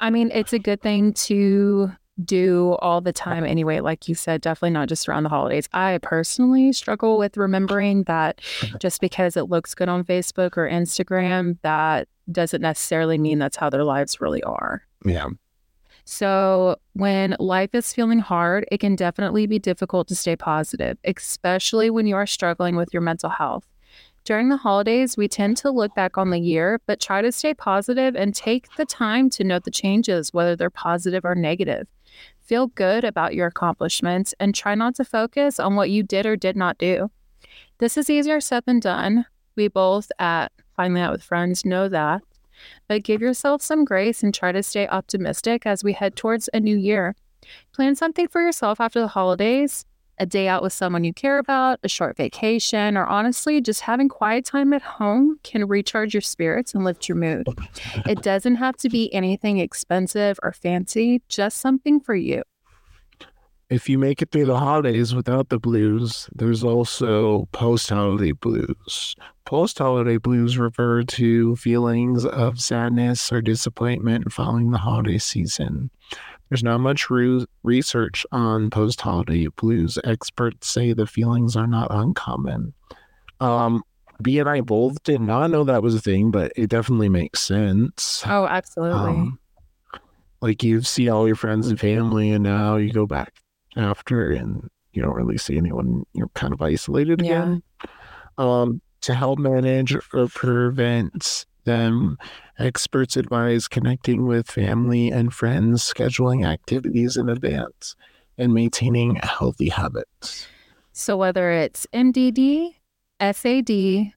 I 0.00 0.10
mean, 0.10 0.30
it's 0.32 0.52
a 0.52 0.58
good 0.58 0.80
thing 0.80 1.12
to 1.14 1.92
do 2.24 2.76
all 2.80 3.00
the 3.00 3.12
time 3.12 3.44
anyway. 3.44 3.80
Like 3.80 4.08
you 4.08 4.14
said, 4.14 4.40
definitely 4.40 4.70
not 4.70 4.88
just 4.88 5.08
around 5.08 5.22
the 5.22 5.28
holidays. 5.28 5.68
I 5.72 5.98
personally 6.02 6.72
struggle 6.72 7.18
with 7.18 7.36
remembering 7.36 8.04
that 8.04 8.40
just 8.78 9.00
because 9.00 9.36
it 9.36 9.48
looks 9.48 9.74
good 9.74 9.88
on 9.88 10.04
Facebook 10.04 10.56
or 10.56 10.68
Instagram, 10.68 11.58
that 11.62 12.08
doesn't 12.30 12.62
necessarily 12.62 13.18
mean 13.18 13.38
that's 13.38 13.56
how 13.56 13.70
their 13.70 13.84
lives 13.84 14.20
really 14.20 14.42
are. 14.42 14.82
yeah. 15.04 15.28
So, 16.04 16.76
when 16.94 17.36
life 17.38 17.76
is 17.76 17.92
feeling 17.92 18.18
hard, 18.18 18.66
it 18.72 18.78
can 18.78 18.96
definitely 18.96 19.46
be 19.46 19.60
difficult 19.60 20.08
to 20.08 20.16
stay 20.16 20.34
positive, 20.34 20.98
especially 21.04 21.90
when 21.90 22.08
you 22.08 22.16
are 22.16 22.26
struggling 22.26 22.74
with 22.74 22.88
your 22.92 23.02
mental 23.02 23.30
health. 23.30 23.68
During 24.24 24.48
the 24.48 24.56
holidays, 24.56 25.16
we 25.16 25.26
tend 25.26 25.56
to 25.58 25.70
look 25.70 25.94
back 25.94 26.16
on 26.16 26.30
the 26.30 26.38
year, 26.38 26.80
but 26.86 27.00
try 27.00 27.22
to 27.22 27.32
stay 27.32 27.54
positive 27.54 28.14
and 28.14 28.34
take 28.34 28.74
the 28.76 28.84
time 28.84 29.30
to 29.30 29.44
note 29.44 29.64
the 29.64 29.70
changes, 29.70 30.32
whether 30.32 30.54
they're 30.54 30.70
positive 30.70 31.24
or 31.24 31.34
negative. 31.34 31.88
Feel 32.42 32.66
good 32.68 33.04
about 33.04 33.34
your 33.34 33.46
accomplishments 33.46 34.34
and 34.38 34.54
try 34.54 34.74
not 34.74 34.94
to 34.96 35.04
focus 35.04 35.58
on 35.58 35.76
what 35.76 35.90
you 35.90 36.02
did 36.02 36.26
or 36.26 36.36
did 36.36 36.56
not 36.56 36.78
do. 36.78 37.10
This 37.78 37.96
is 37.96 38.10
easier 38.10 38.40
said 38.40 38.64
than 38.66 38.80
done. 38.80 39.26
We 39.56 39.68
both 39.68 40.10
at 40.18 40.52
Finally 40.76 41.00
Out 41.00 41.12
with 41.12 41.22
Friends 41.22 41.64
know 41.64 41.88
that 41.88 42.22
but 42.88 43.02
give 43.02 43.20
yourself 43.20 43.62
some 43.62 43.84
grace 43.84 44.22
and 44.22 44.34
try 44.34 44.52
to 44.52 44.62
stay 44.62 44.86
optimistic 44.88 45.66
as 45.66 45.84
we 45.84 45.92
head 45.92 46.16
towards 46.16 46.48
a 46.52 46.60
new 46.60 46.76
year. 46.76 47.14
Plan 47.72 47.94
something 47.96 48.28
for 48.28 48.40
yourself 48.40 48.80
after 48.80 49.00
the 49.00 49.08
holidays 49.08 49.84
a 50.18 50.26
day 50.26 50.48
out 50.48 50.62
with 50.62 50.72
someone 50.72 51.04
you 51.04 51.12
care 51.12 51.38
about, 51.38 51.80
a 51.82 51.88
short 51.88 52.16
vacation, 52.16 52.96
or 52.96 53.06
honestly, 53.06 53.60
just 53.60 53.80
having 53.80 54.08
quiet 54.08 54.44
time 54.44 54.72
at 54.72 54.82
home 54.82 55.38
can 55.42 55.66
recharge 55.66 56.14
your 56.14 56.20
spirits 56.20 56.74
and 56.74 56.84
lift 56.84 57.08
your 57.08 57.16
mood. 57.16 57.48
It 58.06 58.22
doesn't 58.22 58.56
have 58.56 58.76
to 58.78 58.88
be 58.88 59.12
anything 59.12 59.58
expensive 59.58 60.38
or 60.42 60.52
fancy, 60.52 61.22
just 61.28 61.58
something 61.58 62.00
for 62.00 62.14
you. 62.14 62.42
if 63.70 63.88
you 63.88 63.98
make 63.98 64.20
it 64.20 64.30
through 64.30 64.44
the 64.44 64.58
holidays 64.58 65.14
without 65.14 65.48
the 65.48 65.58
blues, 65.58 66.28
there's 66.34 66.62
also 66.62 67.48
post 67.52 67.88
holiday 67.88 68.32
blues. 68.32 69.16
Post 69.46 69.78
holiday 69.78 70.18
blues 70.18 70.58
refer 70.58 71.02
to 71.02 71.56
feelings 71.56 72.26
of 72.26 72.60
sadness 72.60 73.32
or 73.32 73.40
disappointment 73.40 74.30
following 74.30 74.72
the 74.72 74.78
holiday 74.78 75.18
season. 75.18 75.90
There's 76.52 76.62
not 76.62 76.80
much 76.80 77.08
re- 77.08 77.46
research 77.62 78.26
on 78.30 78.68
post 78.68 79.00
holiday 79.00 79.46
blues. 79.56 79.98
Experts 80.04 80.68
say 80.68 80.92
the 80.92 81.06
feelings 81.06 81.56
are 81.56 81.66
not 81.66 81.86
uncommon. 81.90 82.74
Um, 83.40 83.82
Bea 84.20 84.40
and 84.40 84.50
I 84.50 84.60
both 84.60 85.02
did 85.02 85.22
not 85.22 85.50
know 85.50 85.64
that 85.64 85.82
was 85.82 85.94
a 85.94 85.98
thing, 85.98 86.30
but 86.30 86.52
it 86.54 86.68
definitely 86.68 87.08
makes 87.08 87.40
sense. 87.40 88.22
Oh, 88.26 88.44
absolutely. 88.46 89.12
Um, 89.12 89.38
like 90.42 90.62
you 90.62 90.82
see 90.82 91.08
all 91.08 91.26
your 91.26 91.36
friends 91.36 91.68
and 91.68 91.80
family, 91.80 92.30
and 92.32 92.44
now 92.44 92.76
you 92.76 92.92
go 92.92 93.06
back 93.06 93.32
after, 93.78 94.30
and 94.30 94.68
you 94.92 95.00
don't 95.00 95.14
really 95.14 95.38
see 95.38 95.56
anyone. 95.56 96.04
You're 96.12 96.28
kind 96.34 96.52
of 96.52 96.60
isolated 96.60 97.22
Yeah. 97.22 97.44
again. 97.44 97.62
Um, 98.36 98.82
to 99.00 99.14
help 99.14 99.38
manage 99.38 99.96
or 100.12 100.28
prevent 100.28 101.46
them, 101.64 102.18
experts 102.62 103.16
advise 103.16 103.68
connecting 103.68 104.26
with 104.26 104.50
family 104.50 105.10
and 105.10 105.32
friends, 105.34 105.82
scheduling 105.82 106.46
activities 106.46 107.16
in 107.16 107.28
advance, 107.28 107.96
and 108.38 108.54
maintaining 108.54 109.16
healthy 109.16 109.68
habits. 109.68 110.46
So, 110.92 111.16
whether 111.16 111.50
it's 111.50 111.86
MDD, 111.92 112.76
SAD, 113.20 114.12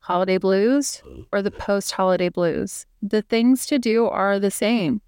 holiday 0.00 0.38
blues, 0.38 1.02
or 1.32 1.42
the 1.42 1.50
post 1.50 1.92
holiday 1.92 2.28
blues, 2.28 2.86
the 3.02 3.22
things 3.22 3.66
to 3.66 3.78
do 3.78 4.06
are 4.06 4.38
the 4.38 4.50
same. 4.50 5.00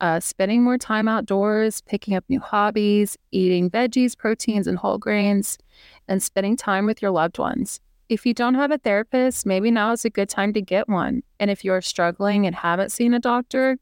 Uh, 0.00 0.20
spending 0.20 0.62
more 0.62 0.76
time 0.76 1.08
outdoors, 1.08 1.80
picking 1.80 2.14
up 2.14 2.24
new 2.28 2.38
hobbies, 2.38 3.16
eating 3.32 3.70
veggies, 3.70 4.16
proteins, 4.16 4.66
and 4.66 4.78
whole 4.78 4.98
grains, 4.98 5.58
and 6.06 6.22
spending 6.22 6.56
time 6.56 6.84
with 6.84 7.00
your 7.00 7.10
loved 7.10 7.38
ones. 7.38 7.80
If 8.08 8.24
you 8.24 8.34
don't 8.34 8.54
have 8.54 8.70
a 8.70 8.78
therapist, 8.78 9.46
maybe 9.46 9.70
now 9.70 9.92
is 9.92 10.04
a 10.04 10.10
good 10.10 10.28
time 10.28 10.52
to 10.52 10.62
get 10.62 10.88
one. 10.88 11.22
And 11.40 11.50
if 11.50 11.64
you're 11.64 11.82
struggling 11.82 12.46
and 12.46 12.54
haven't 12.54 12.92
seen 12.92 13.14
a 13.14 13.18
doctor, 13.18 13.78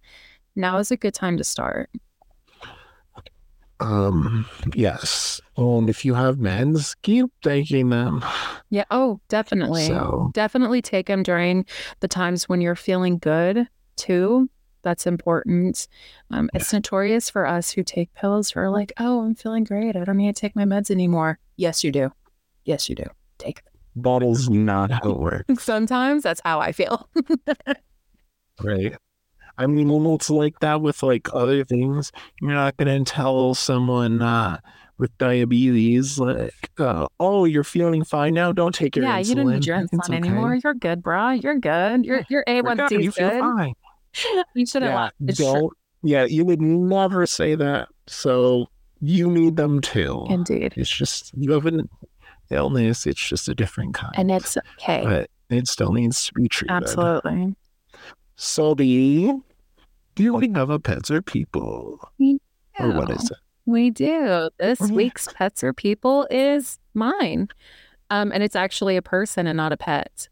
now 0.57 0.79
is 0.79 0.91
a 0.91 0.97
good 0.97 1.15
time 1.15 1.37
to 1.37 1.45
start. 1.45 1.91
Um, 3.81 4.47
yes. 4.73 5.41
And 5.57 5.91
if 5.91 6.05
you 6.05 6.15
have 6.15 6.37
meds, 6.37 6.97
keep 7.03 7.27
taking 7.43 7.91
them. 7.91 8.25
Yeah. 8.71 8.85
Oh, 8.91 9.21
definitely. 9.29 9.87
So, 9.87 10.31
definitely 10.33 10.81
take 10.81 11.07
them 11.07 11.23
during 11.23 11.67
the 12.01 12.09
times 12.09 12.49
when 12.49 12.61
you're 12.61 12.77
feeling 12.77 13.19
good 13.19 13.69
too 13.97 14.49
that's 14.83 15.07
important 15.07 15.89
um, 16.31 16.51
it's 16.53 16.73
notorious 16.73 17.31
for 17.31 17.47
us 17.47 17.71
who 17.71 17.83
take 17.83 18.13
pills 18.15 18.51
who 18.51 18.61
are 18.61 18.71
like 18.71 18.93
oh 18.99 19.23
i'm 19.23 19.35
feeling 19.35 19.65
great 19.65 19.97
i 19.97 20.05
don't 20.05 20.17
need 20.17 20.35
to 20.35 20.41
take 20.41 20.55
my 20.55 20.65
meds 20.65 20.91
anymore 20.91 21.39
yes 21.57 21.83
you 21.83 21.91
do 21.91 22.11
yes 22.65 22.89
you 22.89 22.95
do 22.95 23.05
take 23.39 23.63
bottles 23.97 24.49
not 24.51 24.91
how 24.91 25.11
it 25.11 25.19
works. 25.19 25.63
sometimes 25.65 26.23
that's 26.23 26.41
how 26.45 26.61
i 26.61 26.73
feel 26.73 27.09
Right. 28.63 28.95
I 29.59 29.67
mean, 29.67 29.89
it's 30.15 30.31
like 30.31 30.59
that 30.61 30.81
with 30.81 31.03
like 31.03 31.29
other 31.33 31.65
things, 31.65 32.11
you're 32.41 32.53
not 32.53 32.77
going 32.77 33.05
to 33.05 33.11
tell 33.11 33.55
someone 33.55 34.21
uh, 34.21 34.59
with 34.99 35.17
diabetes, 35.19 36.19
like, 36.19 36.71
uh, 36.79 37.07
oh, 37.21 37.45
you're 37.45 37.63
feeling 37.65 38.05
fine 38.05 38.35
now. 38.35 38.53
Don't 38.53 38.75
take 38.75 38.97
your 38.97 39.05
yeah 39.05 39.21
insulin. 39.21 39.29
you 39.29 39.35
don't 39.37 39.51
need 39.53 39.67
your 39.67 39.77
It's 39.81 39.93
insulin 39.93 40.05
okay. 40.07 40.17
anymore 40.17 40.55
you're 40.63 40.75
good 40.75 41.03
brah 41.03 41.41
you're 41.41 41.59
good 41.59 42.05
your 42.05 42.25
your 42.29 42.45
We're 42.47 42.63
a1c 42.63 42.89
good. 42.89 43.03
You 43.03 43.09
is 43.11 43.15
feel 43.15 43.31
good 43.31 43.41
fine. 43.41 43.75
you 44.55 44.67
shouldn't 44.67 44.91
Yeah, 44.91 44.97
lie 44.97 45.11
It's 45.27 45.39
true. 45.39 45.53
don't. 45.53 45.73
Yeah, 46.03 46.25
you 46.25 46.45
would 46.45 46.61
never 46.61 47.25
say 47.27 47.55
that. 47.55 47.89
So 48.07 48.67
you 49.01 49.31
need 49.31 49.57
them 49.57 49.81
too. 49.81 50.27
indeed 50.31 50.75
It's 50.77 50.91
just 50.91 51.33
you 51.37 51.53
have 51.53 51.67
an 51.67 51.89
illness. 52.55 53.07
It's 53.07 53.21
just 53.21 53.49
a 53.49 53.55
different 53.55 53.95
kind. 53.95 54.15
and 54.17 54.31
it's 54.31 54.57
okay 54.79 55.03
but 55.05 55.31
it 55.51 55.69
still 55.69 55.93
needs 55.93 56.27
to 56.27 56.33
be 56.35 56.49
treated. 56.49 56.75
absolutely 56.75 57.55
So, 58.37 58.75
Bea, 58.75 59.33
do 60.15 60.35
we 60.35 60.51
have 60.55 60.71
a 60.71 60.79
pets 60.81 61.11
or 61.11 61.21
people? 61.23 62.11
Or 62.81 62.91
what 62.93 63.11
is 63.11 63.31
it? 63.31 63.37
We 63.67 63.91
do. 63.91 64.51
This 64.59 64.81
Mhm. 64.81 64.95
week's 64.95 65.29
pets 65.33 65.63
or 65.63 65.73
people 65.73 66.27
is 66.31 66.79
mine. 66.95 67.49
Um, 68.11 68.33
and 68.33 68.43
it's 68.43 68.57
actually 68.57 68.97
a 68.97 69.03
person 69.03 69.47
and 69.47 69.57
not 69.57 69.73
a 69.73 69.77
pet. 69.77 70.29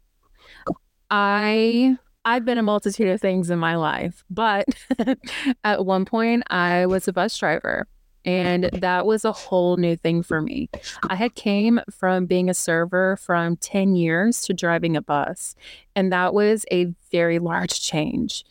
I 1.09 1.97
I've 2.25 2.45
been 2.45 2.57
a 2.57 2.63
multitude 2.63 3.09
of 3.09 3.19
things 3.19 3.49
in 3.49 3.59
my 3.59 3.75
life, 3.75 4.23
but 4.29 4.65
at 5.63 5.85
one 5.85 6.05
point 6.05 6.43
I 6.47 6.85
was 6.85 7.07
a 7.07 7.13
bus 7.13 7.37
driver. 7.37 7.87
And 8.25 8.65
that 8.73 9.05
was 9.05 9.25
a 9.25 9.31
whole 9.31 9.77
new 9.77 9.95
thing 9.95 10.23
for 10.23 10.41
me. 10.41 10.69
I 11.09 11.15
had 11.15 11.35
came 11.35 11.81
from 11.89 12.25
being 12.25 12.49
a 12.49 12.53
server 12.53 13.17
from 13.17 13.57
10 13.57 13.95
years 13.95 14.41
to 14.43 14.53
driving 14.53 14.95
a 14.95 15.01
bus. 15.01 15.55
And 15.95 16.11
that 16.13 16.33
was 16.33 16.65
a 16.71 16.93
very 17.11 17.39
large 17.39 17.81
change. 17.81 18.45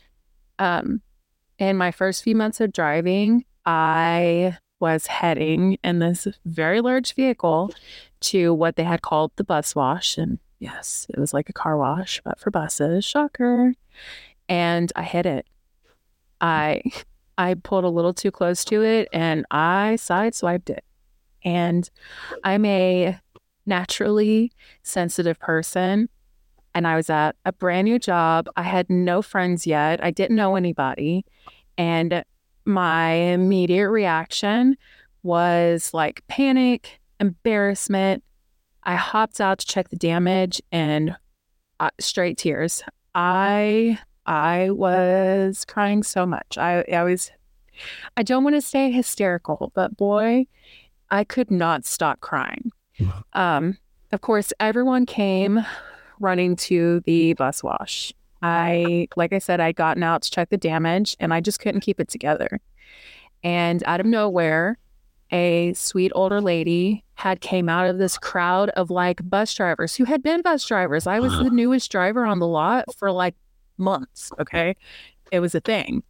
Um, 0.59 1.01
in 1.59 1.77
my 1.77 1.91
first 1.91 2.23
few 2.23 2.37
months 2.37 2.61
of 2.61 2.73
driving, 2.73 3.45
I 3.65 4.59
was 4.81 5.07
heading 5.07 5.79
in 5.85 6.01
this 6.01 6.27
very 6.45 6.81
large 6.81 7.15
vehicle 7.15 7.73
to 8.21 8.53
what 8.53 8.77
they 8.77 8.83
had 8.83 9.01
called 9.01 9.33
the 9.37 9.45
bus 9.45 9.75
wash. 9.75 10.19
And 10.19 10.39
yes, 10.59 11.07
it 11.09 11.19
was 11.19 11.33
like 11.33 11.49
a 11.49 11.53
car 11.53 11.79
wash, 11.79 12.21
but 12.25 12.39
for 12.39 12.51
buses. 12.51 13.05
Shocker. 13.05 13.75
And 14.49 14.93
I 14.97 15.03
hit 15.05 15.25
it. 15.25 15.47
I 16.41 16.83
I 17.39 17.55
pulled 17.55 17.85
a 17.85 17.89
little 17.89 18.15
too 18.15 18.31
close 18.31 18.65
to 18.67 18.83
it 18.83 19.09
and 19.13 19.45
I 19.51 19.95
sideswiped 19.99 20.71
it. 20.71 20.85
And 21.45 21.89
I'm 22.45 22.65
a 22.65 23.19
naturally 23.67 24.53
sensitive 24.83 25.39
person. 25.39 26.09
And 26.75 26.87
I 26.87 26.97
was 26.97 27.11
at 27.11 27.37
a 27.45 27.53
brand 27.53 27.87
new 27.87 27.99
job. 27.99 28.49
I 28.57 28.63
had 28.63 28.89
no 28.89 29.23
friends 29.23 29.67
yet. 29.67 30.03
I 30.03 30.11
didn't 30.11 30.37
know 30.37 30.57
anybody. 30.57 31.25
And 31.77 32.25
my 32.65 33.11
immediate 33.11 33.91
reaction 33.91 34.77
was 35.23 35.93
like 35.93 36.27
panic, 36.29 37.01
embarrassment, 37.21 38.23
I 38.85 38.97
hopped 38.97 39.41
out 39.41 39.59
to 39.61 39.67
check 39.67 39.89
the 39.89 39.97
damage 39.97 40.61
and 40.73 41.17
uh, 41.79 41.91
straight 42.01 42.39
tears. 42.39 42.83
I 43.15 43.99
I 44.27 44.71
was 44.71 45.65
crying 45.65 46.03
so 46.03 46.27
much. 46.27 46.57
I, 46.59 46.85
I 46.93 47.03
was 47.03 47.31
I 48.17 48.23
don't 48.23 48.45
want 48.45 48.57
to 48.57 48.61
say 48.61 48.91
hysterical, 48.91 49.73
but 49.75 49.97
boy, 49.97 50.47
I 51.11 51.25
could 51.25 51.51
not 51.51 51.85
stop 51.85 52.21
crying. 52.21 52.73
Um, 53.33 53.79
of 54.13 54.21
course, 54.21 54.53
everyone 54.61 55.07
came 55.07 55.65
running 56.21 56.55
to 56.57 57.01
the 57.01 57.33
bus 57.33 57.63
wash. 57.63 58.13
I, 58.43 59.09
like 59.17 59.33
I 59.33 59.39
said, 59.39 59.59
I'd 59.59 59.77
gotten 59.77 60.03
out 60.03 60.23
to 60.23 60.31
check 60.31 60.51
the 60.51 60.59
damage 60.59 61.17
and 61.19 61.33
I 61.33 61.41
just 61.41 61.61
couldn't 61.61 61.81
keep 61.81 61.99
it 61.99 62.09
together. 62.09 62.61
And 63.43 63.83
out 63.87 64.01
of 64.01 64.07
nowhere, 64.07 64.79
a 65.31 65.73
sweet 65.73 66.13
older 66.15 66.43
lady 66.43 67.05
had 67.15 67.41
came 67.41 67.69
out 67.69 67.89
of 67.89 67.99
this 67.99 68.19
crowd 68.19 68.69
of 68.71 68.91
like 68.91 69.29
bus 69.29 69.55
drivers 69.55 69.95
who 69.97 70.05
had 70.05 70.23
been 70.23 70.43
bus 70.43 70.67
drivers. 70.67 71.07
I 71.07 71.21
was 71.21 71.33
the 71.33 71.51
newest 71.51 71.91
driver 71.91 72.27
on 72.27 72.39
the 72.39 72.47
lot 72.47 72.95
for 72.95 73.11
like 73.11 73.35
months. 73.79 74.31
Okay. 74.41 74.77
It 75.31 75.41
was 75.41 75.55
a 75.55 75.61
thing. 75.61 76.03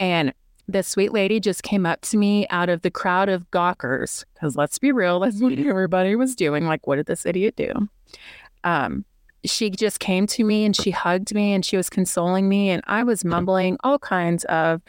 And 0.00 0.32
this 0.68 0.86
sweet 0.86 1.12
lady 1.12 1.40
just 1.40 1.62
came 1.62 1.86
up 1.86 2.02
to 2.02 2.16
me 2.16 2.46
out 2.50 2.68
of 2.68 2.82
the 2.82 2.90
crowd 2.90 3.28
of 3.28 3.50
gawkers. 3.50 4.24
Because 4.34 4.54
let's 4.54 4.78
be 4.78 4.92
real, 4.92 5.20
that's 5.20 5.40
what 5.40 5.58
everybody 5.58 6.14
was 6.14 6.34
doing. 6.36 6.66
Like, 6.66 6.86
what 6.86 6.96
did 6.96 7.06
this 7.06 7.24
idiot 7.26 7.56
do? 7.56 7.88
Um, 8.64 9.04
she 9.44 9.70
just 9.70 10.00
came 10.00 10.26
to 10.26 10.44
me 10.44 10.64
and 10.64 10.76
she 10.76 10.90
hugged 10.90 11.34
me 11.34 11.52
and 11.52 11.64
she 11.64 11.76
was 11.76 11.88
consoling 11.88 12.48
me. 12.48 12.70
And 12.70 12.82
I 12.86 13.02
was 13.02 13.24
mumbling 13.24 13.78
all 13.82 13.98
kinds 13.98 14.44
of, 14.44 14.82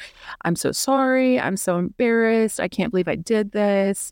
I'm 0.43 0.55
so 0.55 0.71
sorry. 0.71 1.39
I'm 1.39 1.55
so 1.55 1.77
embarrassed. 1.77 2.59
I 2.59 2.67
can't 2.67 2.91
believe 2.91 3.07
I 3.07 3.15
did 3.15 3.51
this. 3.51 4.11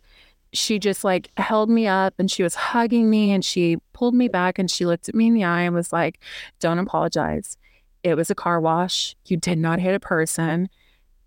She 0.53 0.79
just 0.79 1.03
like 1.03 1.29
held 1.37 1.69
me 1.69 1.87
up 1.87 2.13
and 2.17 2.31
she 2.31 2.43
was 2.43 2.55
hugging 2.55 3.09
me 3.09 3.31
and 3.31 3.43
she 3.43 3.77
pulled 3.93 4.15
me 4.15 4.29
back 4.29 4.57
and 4.57 4.71
she 4.71 4.85
looked 4.85 5.09
at 5.09 5.15
me 5.15 5.27
in 5.27 5.33
the 5.33 5.43
eye 5.43 5.61
and 5.61 5.75
was 5.75 5.91
like, 5.91 6.19
Don't 6.59 6.79
apologize. 6.79 7.57
It 8.03 8.15
was 8.15 8.29
a 8.29 8.35
car 8.35 8.59
wash. 8.59 9.15
You 9.25 9.37
did 9.37 9.57
not 9.57 9.79
hit 9.79 9.93
a 9.93 9.99
person. 9.99 10.69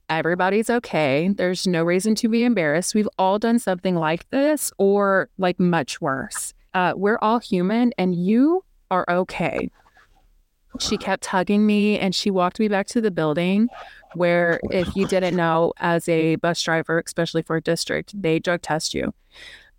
Everybody's 0.09 0.69
okay. 0.71 1.31
There's 1.33 1.67
no 1.67 1.85
reason 1.85 2.15
to 2.17 2.29
be 2.29 2.43
embarrassed. 2.43 2.95
We've 2.95 3.09
all 3.19 3.39
done 3.39 3.59
something 3.59 3.95
like 3.95 4.29
this 4.31 4.73
or 4.79 5.29
like 5.39 5.61
much 5.61 6.01
worse. 6.01 6.53
Uh, 6.75 6.95
we're 6.97 7.19
all 7.21 7.39
human 7.39 7.93
and 7.97 8.15
you 8.15 8.65
are 8.91 9.05
okay. 9.09 9.71
She 10.79 10.97
kept 10.97 11.27
hugging 11.27 11.67
me 11.67 11.99
and 11.99 12.15
she 12.15 12.31
walked 12.31 12.61
me 12.61 12.69
back 12.69 12.87
to 12.89 13.01
the 13.01 13.11
building 13.11 13.69
where, 14.15 14.61
if 14.71 14.95
you 14.97 15.07
didn't 15.07 15.37
know, 15.37 15.73
as 15.79 16.09
a 16.09 16.37
bus 16.37 16.63
driver, 16.63 17.03
especially 17.05 17.43
for 17.43 17.57
a 17.57 17.61
district, 17.61 18.21
they 18.21 18.39
drug 18.39 18.63
test 18.63 18.95
you. 18.95 19.13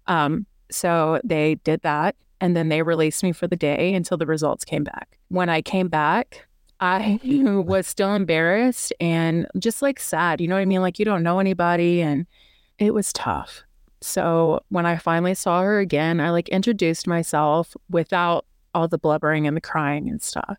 Um, 0.08 0.46
so 0.70 1.20
they 1.24 1.56
did 1.56 1.82
that 1.82 2.16
and 2.40 2.56
then 2.56 2.70
they 2.70 2.82
released 2.82 3.24
me 3.24 3.32
for 3.32 3.48
the 3.48 3.56
day 3.56 3.94
until 3.94 4.18
the 4.18 4.26
results 4.26 4.66
came 4.66 4.84
back. 4.84 5.18
When 5.30 5.50
I 5.50 5.62
came 5.62 5.88
back, 5.88 6.48
I 6.82 7.20
was 7.24 7.88
still 7.88 8.14
embarrassed 8.14 8.92
and 9.00 9.48
just 9.58 9.82
like 9.82 10.00
sad. 10.00 10.42
You 10.42 10.48
know 10.48 10.56
what 10.56 10.62
I 10.62 10.66
mean? 10.66 10.82
Like 10.82 11.00
you 11.00 11.06
don't 11.06 11.24
know 11.24 11.40
anybody 11.40 12.02
and 12.02 12.26
it 12.80 12.94
was 12.94 13.14
tough. 13.14 13.64
So 14.02 14.62
when 14.70 14.88
I 14.88 14.98
finally 14.98 15.36
saw 15.36 15.62
her 15.62 15.80
again, 15.80 16.20
I 16.20 16.32
like 16.32 16.50
introduced 16.50 17.06
myself 17.08 17.76
without 17.90 18.46
all 18.74 18.88
the 18.88 18.98
blubbering 18.98 19.46
and 19.46 19.56
the 19.56 19.62
crying 19.62 20.10
and 20.10 20.22
stuff. 20.22 20.58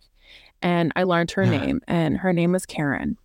And 0.62 0.92
I 0.94 1.02
learned 1.02 1.32
her 1.32 1.44
name, 1.44 1.80
and 1.88 2.18
her 2.18 2.32
name 2.32 2.52
was 2.52 2.66
Karen. 2.66 3.18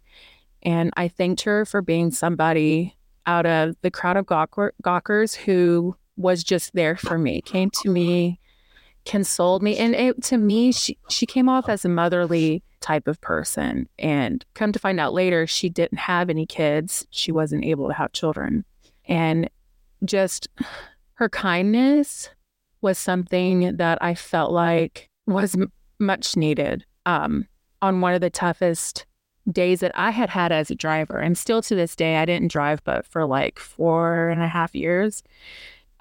And 0.63 0.91
I 0.97 1.07
thanked 1.07 1.41
her 1.41 1.65
for 1.65 1.83
being 1.83 2.09
somebody 2.09 2.97
out 3.27 3.45
of 3.45 3.75
the 3.83 3.91
crowd 3.91 4.17
of 4.17 4.25
gawker- 4.25 4.71
gawkers 4.81 5.35
who 5.35 5.95
was 6.15 6.43
just 6.43 6.73
there 6.73 6.95
for 6.95 7.19
me, 7.19 7.41
came 7.41 7.69
to 7.83 7.91
me, 7.91 8.39
consoled 9.07 9.63
me. 9.63 9.77
And 9.77 9.95
it, 9.95 10.21
to 10.23 10.37
me, 10.37 10.71
she, 10.71 10.97
she 11.09 11.25
came 11.25 11.47
off 11.47 11.69
as 11.69 11.85
a 11.85 11.89
motherly 11.89 12.61
type 12.81 13.07
of 13.07 13.19
person. 13.21 13.87
And 13.97 14.45
come 14.53 14.71
to 14.73 14.79
find 14.79 14.99
out 14.99 15.13
later, 15.13 15.47
she 15.47 15.69
didn't 15.69 15.99
have 15.99 16.29
any 16.29 16.45
kids. 16.45 17.07
She 17.09 17.31
wasn't 17.31 17.65
able 17.65 17.87
to 17.87 17.93
have 17.93 18.11
children. 18.11 18.65
And 19.05 19.49
just 20.03 20.49
her 21.13 21.29
kindness 21.29 22.29
was 22.81 22.97
something 22.97 23.77
that 23.77 23.97
I 24.01 24.13
felt 24.13 24.51
like 24.51 25.09
was 25.25 25.55
m- 25.55 25.71
much 25.99 26.35
needed. 26.35 26.85
Um, 27.05 27.47
on 27.81 28.01
one 28.01 28.13
of 28.13 28.21
the 28.21 28.29
toughest 28.29 29.05
days 29.49 29.79
that 29.79 29.93
I 29.95 30.11
had 30.11 30.29
had 30.29 30.51
as 30.51 30.69
a 30.69 30.75
driver, 30.75 31.17
and 31.19 31.37
still 31.37 31.61
to 31.61 31.75
this 31.75 31.95
day, 31.95 32.17
I 32.17 32.25
didn't 32.25 32.51
drive, 32.51 32.83
but 32.83 33.05
for 33.05 33.25
like 33.25 33.57
four 33.59 34.27
and 34.27 34.41
a 34.41 34.47
half 34.47 34.75
years. 34.75 35.23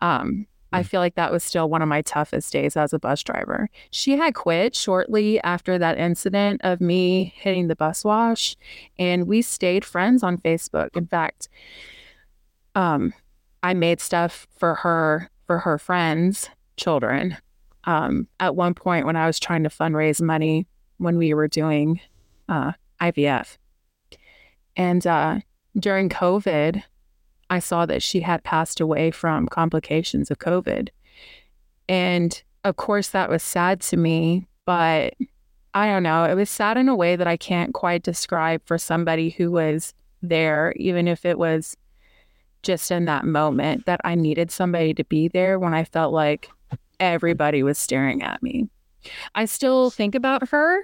Um, 0.01 0.47
I 0.77 0.83
feel 0.83 1.01
like 1.01 1.15
that 1.15 1.33
was 1.33 1.43
still 1.43 1.71
one 1.71 1.81
of 1.81 1.89
my 1.89 2.03
toughest 2.03 2.53
days 2.53 2.77
as 2.77 2.93
a 2.93 2.99
bus 2.99 3.23
driver. 3.23 3.71
She 3.91 4.19
had 4.19 4.35
quit 4.35 4.75
shortly 4.75 5.41
after 5.43 5.79
that 5.79 5.97
incident 5.97 6.61
of 6.65 6.83
me 6.83 7.33
hitting 7.37 7.69
the 7.69 7.77
bus 7.77 8.05
wash, 8.05 8.57
and 8.99 9.27
we 9.27 9.41
stayed 9.41 9.87
friends 9.87 10.23
on 10.23 10.37
Facebook. 10.37 10.95
In 10.95 11.07
fact, 11.07 11.49
um, 12.75 13.15
I 13.63 13.73
made 13.73 14.01
stuff 14.01 14.47
for 14.59 14.75
her 14.75 15.31
for 15.47 15.61
her 15.61 15.79
friends 15.79 16.51
children. 16.77 17.39
Um, 17.85 18.29
at 18.39 18.55
one 18.55 18.75
point, 18.75 19.07
when 19.07 19.17
I 19.17 19.27
was 19.27 19.39
trying 19.39 19.63
to 19.63 19.71
fundraise 19.71 20.21
money 20.21 20.67
when 20.99 21.17
we 21.17 21.33
were 21.33 21.49
doing 21.49 22.01
uh, 22.51 22.73
IVF, 23.01 23.57
and 24.77 25.07
uh, 25.07 25.39
during 25.79 26.11
COVID, 26.11 26.83
I 27.51 27.59
saw 27.59 27.87
that 27.87 28.03
she 28.03 28.21
had 28.21 28.45
passed 28.45 28.81
away 28.81 29.11
from 29.11 29.47
complications 29.49 30.31
of 30.31 30.39
COVID. 30.39 30.89
And 31.89 32.43
of 32.65 32.77
course, 32.77 33.09
that 33.09 33.31
was 33.31 33.43
sad 33.43 33.81
to 33.83 33.97
me, 33.97 34.47
but 34.65 35.15
I 35.75 35.87
don't 35.87 36.03
know. 36.03 36.25
It 36.25 36.35
was 36.35 36.51
sad 36.51 36.77
in 36.77 36.89
a 36.89 36.97
way 36.97 37.17
that 37.17 37.27
I 37.27 37.37
can't 37.37 37.75
quite 37.75 38.03
describe 38.03 38.63
for 38.65 38.79
somebody 38.79 39.31
who 39.31 39.51
was 39.53 39.95
there, 40.23 40.73
even 40.77 41.07
if 41.07 41.25
it 41.25 41.39
was 41.39 41.77
just 42.63 42.91
in 42.91 43.05
that 43.05 43.25
moment 43.25 43.87
that 43.87 44.01
I 44.03 44.17
needed 44.17 44.51
somebody 44.51 44.95
to 44.95 45.05
be 45.05 45.29
there 45.29 45.59
when 45.59 45.75
I 45.75 45.85
felt 45.85 46.13
like 46.13 46.51
everybody 46.99 47.63
was 47.63 47.79
staring 47.79 48.23
at 48.23 48.43
me. 48.43 48.69
I 49.35 49.45
still 49.45 49.91
think 49.91 50.15
about 50.15 50.49
her 50.49 50.81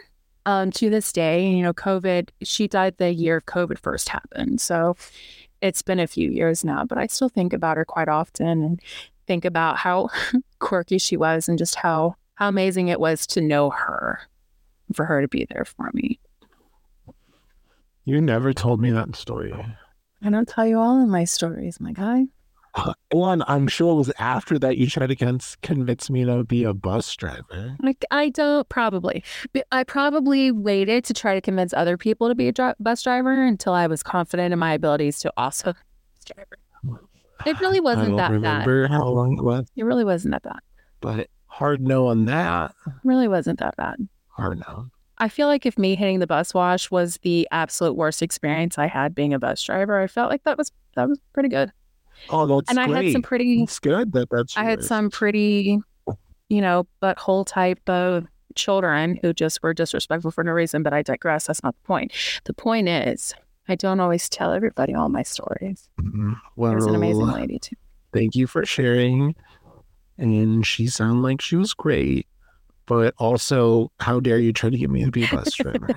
um, 0.46 0.70
to 0.72 0.90
this 0.90 1.12
day. 1.12 1.48
You 1.48 1.62
know, 1.62 1.72
COVID, 1.72 2.28
she 2.42 2.68
died 2.68 2.96
the 2.98 3.12
year 3.12 3.40
COVID 3.40 3.78
first 3.78 4.08
happened. 4.08 4.60
So 4.60 4.96
it's 5.62 5.80
been 5.80 6.00
a 6.00 6.06
few 6.06 6.30
years 6.30 6.64
now, 6.64 6.84
but 6.84 6.98
I 6.98 7.06
still 7.06 7.28
think 7.28 7.52
about 7.52 7.76
her 7.76 7.84
quite 7.84 8.08
often 8.08 8.62
and 8.62 8.80
think 9.26 9.44
about 9.44 9.78
how 9.78 10.08
quirky 10.58 10.98
she 10.98 11.16
was 11.16 11.48
and 11.48 11.56
just 11.56 11.76
how, 11.76 12.16
how 12.34 12.48
amazing 12.48 12.88
it 12.88 13.00
was 13.00 13.26
to 13.28 13.40
know 13.40 13.70
her, 13.70 14.20
for 14.92 15.06
her 15.06 15.22
to 15.22 15.28
be 15.28 15.46
there 15.48 15.64
for 15.64 15.90
me. 15.94 16.18
You 18.04 18.20
never 18.20 18.52
told 18.52 18.80
me 18.80 18.90
that 18.90 19.14
story. 19.14 19.54
I 20.24 20.30
don't 20.30 20.48
tell 20.48 20.66
you 20.66 20.78
all 20.78 21.00
of 21.00 21.08
my 21.08 21.24
stories, 21.24 21.80
my 21.80 21.92
guy. 21.92 22.24
One, 23.10 23.42
I'm 23.46 23.68
sure 23.68 23.92
it 23.92 23.96
was 23.96 24.12
after 24.18 24.58
that 24.60 24.78
you 24.78 24.86
tried 24.86 25.08
to 25.08 25.16
con- 25.16 25.40
convince 25.62 26.08
me 26.10 26.24
to 26.24 26.44
be 26.44 26.64
a 26.64 26.72
bus 26.72 27.14
driver. 27.14 27.76
Like 27.82 28.04
I 28.10 28.30
don't 28.30 28.68
probably. 28.68 29.22
I 29.70 29.84
probably 29.84 30.50
waited 30.50 31.04
to 31.04 31.14
try 31.14 31.34
to 31.34 31.40
convince 31.40 31.74
other 31.74 31.96
people 31.98 32.28
to 32.28 32.34
be 32.34 32.48
a 32.48 32.52
dri- 32.52 32.72
bus 32.80 33.02
driver 33.02 33.32
until 33.44 33.74
I 33.74 33.86
was 33.86 34.02
confident 34.02 34.52
in 34.52 34.58
my 34.58 34.72
abilities 34.74 35.18
to 35.20 35.32
also 35.36 35.72
be 35.74 35.78
a 36.30 36.34
driver. 36.34 37.02
It 37.44 37.60
really 37.60 37.80
wasn't 37.90 38.16
that 38.16 38.28
bad. 38.30 38.66
remember 38.66 38.88
how 38.88 39.06
long 39.08 39.36
it 39.38 39.42
was, 39.44 39.66
It 39.76 39.84
really 39.84 40.04
wasn't 40.04 40.32
that 40.32 40.42
bad. 40.42 40.60
but 41.00 41.28
hard 41.46 41.82
no 41.82 42.06
on 42.06 42.24
that. 42.26 42.74
It 42.86 42.92
really 43.04 43.28
wasn't 43.28 43.58
that 43.58 43.76
bad. 43.76 43.96
Hard 44.28 44.60
no. 44.66 44.86
I 45.18 45.28
feel 45.28 45.46
like 45.46 45.66
if 45.66 45.76
me 45.78 45.94
hitting 45.94 46.18
the 46.20 46.26
bus 46.26 46.54
wash 46.54 46.90
was 46.90 47.18
the 47.18 47.46
absolute 47.52 47.94
worst 47.96 48.22
experience 48.22 48.78
I 48.78 48.86
had 48.86 49.14
being 49.14 49.34
a 49.34 49.38
bus 49.38 49.62
driver, 49.62 50.00
I 50.00 50.06
felt 50.06 50.30
like 50.30 50.42
that 50.44 50.56
was 50.56 50.72
that 50.96 51.08
was 51.08 51.20
pretty 51.34 51.50
good. 51.50 51.70
Oh, 52.30 52.46
that's 52.46 52.70
and 52.70 52.78
I 52.78 52.88
had 52.88 53.12
some 53.12 53.22
pretty 53.22 53.62
It's 53.62 53.78
good 53.78 54.12
that 54.12 54.28
that's. 54.30 54.56
I 54.56 54.64
had 54.64 54.82
some 54.84 55.10
pretty, 55.10 55.78
you 56.48 56.60
know, 56.60 56.86
butthole 57.02 57.46
type 57.46 57.88
of 57.88 58.26
children 58.54 59.18
who 59.22 59.32
just 59.32 59.62
were 59.62 59.72
disrespectful 59.74 60.30
for 60.30 60.44
no 60.44 60.52
reason, 60.52 60.82
but 60.82 60.92
I 60.92 61.02
digress. 61.02 61.46
That's 61.46 61.62
not 61.62 61.74
the 61.82 61.86
point. 61.86 62.12
The 62.44 62.52
point 62.54 62.88
is, 62.88 63.34
I 63.68 63.74
don't 63.74 64.00
always 64.00 64.28
tell 64.28 64.52
everybody 64.52 64.94
all 64.94 65.08
my 65.08 65.22
stories. 65.22 65.88
Mhm. 66.00 66.36
Well, 66.56 66.72
There's 66.72 66.86
an 66.86 66.94
amazing 66.94 67.26
lady 67.26 67.58
too. 67.58 67.76
thank 68.12 68.34
you 68.34 68.46
for 68.46 68.64
sharing. 68.66 69.34
And 70.18 70.66
she 70.66 70.86
sounded 70.88 71.22
like 71.22 71.40
she 71.40 71.56
was 71.56 71.72
great, 71.72 72.26
but 72.86 73.14
also, 73.18 73.90
how 73.98 74.20
dare 74.20 74.38
you 74.38 74.52
try 74.52 74.68
to 74.68 74.76
get 74.76 74.90
me 74.90 75.04
to 75.04 75.10
be 75.10 75.24
a 75.24 75.28
bus 75.28 75.54
driver? 75.54 75.88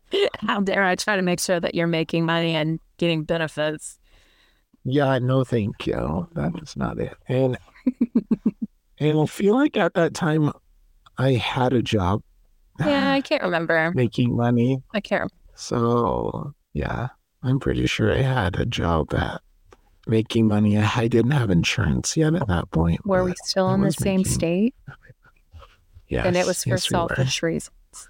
How 0.40 0.60
dare 0.60 0.82
I 0.82 0.96
try 0.96 1.14
to 1.16 1.22
make 1.22 1.38
sure 1.38 1.60
that 1.60 1.74
you're 1.76 1.86
making 1.86 2.26
money 2.26 2.56
and 2.56 2.80
getting 2.98 3.22
benefits? 3.22 3.99
Yeah, 4.84 5.18
no, 5.18 5.44
thank 5.44 5.86
you. 5.86 6.28
That 6.34 6.52
is 6.62 6.76
not 6.76 6.98
it. 6.98 7.16
And 7.28 7.58
and 8.98 9.18
I 9.20 9.26
feel 9.26 9.54
like 9.54 9.76
at 9.76 9.94
that 9.94 10.14
time, 10.14 10.52
I 11.18 11.32
had 11.34 11.72
a 11.72 11.82
job 11.82 12.22
Yeah, 12.80 13.12
I 13.12 13.20
can't 13.20 13.42
remember. 13.42 13.92
making 13.94 14.34
money. 14.36 14.82
I 14.94 15.00
can't. 15.00 15.30
So 15.54 16.54
yeah, 16.72 17.08
I'm 17.42 17.60
pretty 17.60 17.86
sure 17.86 18.12
I 18.12 18.22
had 18.22 18.58
a 18.58 18.64
job 18.66 19.12
at 19.14 19.40
making 20.06 20.48
money. 20.48 20.78
I 20.78 21.08
didn't 21.08 21.32
have 21.32 21.50
insurance 21.50 22.16
yet 22.16 22.34
at 22.34 22.48
that 22.48 22.70
point. 22.70 23.04
Were 23.06 23.22
we 23.24 23.34
still 23.44 23.72
in 23.74 23.82
the 23.82 23.92
same 23.92 24.20
making- 24.20 24.32
state? 24.32 24.74
Yes, 26.08 26.26
and 26.26 26.36
it 26.36 26.44
was 26.44 26.64
for 26.64 26.70
yes, 26.70 26.90
we 26.90 26.94
selfish 26.94 27.40
reasons. 27.40 28.08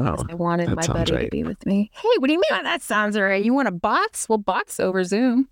Oh, 0.00 0.24
I 0.30 0.34
wanted 0.34 0.70
my 0.70 0.86
buddy 0.86 1.24
to 1.24 1.28
be 1.30 1.44
with 1.44 1.64
me. 1.66 1.90
Hey, 1.92 2.08
what 2.18 2.26
do 2.28 2.32
you 2.32 2.40
mean 2.50 2.62
that 2.64 2.80
sounds 2.82 3.16
all 3.16 3.22
right? 3.22 3.44
You 3.44 3.52
want 3.52 3.68
a 3.68 3.72
box? 3.72 4.28
We'll 4.28 4.38
box 4.38 4.80
over 4.80 5.04
Zoom. 5.04 5.48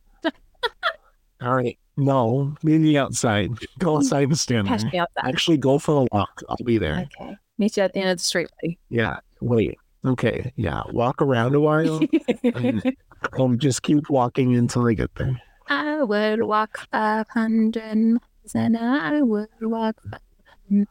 all 1.43 1.55
right. 1.55 1.79
No, 1.99 2.55
maybe 2.63 2.97
outside. 2.97 3.51
Go 3.79 3.97
outside 3.99 4.29
and 4.29 4.39
stand 4.39 4.69
Catch 4.69 4.83
there. 4.83 4.91
me 4.93 4.99
outside. 5.01 5.29
Actually, 5.29 5.57
go 5.59 5.79
for 5.79 6.03
a 6.03 6.07
walk. 6.13 6.43
I'll 6.49 6.57
be 6.65 6.79
there. 6.79 7.09
Okay. 7.21 7.37
Meet 7.59 7.77
you 7.77 7.83
at 7.83 7.93
the 7.93 7.99
end 8.01 8.11
of 8.11 8.19
the 8.19 8.23
street, 8.23 8.49
buddy. 8.61 8.79
Yeah. 8.89 9.19
Wait. 9.41 9.77
Okay. 10.07 10.53
Yeah. 10.57 10.83
Walk 10.93 11.21
around 11.21 11.55
a 11.55 11.61
while. 11.61 12.01
and 12.45 12.97
um, 13.39 13.59
just 13.59 13.83
keep 13.83 14.09
walking 14.09 14.57
until 14.57 14.87
I 14.87 14.95
get 14.95 15.15
there. 15.17 15.41
I 15.69 16.03
would 16.03 16.43
walk 16.45 16.87
500 16.93 17.95
miles 17.95 18.21
and 18.55 18.77
I 18.79 19.21
would 19.21 19.49
walk. 19.61 19.97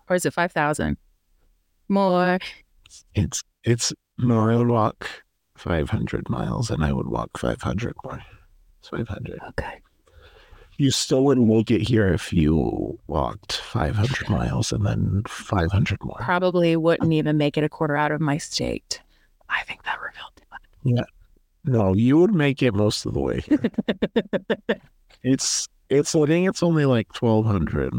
Or 0.09 0.15
is 0.15 0.25
it 0.25 0.33
5,000? 0.33 0.97
More. 1.87 2.37
It's 3.15 3.43
it's 3.67 3.93
no. 4.17 4.49
I 4.49 4.55
would 4.55 4.69
walk 4.69 5.09
five 5.57 5.89
hundred 5.89 6.29
miles, 6.29 6.71
and 6.71 6.83
I 6.83 6.93
would 6.93 7.07
walk 7.07 7.37
five 7.37 7.61
hundred 7.61 7.95
more. 8.03 8.21
It's 8.79 8.89
five 8.89 9.07
hundred. 9.07 9.39
Okay. 9.49 9.81
You 10.77 10.91
still 10.91 11.25
wouldn't 11.25 11.47
make 11.47 11.71
it 11.71 11.81
here 11.81 12.13
if 12.13 12.31
you 12.31 12.99
walked 13.07 13.57
five 13.57 13.95
hundred 13.95 14.29
miles 14.29 14.71
and 14.71 14.85
then 14.85 15.23
five 15.27 15.71
hundred 15.71 16.03
more. 16.03 16.17
Probably 16.21 16.75
wouldn't 16.75 17.11
even 17.11 17.37
make 17.37 17.57
it 17.57 17.63
a 17.63 17.69
quarter 17.69 17.97
out 17.97 18.11
of 18.11 18.21
my 18.21 18.37
state. 18.37 19.01
I 19.49 19.63
think 19.63 19.83
that 19.83 19.99
revealed 19.99 20.31
too 20.35 20.43
much. 20.51 21.07
No, 21.65 21.93
you 21.93 22.17
would 22.17 22.33
make 22.33 22.63
it 22.63 22.73
most 22.73 23.05
of 23.05 23.13
the 23.13 23.19
way 23.19 23.43
it's 25.23 25.67
it's 25.89 26.15
I 26.15 26.25
think 26.25 26.47
it's 26.47 26.63
only 26.63 26.85
like 26.85 27.11
twelve 27.13 27.45
hundred. 27.45 27.93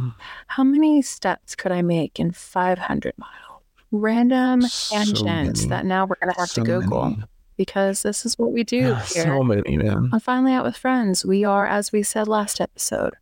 How 0.46 0.64
many 0.64 1.02
steps 1.02 1.54
could 1.54 1.72
I 1.72 1.82
make 1.82 2.18
in 2.18 2.30
500 2.32 3.12
miles? 3.18 3.47
Random 3.90 4.62
So 4.62 4.94
tangents 4.96 5.60
many. 5.62 5.68
that 5.70 5.86
now 5.86 6.04
we're 6.06 6.16
going 6.20 6.32
to 6.32 6.38
have 6.40 6.48
So 6.50 6.62
to 6.62 6.66
Google 6.66 7.10
many. 7.10 7.22
because 7.56 8.02
this 8.02 8.26
is 8.26 8.38
what 8.38 8.52
we 8.52 8.64
do 8.64 8.76
Yeah, 8.76 9.02
here. 9.06 9.24
So 9.24 9.42
many, 9.42 9.76
man. 9.78 10.10
on 10.12 10.20
Finally 10.20 10.52
Out 10.52 10.64
with 10.64 10.76
Friends. 10.76 11.24
We 11.24 11.44
are, 11.44 11.66
as 11.66 11.90
we 11.92 12.02
said 12.02 12.28
last 12.28 12.60
episode, 12.60 13.14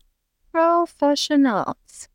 professionals. 0.53 2.09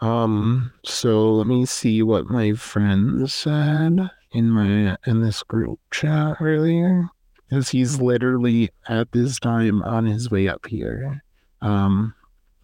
Um, 0.00 0.72
so 0.84 1.32
let 1.34 1.46
me 1.46 1.66
see 1.66 2.02
what 2.02 2.26
my 2.26 2.52
friend 2.54 3.30
said 3.30 4.10
in 4.32 4.50
my 4.50 4.96
in 5.06 5.20
this 5.20 5.42
group 5.42 5.78
chat 5.90 6.36
earlier. 6.40 7.08
Because 7.48 7.68
he's 7.70 8.00
literally 8.00 8.70
at 8.88 9.10
this 9.12 9.40
time 9.40 9.82
on 9.82 10.06
his 10.06 10.30
way 10.30 10.46
up 10.48 10.66
here. 10.66 11.22
Um 11.60 12.14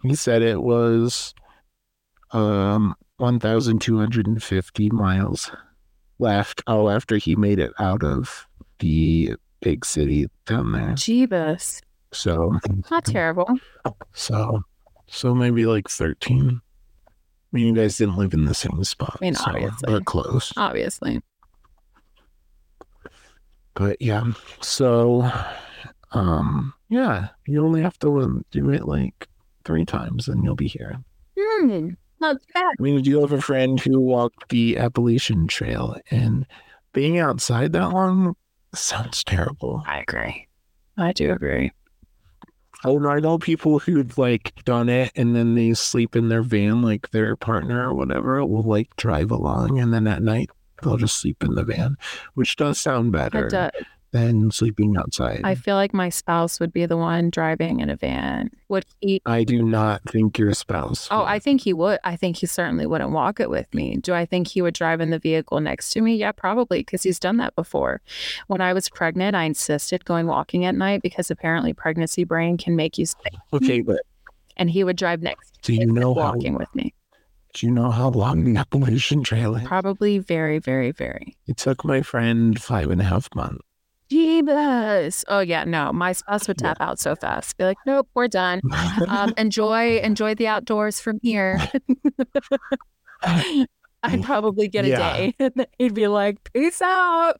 he 0.02 0.14
said 0.14 0.42
it 0.42 0.62
was 0.62 1.34
um 2.30 2.94
one 3.18 3.38
thousand 3.38 3.80
two 3.80 3.98
hundred 3.98 4.26
and 4.26 4.42
fifty 4.42 4.90
miles 4.90 5.50
left. 6.18 6.62
Oh, 6.66 6.88
after 6.88 7.16
he 7.16 7.36
made 7.36 7.58
it 7.58 7.72
out 7.78 8.02
of 8.02 8.46
the 8.78 9.34
big 9.60 9.84
city 9.84 10.26
down 10.46 10.72
there. 10.72 10.90
Jeebus. 10.90 11.80
So 12.12 12.58
Not 12.90 13.04
terrible. 13.04 13.48
so 14.12 14.62
so 15.06 15.34
maybe 15.34 15.66
like 15.66 15.88
thirteen. 15.88 16.60
I 17.08 17.10
mean, 17.52 17.66
you 17.68 17.74
guys 17.74 17.96
didn't 17.96 18.16
live 18.16 18.34
in 18.34 18.44
the 18.44 18.54
same 18.54 18.82
spot. 18.84 19.18
I 19.20 19.24
mean, 19.24 19.34
so, 19.34 19.44
obviously. 19.46 19.86
but 19.86 20.04
close. 20.04 20.52
Obviously. 20.56 21.22
But 23.74 24.00
yeah, 24.00 24.24
so 24.60 25.30
um, 26.12 26.72
yeah, 26.88 27.28
you 27.46 27.64
only 27.64 27.82
have 27.82 27.98
to 28.00 28.44
do 28.50 28.70
it 28.70 28.86
like 28.86 29.28
three 29.64 29.84
times, 29.84 30.28
and 30.28 30.42
you'll 30.44 30.54
be 30.56 30.66
here. 30.68 31.02
Hmm. 31.38 31.90
Not 32.20 32.36
bad. 32.54 32.74
I 32.78 32.82
mean, 32.82 33.02
do 33.02 33.10
you 33.10 33.20
have 33.20 33.32
a 33.32 33.40
friend 33.40 33.78
who 33.78 34.00
walked 34.00 34.48
the 34.48 34.78
Appalachian 34.78 35.46
Trail, 35.46 35.96
and 36.10 36.46
being 36.92 37.18
outside 37.18 37.72
that 37.72 37.90
long 37.90 38.36
sounds 38.74 39.24
terrible. 39.24 39.82
I 39.86 40.00
agree. 40.00 40.48
I 40.96 41.12
do 41.12 41.32
agree. 41.32 41.72
Oh, 42.84 42.98
no, 42.98 43.08
I 43.08 43.20
know 43.20 43.38
people 43.38 43.78
who've 43.78 44.16
like 44.16 44.52
done 44.64 44.88
it, 44.88 45.12
and 45.16 45.34
then 45.34 45.54
they 45.54 45.74
sleep 45.74 46.14
in 46.14 46.28
their 46.28 46.42
van, 46.42 46.82
like 46.82 47.10
their 47.10 47.36
partner 47.36 47.88
or 47.88 47.94
whatever 47.94 48.44
will 48.44 48.62
like 48.62 48.94
drive 48.96 49.30
along, 49.30 49.78
and 49.78 49.92
then 49.92 50.06
at 50.06 50.22
night 50.22 50.50
they'll 50.82 50.96
just 50.96 51.18
sleep 51.18 51.42
in 51.42 51.54
the 51.54 51.64
van, 51.64 51.96
which 52.34 52.56
does 52.56 52.78
sound 52.78 53.12
better 53.12 53.46
It 53.46 53.50
does. 53.50 53.70
Than 54.16 54.50
sleeping 54.50 54.96
outside. 54.96 55.40
I 55.44 55.54
feel 55.54 55.76
like 55.76 55.92
my 55.94 56.08
spouse 56.08 56.58
would 56.60 56.72
be 56.72 56.86
the 56.86 56.96
one 56.96 57.30
driving 57.30 57.80
in 57.80 57.90
a 57.90 57.96
van. 57.96 58.50
Would 58.68 58.84
he? 59.00 59.20
I 59.26 59.44
do 59.44 59.62
not 59.62 60.02
think 60.08 60.38
your 60.38 60.52
spouse. 60.54 61.08
Oh, 61.10 61.18
would. 61.18 61.24
I 61.26 61.38
think 61.38 61.60
he 61.60 61.72
would. 61.72 61.98
I 62.04 62.16
think 62.16 62.36
he 62.38 62.46
certainly 62.46 62.86
wouldn't 62.86 63.10
walk 63.12 63.40
it 63.40 63.50
with 63.50 63.72
me. 63.74 63.96
Do 63.96 64.14
I 64.14 64.26
think 64.26 64.48
he 64.48 64.62
would 64.62 64.74
drive 64.74 65.00
in 65.00 65.10
the 65.10 65.18
vehicle 65.18 65.60
next 65.60 65.92
to 65.92 66.00
me? 66.00 66.16
Yeah, 66.16 66.32
probably, 66.32 66.78
because 66.80 67.02
he's 67.02 67.20
done 67.20 67.36
that 67.36 67.54
before. 67.54 68.00
When 68.46 68.60
I 68.60 68.72
was 68.72 68.88
pregnant, 68.88 69.36
I 69.36 69.44
insisted 69.44 70.04
going 70.04 70.26
walking 70.26 70.64
at 70.64 70.74
night 70.74 71.02
because 71.02 71.30
apparently 71.30 71.72
pregnancy 71.72 72.24
brain 72.24 72.56
can 72.56 72.74
make 72.76 72.98
you 72.98 73.06
sick. 73.06 73.34
Okay, 73.52 73.80
but 73.82 74.00
And 74.56 74.70
he 74.70 74.82
would 74.84 74.96
drive 74.96 75.22
next 75.22 75.58
do 75.62 75.74
to 75.74 75.80
you 75.80 75.86
me 75.92 76.00
know 76.00 76.14
how? 76.14 76.32
walking 76.32 76.54
with 76.54 76.74
me. 76.74 76.92
Do 77.54 77.66
you 77.66 77.72
know 77.72 77.90
how 77.90 78.10
long 78.10 78.44
the 78.44 78.60
Appalachian 78.60 79.22
Trail 79.22 79.56
is? 79.56 79.62
Probably 79.66 80.18
very, 80.18 80.58
very, 80.58 80.90
very. 80.90 81.38
It 81.46 81.56
took 81.56 81.86
my 81.86 82.02
friend 82.02 82.60
five 82.60 82.90
and 82.90 83.00
a 83.00 83.04
half 83.04 83.28
months. 83.34 83.62
Jeebus. 84.10 85.24
Oh 85.28 85.40
yeah, 85.40 85.64
no. 85.64 85.92
My 85.92 86.12
spouse 86.12 86.46
would 86.48 86.60
Yeah. 86.60 86.68
tap 86.68 86.76
out 86.80 86.98
so 86.98 87.14
fast. 87.16 87.56
Be 87.56 87.64
like, 87.64 87.78
nope, 87.86 88.08
we're 88.14 88.28
done. 88.28 88.60
Um, 89.08 89.34
enjoy, 89.38 89.98
enjoy 89.98 90.34
the 90.34 90.46
outdoors 90.46 91.00
from 91.00 91.18
here. 91.22 91.60
I'd 93.22 94.22
probably 94.22 94.68
get 94.68 94.84
a 94.84 94.88
Yeah. 94.88 94.96
day. 95.16 95.34
and 95.38 95.66
he'd 95.78 95.94
be 95.94 96.06
like, 96.08 96.52
peace 96.52 96.80
out. 96.82 97.34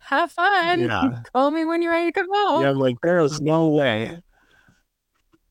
Have 0.00 0.32
fun. 0.32 0.80
yeah, 0.80 1.22
Call 1.32 1.50
me 1.50 1.64
when 1.64 1.82
you're 1.82 1.92
ready 1.92 2.10
to 2.10 2.20
come 2.20 2.26
home. 2.30 2.62
yeah. 2.62 2.70
I'm 2.70 2.78
like, 2.78 2.96
there's 3.02 3.40
no 3.40 3.68
way. 3.68 4.18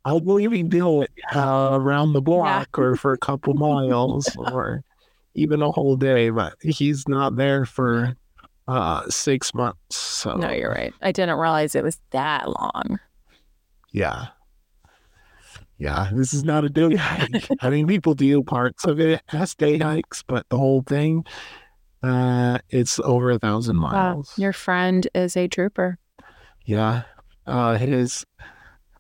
I'll 0.05 0.19
maybe 0.21 0.63
do 0.63 1.03
it 1.03 1.11
uh, 1.35 1.69
around 1.73 2.13
the 2.13 2.21
block 2.21 2.77
or 2.79 2.95
for 2.95 3.13
a 3.13 3.17
couple 3.17 3.53
miles 3.53 4.27
or 4.37 4.81
even 5.35 5.61
a 5.61 5.71
whole 5.71 5.95
day, 5.95 6.29
but 6.29 6.55
he's 6.61 7.07
not 7.07 7.35
there 7.35 7.65
for 7.65 8.15
uh, 8.69 9.09
six 9.09 9.53
months. 9.53 9.95
So 9.95 10.35
No, 10.35 10.51
you're 10.51 10.71
right. 10.71 10.93
I 11.01 11.11
didn't 11.11 11.37
realize 11.39 11.73
it 11.75 11.83
was 11.83 11.99
that 12.11 12.47
long. 12.47 12.99
yeah. 13.91 14.27
Yeah, 15.77 16.09
this 16.13 16.33
is 16.33 16.43
not 16.43 16.65
a 16.65 16.69
day 16.69 16.95
hike. 16.97 17.47
I 17.61 17.69
mean, 17.69 17.87
people 17.87 18.13
do 18.13 18.43
parts 18.43 18.83
of 18.85 18.99
it 18.99 19.21
as 19.31 19.55
day 19.55 19.77
hikes, 19.77 20.23
but 20.27 20.45
the 20.49 20.57
whole 20.57 20.81
thing, 20.81 21.23
uh, 22.03 22.57
it's 22.69 22.99
over 22.99 23.31
a 23.31 23.39
thousand 23.39 23.81
Wow. 23.81 23.89
miles. 24.15 24.33
Your 24.37 24.51
friend 24.51 25.07
is 25.15 25.37
a 25.37 25.47
trooper. 25.47 25.97
Yeah. 26.65 27.03
Uh, 27.47 27.77
his 27.77 28.25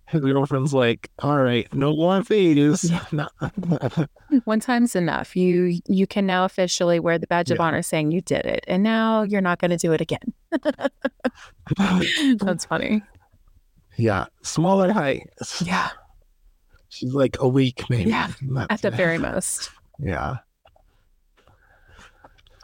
his 0.09 0.21
girlfriend's 0.21 0.73
like, 0.73 1.09
all 1.19 1.37
right, 1.37 1.71
no 1.73 1.95
more. 1.95 2.21
No. 3.11 3.27
One 4.45 4.59
time's 4.59 4.95
enough. 4.95 5.35
You 5.35 5.79
you 5.87 6.05
can 6.07 6.25
now 6.25 6.45
officially 6.45 6.99
wear 6.99 7.17
the 7.17 7.27
badge 7.27 7.51
of 7.51 7.57
Yeah. 7.57 7.63
honor 7.63 7.81
saying 7.81 8.11
you 8.11 8.21
did 8.21 8.45
it. 8.45 8.63
And 8.67 8.83
now 8.83 9.23
you're 9.23 9.41
not 9.41 9.59
going 9.59 9.71
to 9.71 9.77
do 9.77 9.91
it 9.93 10.01
again. 10.01 10.33
That's 12.39 12.65
funny. 12.65 13.03
yeah, 13.97 14.25
smaller 14.43 14.91
height. 14.91 15.29
Yeah. 15.61 15.89
She's 16.89 17.13
like 17.13 17.37
a 17.39 17.47
week, 17.47 17.83
maybe. 17.89 18.09
Yeah, 18.09 18.31
At 18.69 18.81
the 18.81 18.89
very 18.91 19.17
most. 19.19 19.69
Yeah. 19.99 20.37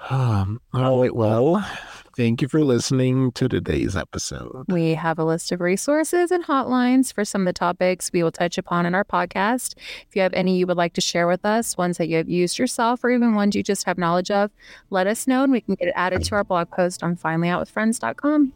Um. 0.10 0.60
All 0.74 1.02
right. 1.02 1.16
Well, 1.16 1.68
thank 2.16 2.42
you 2.42 2.48
for 2.48 2.64
listening 2.64 3.32
to 3.34 3.48
today's 3.48 3.96
episode. 3.96 4.66
We 4.68 4.94
have 4.94 5.20
a 5.20 5.26
list 5.26 5.52
of 5.52 5.62
resources 5.62 6.32
and 6.32 6.44
hotlines 6.44 7.14
for 7.14 7.26
some 7.26 7.42
of 7.42 7.46
the 7.46 7.54
topics 7.54 8.12
we 8.14 8.24
will 8.24 8.32
touch 8.32 8.58
upon 8.58 8.86
in 8.86 8.96
our 8.96 9.04
podcast. 9.04 9.76
If 10.08 10.16
you 10.16 10.22
have 10.22 10.34
any 10.34 10.58
you 10.58 10.68
would 10.68 10.78
like 10.78 10.94
to 10.94 11.02
share 11.02 11.28
with 11.28 11.46
us, 11.46 11.78
ones 11.78 11.98
that 11.98 12.08
you 12.08 12.18
have 12.18 12.30
used 12.30 12.58
yourself, 12.58 13.04
or 13.04 13.10
even 13.10 13.36
ones 13.36 13.56
you 13.56 13.64
just 13.64 13.86
have 13.86 13.98
knowledge 13.98 14.32
of, 14.32 14.52
let 14.90 15.08
us 15.08 15.28
know 15.28 15.44
and 15.44 15.52
we 15.52 15.62
can 15.62 15.76
get 15.76 15.90
it 15.90 15.94
added 15.96 16.24
to 16.26 16.36
our 16.36 16.44
blog 16.44 16.70
post 16.72 17.04
on 17.04 17.16
finallyoutwithfriends.com. 17.16 18.54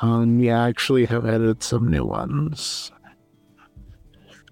Um. 0.00 0.40
Yeah, 0.40 0.64
I 0.64 0.68
actually 0.68 1.06
have 1.06 1.24
added 1.24 1.62
some 1.62 1.88
new 1.88 2.04
ones. 2.04 2.90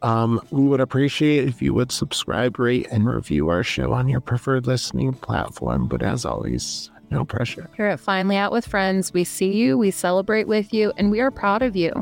Um, 0.03 0.41
we 0.51 0.63
would 0.65 0.81
appreciate 0.81 1.49
if 1.49 1.63
you 1.63 1.75
would 1.75 1.93
subscribe, 1.93 2.59
rate, 2.59 2.89
and 2.91 3.07
review 3.07 3.49
our 3.49 3.63
show 3.63 3.93
on 3.93 4.09
your 4.09 4.21
preferred 4.21 4.67
listening 4.67 5.13
platform. 5.15 5.87
But 5.87 6.03
as 6.03 6.25
always, 6.25 6.92
no 7.13 7.25
pressure. 7.25 7.71
Here 7.77 7.87
at 7.87 8.01
Finally 8.01 8.37
Out 8.37 8.51
with 8.53 8.67
Friends, 8.67 9.13
we 9.13 9.25
see 9.25 9.53
you, 9.53 9.79
we 9.79 9.91
celebrate 9.91 10.49
with 10.49 10.73
you, 10.73 10.93
and 10.97 11.11
we 11.11 11.21
are 11.21 11.31
proud 11.31 11.63
of 11.63 11.77
you. 11.77 11.93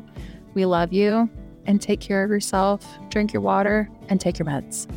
We 0.55 0.65
love 0.65 0.93
you 0.93 1.29
and 1.67 1.81
take 1.81 2.01
care 2.01 2.25
of 2.25 2.31
yourself, 2.31 2.87
drink 3.11 3.33
your 3.33 3.43
water, 3.43 3.89
and 4.09 4.21
take 4.21 4.39
your 4.39 4.47
meds. 4.47 4.89